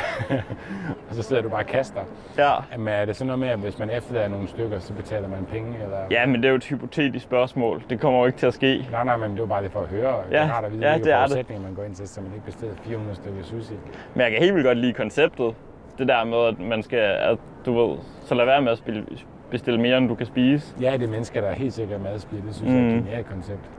og 1.17 1.23
så 1.23 1.29
sidder 1.29 1.41
du 1.41 1.49
bare 1.49 1.59
og 1.61 1.65
kaster. 1.65 2.01
Ja. 2.37 2.51
Men 2.77 2.87
er 2.87 3.05
det 3.05 3.15
sådan 3.15 3.27
noget 3.27 3.39
med, 3.39 3.47
at 3.49 3.59
hvis 3.59 3.79
man 3.79 3.89
efterlader 3.89 4.27
nogle 4.27 4.47
stykker, 4.47 4.79
så 4.79 4.93
betaler 4.93 5.27
man 5.27 5.45
penge? 5.51 5.73
Eller? 5.83 5.97
Ja, 6.11 6.25
men 6.25 6.35
det 6.35 6.45
er 6.45 6.49
jo 6.49 6.55
et 6.55 6.63
hypotetisk 6.65 7.25
spørgsmål. 7.25 7.83
Det 7.89 7.99
kommer 7.99 8.19
jo 8.19 8.25
ikke 8.25 8.37
til 8.37 8.45
at 8.47 8.53
ske. 8.53 8.87
Nej, 8.91 9.03
nej, 9.03 9.17
men 9.17 9.31
det 9.31 9.39
var 9.39 9.45
bare 9.45 9.63
det 9.63 9.71
for 9.71 9.79
at 9.79 9.87
høre. 9.87 10.15
Ja, 10.31 10.35
det 10.43 10.49
er 10.49 10.51
rart 10.51 10.65
at 10.65 10.71
vide, 10.71 10.91
ja, 10.91 10.97
det 10.97 11.11
er 11.13 11.25
det. 11.27 11.61
man 11.61 11.73
går 11.75 11.83
ind 11.83 11.95
til, 11.95 12.07
så 12.07 12.21
man 12.21 12.31
ikke 12.33 12.45
bestiller 12.45 12.75
400 12.83 13.15
stykker 13.15 13.43
sushi. 13.43 13.73
Men 14.13 14.21
jeg 14.21 14.31
kan 14.31 14.39
helt 14.39 14.53
vildt 14.53 14.65
godt 14.67 14.77
lide 14.77 14.93
konceptet. 14.93 15.55
Det 15.97 16.07
der 16.07 16.23
med, 16.25 16.37
at 16.37 16.59
man 16.59 16.83
skal, 16.83 16.99
at 16.99 17.37
du 17.65 17.73
ved, 17.87 17.97
så 18.25 18.35
lad 18.35 18.45
være 18.45 18.61
med 18.61 18.71
at 18.71 18.77
spille, 18.77 19.05
bestille 19.51 19.81
mere, 19.81 19.97
end 19.97 20.09
du 20.09 20.15
kan 20.15 20.25
spise. 20.25 20.75
Ja, 20.81 20.93
det 20.93 21.03
er 21.03 21.07
mennesker, 21.07 21.41
der 21.41 21.47
er 21.47 21.53
helt 21.55 21.73
sikkert 21.73 22.01
madspil. 22.01 22.41
Det 22.47 22.55
synes 22.55 22.71
mm. 22.71 22.77
jeg 22.77 22.83
er 22.85 22.89
et 22.89 22.95
Mm. 22.95 23.03
genialt 23.05 23.29
koncept. 23.29 23.69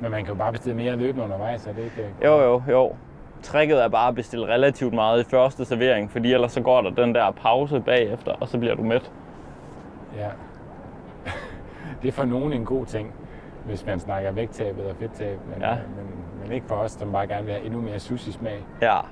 Men 0.00 0.10
man 0.10 0.24
kan 0.24 0.28
jo 0.34 0.38
bare 0.38 0.52
bestille 0.52 0.76
mere 0.76 0.96
løbende 0.96 1.24
undervejs, 1.24 1.66
er 1.66 1.72
det 1.72 1.84
ikke? 1.84 2.08
Jo, 2.24 2.40
jo, 2.42 2.62
jo. 2.70 2.92
Tricket 3.42 3.84
er 3.84 3.88
bare 3.88 4.08
at 4.08 4.14
bestille 4.14 4.46
relativt 4.46 4.94
meget 4.94 5.20
i 5.20 5.24
første 5.30 5.64
servering, 5.64 6.10
fordi 6.10 6.32
ellers 6.32 6.52
så 6.52 6.60
går 6.60 6.80
der 6.82 6.90
den 6.90 7.14
der 7.14 7.30
pause 7.30 7.80
bagefter, 7.80 8.32
og 8.32 8.48
så 8.48 8.58
bliver 8.58 8.74
du 8.74 8.82
mæt. 8.82 9.12
Ja. 10.16 10.28
det 12.02 12.08
er 12.08 12.12
for 12.12 12.24
nogen 12.24 12.52
en 12.52 12.64
god 12.64 12.86
ting, 12.86 13.12
hvis 13.66 13.86
man 13.86 14.00
snakker 14.00 14.32
vægttab 14.32 14.78
eller 14.78 14.94
fedttab, 14.94 15.38
men, 15.52 15.62
Ja. 15.62 15.74
men, 15.74 16.06
men 16.42 16.52
ikke 16.52 16.66
for 16.66 16.74
os, 16.74 16.92
som 16.92 17.12
bare 17.12 17.26
gerne 17.26 17.44
vil 17.44 17.54
have 17.54 17.64
endnu 17.66 17.80
mere 17.80 17.98
sushi-smag. 17.98 18.64
Ja. 18.82 18.98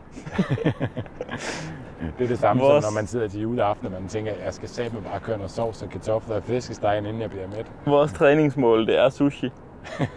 Det 2.19 2.25
er 2.25 2.29
det 2.29 2.39
samme 2.39 2.63
Vores- 2.63 2.85
som 2.85 2.93
når 2.93 3.01
man 3.01 3.07
sidder 3.07 3.29
til 3.29 3.41
juleaften, 3.41 3.87
og 3.87 3.93
man 3.93 4.09
tænker, 4.09 4.33
at 4.33 4.45
jeg 4.45 4.55
skal 4.55 4.69
satme 4.69 5.01
bare 5.01 5.21
køre 5.21 5.37
noget 5.37 5.51
sovs 5.51 5.83
og 5.83 5.89
kartofler 5.91 6.37
og 6.37 6.43
flæskesteg, 6.43 6.99
inden 6.99 7.21
jeg 7.21 7.31
bliver 7.31 7.47
mæt. 7.57 7.67
Vores 7.87 8.13
træningsmål, 8.13 8.87
det 8.87 8.99
er 8.99 9.09
sushi. 9.09 9.51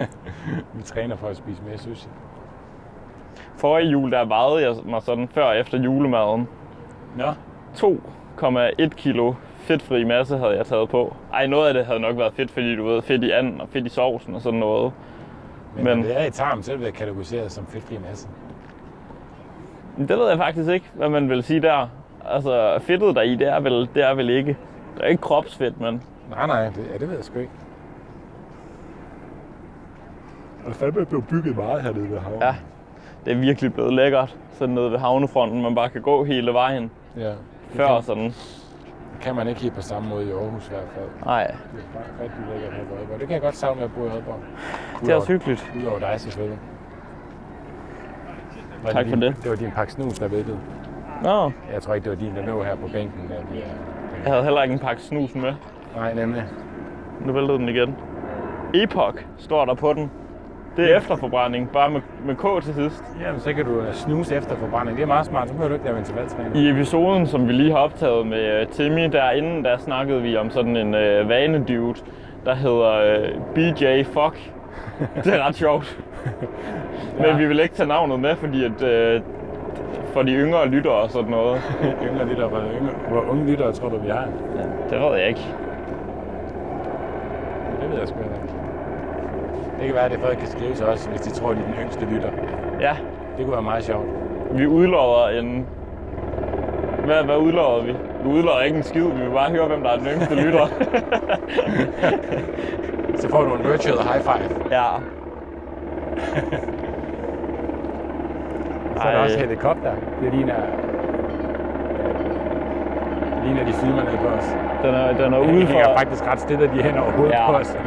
Vi 0.77 0.83
træner 0.83 1.15
for 1.15 1.27
at 1.27 1.37
spise 1.37 1.61
mere 1.67 1.77
sushi. 1.77 2.07
Forrige 3.59 3.89
jul, 3.89 4.11
der 4.11 4.25
vejede 4.25 4.67
jeg 4.67 4.75
mig 4.85 5.01
sådan 5.01 5.27
før 5.27 5.43
og 5.43 5.57
efter 5.57 5.77
julemaden. 5.77 6.47
Nå, 7.17 7.25
2,1 7.75 8.87
kilo 8.89 9.33
fedtfri 9.57 10.03
masse 10.03 10.37
havde 10.37 10.57
jeg 10.57 10.65
taget 10.65 10.89
på. 10.89 11.15
Ej, 11.33 11.47
noget 11.47 11.67
af 11.67 11.73
det 11.73 11.85
havde 11.85 11.99
nok 11.99 12.17
været 12.17 12.33
fedt, 12.33 12.51
fordi 12.51 12.75
du 12.75 12.83
ved, 12.85 13.01
fedt 13.01 13.23
i 13.23 13.31
anden 13.31 13.61
og 13.61 13.69
fedt 13.69 13.85
i 13.85 13.89
sovsen 13.89 14.35
og 14.35 14.41
sådan 14.41 14.59
noget. 14.59 14.91
men, 15.75 15.83
Men- 15.85 15.97
men... 15.97 16.05
det 16.05 16.21
er 16.21 16.25
i 16.25 16.31
tarm, 16.31 16.61
så 16.63 16.73
er 16.73 16.77
det 16.77 16.93
kategoriseret 16.93 17.51
som 17.51 17.65
fedtfri 17.65 17.97
masse. 18.09 18.27
Men 19.97 20.07
Det 20.07 20.17
ved 20.17 20.29
jeg 20.29 20.37
faktisk 20.37 20.69
ikke, 20.69 20.85
hvad 20.93 21.09
man 21.09 21.29
vil 21.29 21.43
sige 21.43 21.61
der. 21.61 21.87
Altså, 22.25 22.79
fedtet 22.81 23.15
der 23.15 23.21
i, 23.21 23.35
det 23.35 23.47
er 23.47 23.59
vel, 23.59 23.89
det 23.95 24.03
er 24.03 24.13
vel 24.13 24.29
ikke. 24.29 24.57
Det 24.95 25.03
er 25.03 25.07
ikke 25.07 25.21
kropsfedt, 25.21 25.81
men 25.81 26.03
Nej, 26.29 26.47
nej, 26.47 26.65
det, 26.65 26.87
ja, 26.93 26.97
det 26.97 27.07
ved 27.09 27.15
jeg 27.15 27.23
sgu 27.25 27.39
ikke. 27.39 27.51
Og 30.65 30.73
fandme 30.75 31.05
blevet 31.05 31.27
bygget 31.27 31.55
meget 31.55 31.81
hernede 31.81 32.09
ved 32.11 32.19
havnen. 32.19 32.41
ja, 32.41 32.55
det 33.25 33.33
er 33.33 33.37
virkelig 33.37 33.73
blevet 33.73 33.93
lækkert. 33.93 34.37
Sådan 34.51 34.75
nede 34.75 34.91
ved 34.91 34.99
havnefronten, 34.99 35.61
man 35.61 35.75
bare 35.75 35.89
kan 35.89 36.01
gå 36.01 36.23
hele 36.23 36.53
vejen. 36.53 36.91
ja. 37.17 37.31
Før 37.69 37.87
kan, 37.87 38.03
sådan. 38.03 38.33
kan 39.21 39.35
man 39.35 39.47
ikke 39.47 39.61
helt 39.61 39.75
på 39.75 39.81
samme 39.81 40.09
måde 40.09 40.25
i 40.27 40.31
Aarhus 40.31 40.67
i 40.67 40.69
hvert 40.69 40.89
fald. 40.95 41.05
Nej, 41.25 41.43
Det 41.47 41.53
er 41.53 41.99
bare 41.99 42.23
rigtig 42.23 42.39
lækkert 42.53 42.73
her 42.73 42.79
i 42.79 42.97
Aalborg. 42.99 43.19
Det 43.19 43.27
kan 43.27 43.33
jeg 43.33 43.41
godt 43.41 43.55
savne 43.55 43.77
ved 43.81 43.85
at 43.85 43.93
bo 43.95 44.05
i 44.05 44.09
Aalborg. 44.09 44.39
det 45.01 45.09
er 45.09 45.15
også 45.15 45.27
hyggeligt. 45.27 45.71
Udover 45.81 45.99
dig 45.99 46.13
selvfølgelig. 46.17 46.59
Var 48.83 48.91
Tak 48.91 49.05
det 49.05 49.09
for 49.09 49.15
din, 49.15 49.21
det. 49.21 49.35
Det 49.43 49.49
var 49.51 49.55
din 49.57 49.71
pakke 49.71 49.93
snus, 49.93 50.19
der 50.19 50.27
væltede. 50.27 50.59
Nå, 51.23 51.51
Jeg 51.73 51.81
tror 51.81 51.93
ikke, 51.93 52.09
det 52.09 52.19
var 52.19 52.25
din, 52.25 52.35
der 52.35 52.45
lå 52.45 52.63
her 52.63 52.75
på 52.75 52.87
bænken. 52.93 53.21
Der 53.29 53.45
bliver... 53.51 53.65
jeg 54.23 54.31
havde 54.31 54.43
heller 54.43 54.63
ikke 54.63 54.73
en 54.73 54.79
pakke 54.79 55.01
snus 55.01 55.35
med. 55.35 55.53
Nej, 55.95 56.13
nemlig. 56.13 56.43
Nu 57.25 57.33
væltede 57.33 57.57
den 57.57 57.69
igen. 57.69 57.95
Epoch 58.73 59.17
står 59.37 59.65
der 59.65 59.73
på 59.73 59.93
den. 59.93 60.11
Det 60.79 60.91
er 60.91 60.97
efterforbrænding, 60.97 61.71
bare 61.71 61.89
med, 61.89 62.01
med 62.25 62.35
K 62.35 62.63
til 62.63 62.73
sidst. 62.73 63.03
Jamen, 63.21 63.39
så 63.41 63.53
kan 63.53 63.65
du 63.65 63.79
øh, 63.79 63.93
snuse 63.93 64.35
efter 64.35 64.55
forbrænding. 64.55 64.97
Det 64.97 65.03
er 65.03 65.07
meget 65.07 65.25
smart. 65.25 65.47
Så 65.47 65.53
behøver 65.53 65.69
du 65.69 65.73
ikke 65.73 65.85
lave 65.85 65.97
intervaltræning. 65.97 66.57
I 66.57 66.69
episoden, 66.69 67.27
som 67.27 67.47
vi 67.47 67.53
lige 67.53 67.71
har 67.71 67.77
optaget 67.77 68.27
med 68.27 68.61
øh, 68.61 68.67
Timmy, 68.67 69.05
derinde, 69.11 69.63
der 69.63 69.77
snakkede 69.77 70.21
vi 70.21 70.37
om 70.37 70.49
sådan 70.49 70.77
en 70.77 70.93
øh, 70.93 71.29
vanedude, 71.29 71.99
der 72.45 72.55
hedder 72.55 72.93
øh, 72.93 73.29
BJ 73.55 74.03
Fuck. 74.03 74.51
Det 75.23 75.33
er 75.33 75.47
ret 75.47 75.55
sjovt. 75.55 75.99
Men 77.19 77.39
vi 77.39 77.45
vil 77.45 77.59
ikke 77.59 77.75
tage 77.75 77.87
navnet 77.87 78.19
med, 78.19 78.35
fordi 78.35 78.65
at, 78.65 78.83
øh, 78.83 79.21
for 80.13 80.21
de 80.21 80.31
yngre 80.31 80.67
lyttere 80.67 80.93
og 80.93 81.09
sådan 81.09 81.31
noget. 81.31 81.61
yngre 82.09 82.25
lytter, 82.29 82.47
hvor, 82.47 82.59
yngre, 82.79 82.93
hvor 83.09 83.21
unge 83.31 83.45
lyttere 83.51 83.73
tror 83.73 83.89
du, 83.89 83.97
vi 83.97 84.09
har? 84.09 84.27
Det 84.89 84.99
ved 85.01 85.17
jeg 85.17 85.27
ikke. 85.27 85.45
Det 87.81 87.89
ved 87.91 87.99
jeg 87.99 88.07
sgu. 88.07 88.28
Det 89.79 89.85
kan 89.87 89.95
være, 89.95 90.05
at 90.05 90.11
det 90.11 90.19
folk 90.19 90.37
kan 90.37 90.47
skrive 90.47 90.73
til 90.73 90.85
os, 90.85 91.05
hvis 91.05 91.21
de 91.21 91.29
tror, 91.29 91.49
de 91.53 91.59
er 91.59 91.63
den 91.65 91.73
yngste 91.83 92.05
lytter. 92.05 92.29
Ja, 92.79 92.97
Det 93.37 93.45
kunne 93.45 93.53
være 93.53 93.61
meget 93.61 93.83
sjovt. 93.83 94.05
vi 94.51 94.67
udlodder 94.67 95.39
en... 95.39 95.65
Hvad, 97.05 97.23
hvad 97.23 97.37
udlodder 97.37 97.83
vi? 97.85 97.91
Vi 98.23 98.29
udlodder 98.29 98.61
ikke 98.61 98.77
en 98.77 98.83
skid, 98.83 99.03
vi 99.03 99.21
vil 99.23 99.29
bare 99.29 99.49
høre, 99.51 99.67
hvem 99.67 99.83
der 99.83 99.89
er 99.89 99.97
den 99.97 100.07
yngste 100.07 100.35
lytter. 100.43 100.67
Så 103.15 103.29
får 103.29 103.41
du 103.43 103.53
en 103.55 103.63
virtual 103.71 103.97
high 103.97 104.21
five. 104.21 104.65
ja. 104.71 104.83
Så 108.95 109.03
er 109.07 109.11
der 109.11 109.17
Ej. 109.17 109.23
også 109.23 109.39
helikopter. 109.39 109.91
Det 110.23 110.33
ligner... 110.33 110.55
Det 113.35 113.43
ligner, 113.45 113.65
de 113.65 113.73
filmer 113.73 114.03
ned 114.03 114.17
på 114.17 114.27
os. 114.27 114.55
Den 114.83 114.93
er, 114.95 115.13
den 115.13 115.33
er 115.33 115.37
De 115.37 115.43
ude 115.53 115.65
hænger 115.65 115.83
for... 115.85 115.97
faktisk 115.97 116.27
ret 116.27 116.39
stille, 116.39 116.63
de 116.75 116.83
hænder 116.83 117.01
over 117.01 117.11
hovedet 117.11 117.33
Ja. 117.33 117.51
på 117.51 117.57
os. 117.57 117.77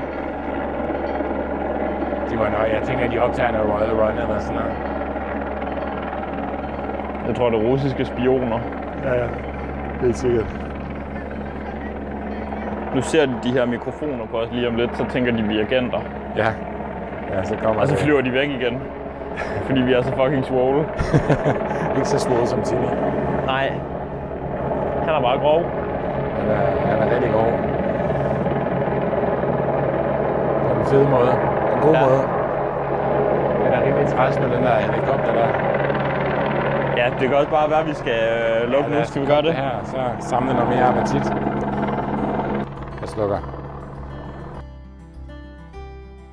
De 2.33 2.39
var 2.39 2.45
nok, 2.49 2.69
jeg 2.73 2.83
tænker, 2.83 3.05
at 3.05 3.11
de 3.13 3.19
optager 3.19 3.49
en 3.49 3.57
Royal 3.57 3.91
Run 3.95 4.19
eller 4.19 4.39
sådan 4.39 4.55
noget. 4.55 4.73
Jeg 7.27 7.35
tror, 7.37 7.51
det 7.51 7.59
er 7.65 7.71
russiske 7.71 8.05
spioner. 8.05 8.59
Ja, 9.05 9.15
ja. 9.15 9.27
Helt 10.01 10.17
sikkert. 10.17 10.47
Nu 12.95 13.03
ser 13.03 13.27
de 13.27 13.33
de 13.43 13.53
her 13.53 13.67
mikrofoner 13.67 14.27
på 14.31 14.37
os 14.37 14.49
lige 14.53 14.69
om 14.69 14.75
lidt, 14.77 14.97
så 14.97 15.05
tænker 15.05 15.33
de, 15.37 15.43
vi 15.43 15.59
er 15.61 15.65
agenter. 15.67 15.99
Ja. 16.37 16.47
Ja, 17.33 17.45
så 17.45 17.57
kommer 17.63 17.81
Og 17.81 17.89
så 17.89 17.95
det. 17.95 18.03
flyver 18.03 18.21
de 18.21 18.33
væk 18.33 18.49
igen. 18.51 18.81
Fordi 19.67 19.81
vi 19.81 19.93
er 19.93 20.03
så 20.03 20.13
fucking 20.17 20.45
swole. 20.45 20.79
Ikke 21.97 22.09
så 22.09 22.19
svået 22.19 22.49
som 22.49 22.63
Timmy. 22.63 22.85
Nej. 23.47 23.73
Han 25.07 25.15
er 25.15 25.21
bare 25.21 25.39
grov. 25.39 25.63
Han 26.39 26.51
er, 26.51 26.87
han 26.87 26.99
er 27.09 27.15
rigtig 27.15 27.31
god. 27.33 27.53
På 30.69 30.75
den 30.79 30.85
fede 30.87 31.09
måde. 31.09 31.52
God 31.83 31.93
Ja. 31.95 32.01
ja. 32.01 32.07
måde. 32.07 32.23
Den 33.65 33.73
er 33.77 33.81
rimelig 33.87 34.07
træls 34.15 34.39
med 34.39 34.49
den 34.57 34.63
der 34.63 34.75
helikopter 34.79 35.33
der. 35.39 35.49
Ja, 36.97 37.11
det 37.21 37.29
kan 37.29 37.35
også 37.37 37.51
bare 37.51 37.71
være, 37.71 37.81
at 37.81 37.87
vi 37.87 37.95
skal 37.95 38.19
øh, 38.63 38.71
lukke 38.73 38.91
lad 38.91 38.99
nu. 38.99 39.05
Skal 39.05 39.23
vi 39.23 39.27
gøre 39.27 39.43
det? 39.43 39.55
her, 39.55 39.85
så 39.85 40.29
samle 40.29 40.55
noget 40.55 40.69
mere 40.69 40.85
appetit. 40.85 41.25
Jeg 43.01 43.09
slukker. 43.09 43.39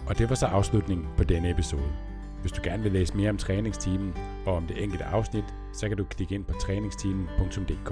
Og 0.10 0.18
det 0.18 0.30
var 0.30 0.36
så 0.36 0.46
afslutningen 0.46 1.08
på 1.18 1.24
denne 1.24 1.50
episode. 1.50 1.92
Hvis 2.42 2.52
du 2.52 2.62
gerne 2.64 2.84
vil 2.84 2.92
læse 2.92 3.18
mere 3.18 3.30
om 3.30 3.38
træningsteamen 3.38 4.16
og 4.46 4.56
om 4.56 4.64
det 4.68 4.84
enkelte 4.84 5.06
afsnit, 5.06 5.46
så 5.74 5.88
kan 5.88 5.98
du 5.98 6.04
klikke 6.04 6.36
ind 6.36 6.46
på 6.46 6.54
træningsteamen.dk. 6.54 7.92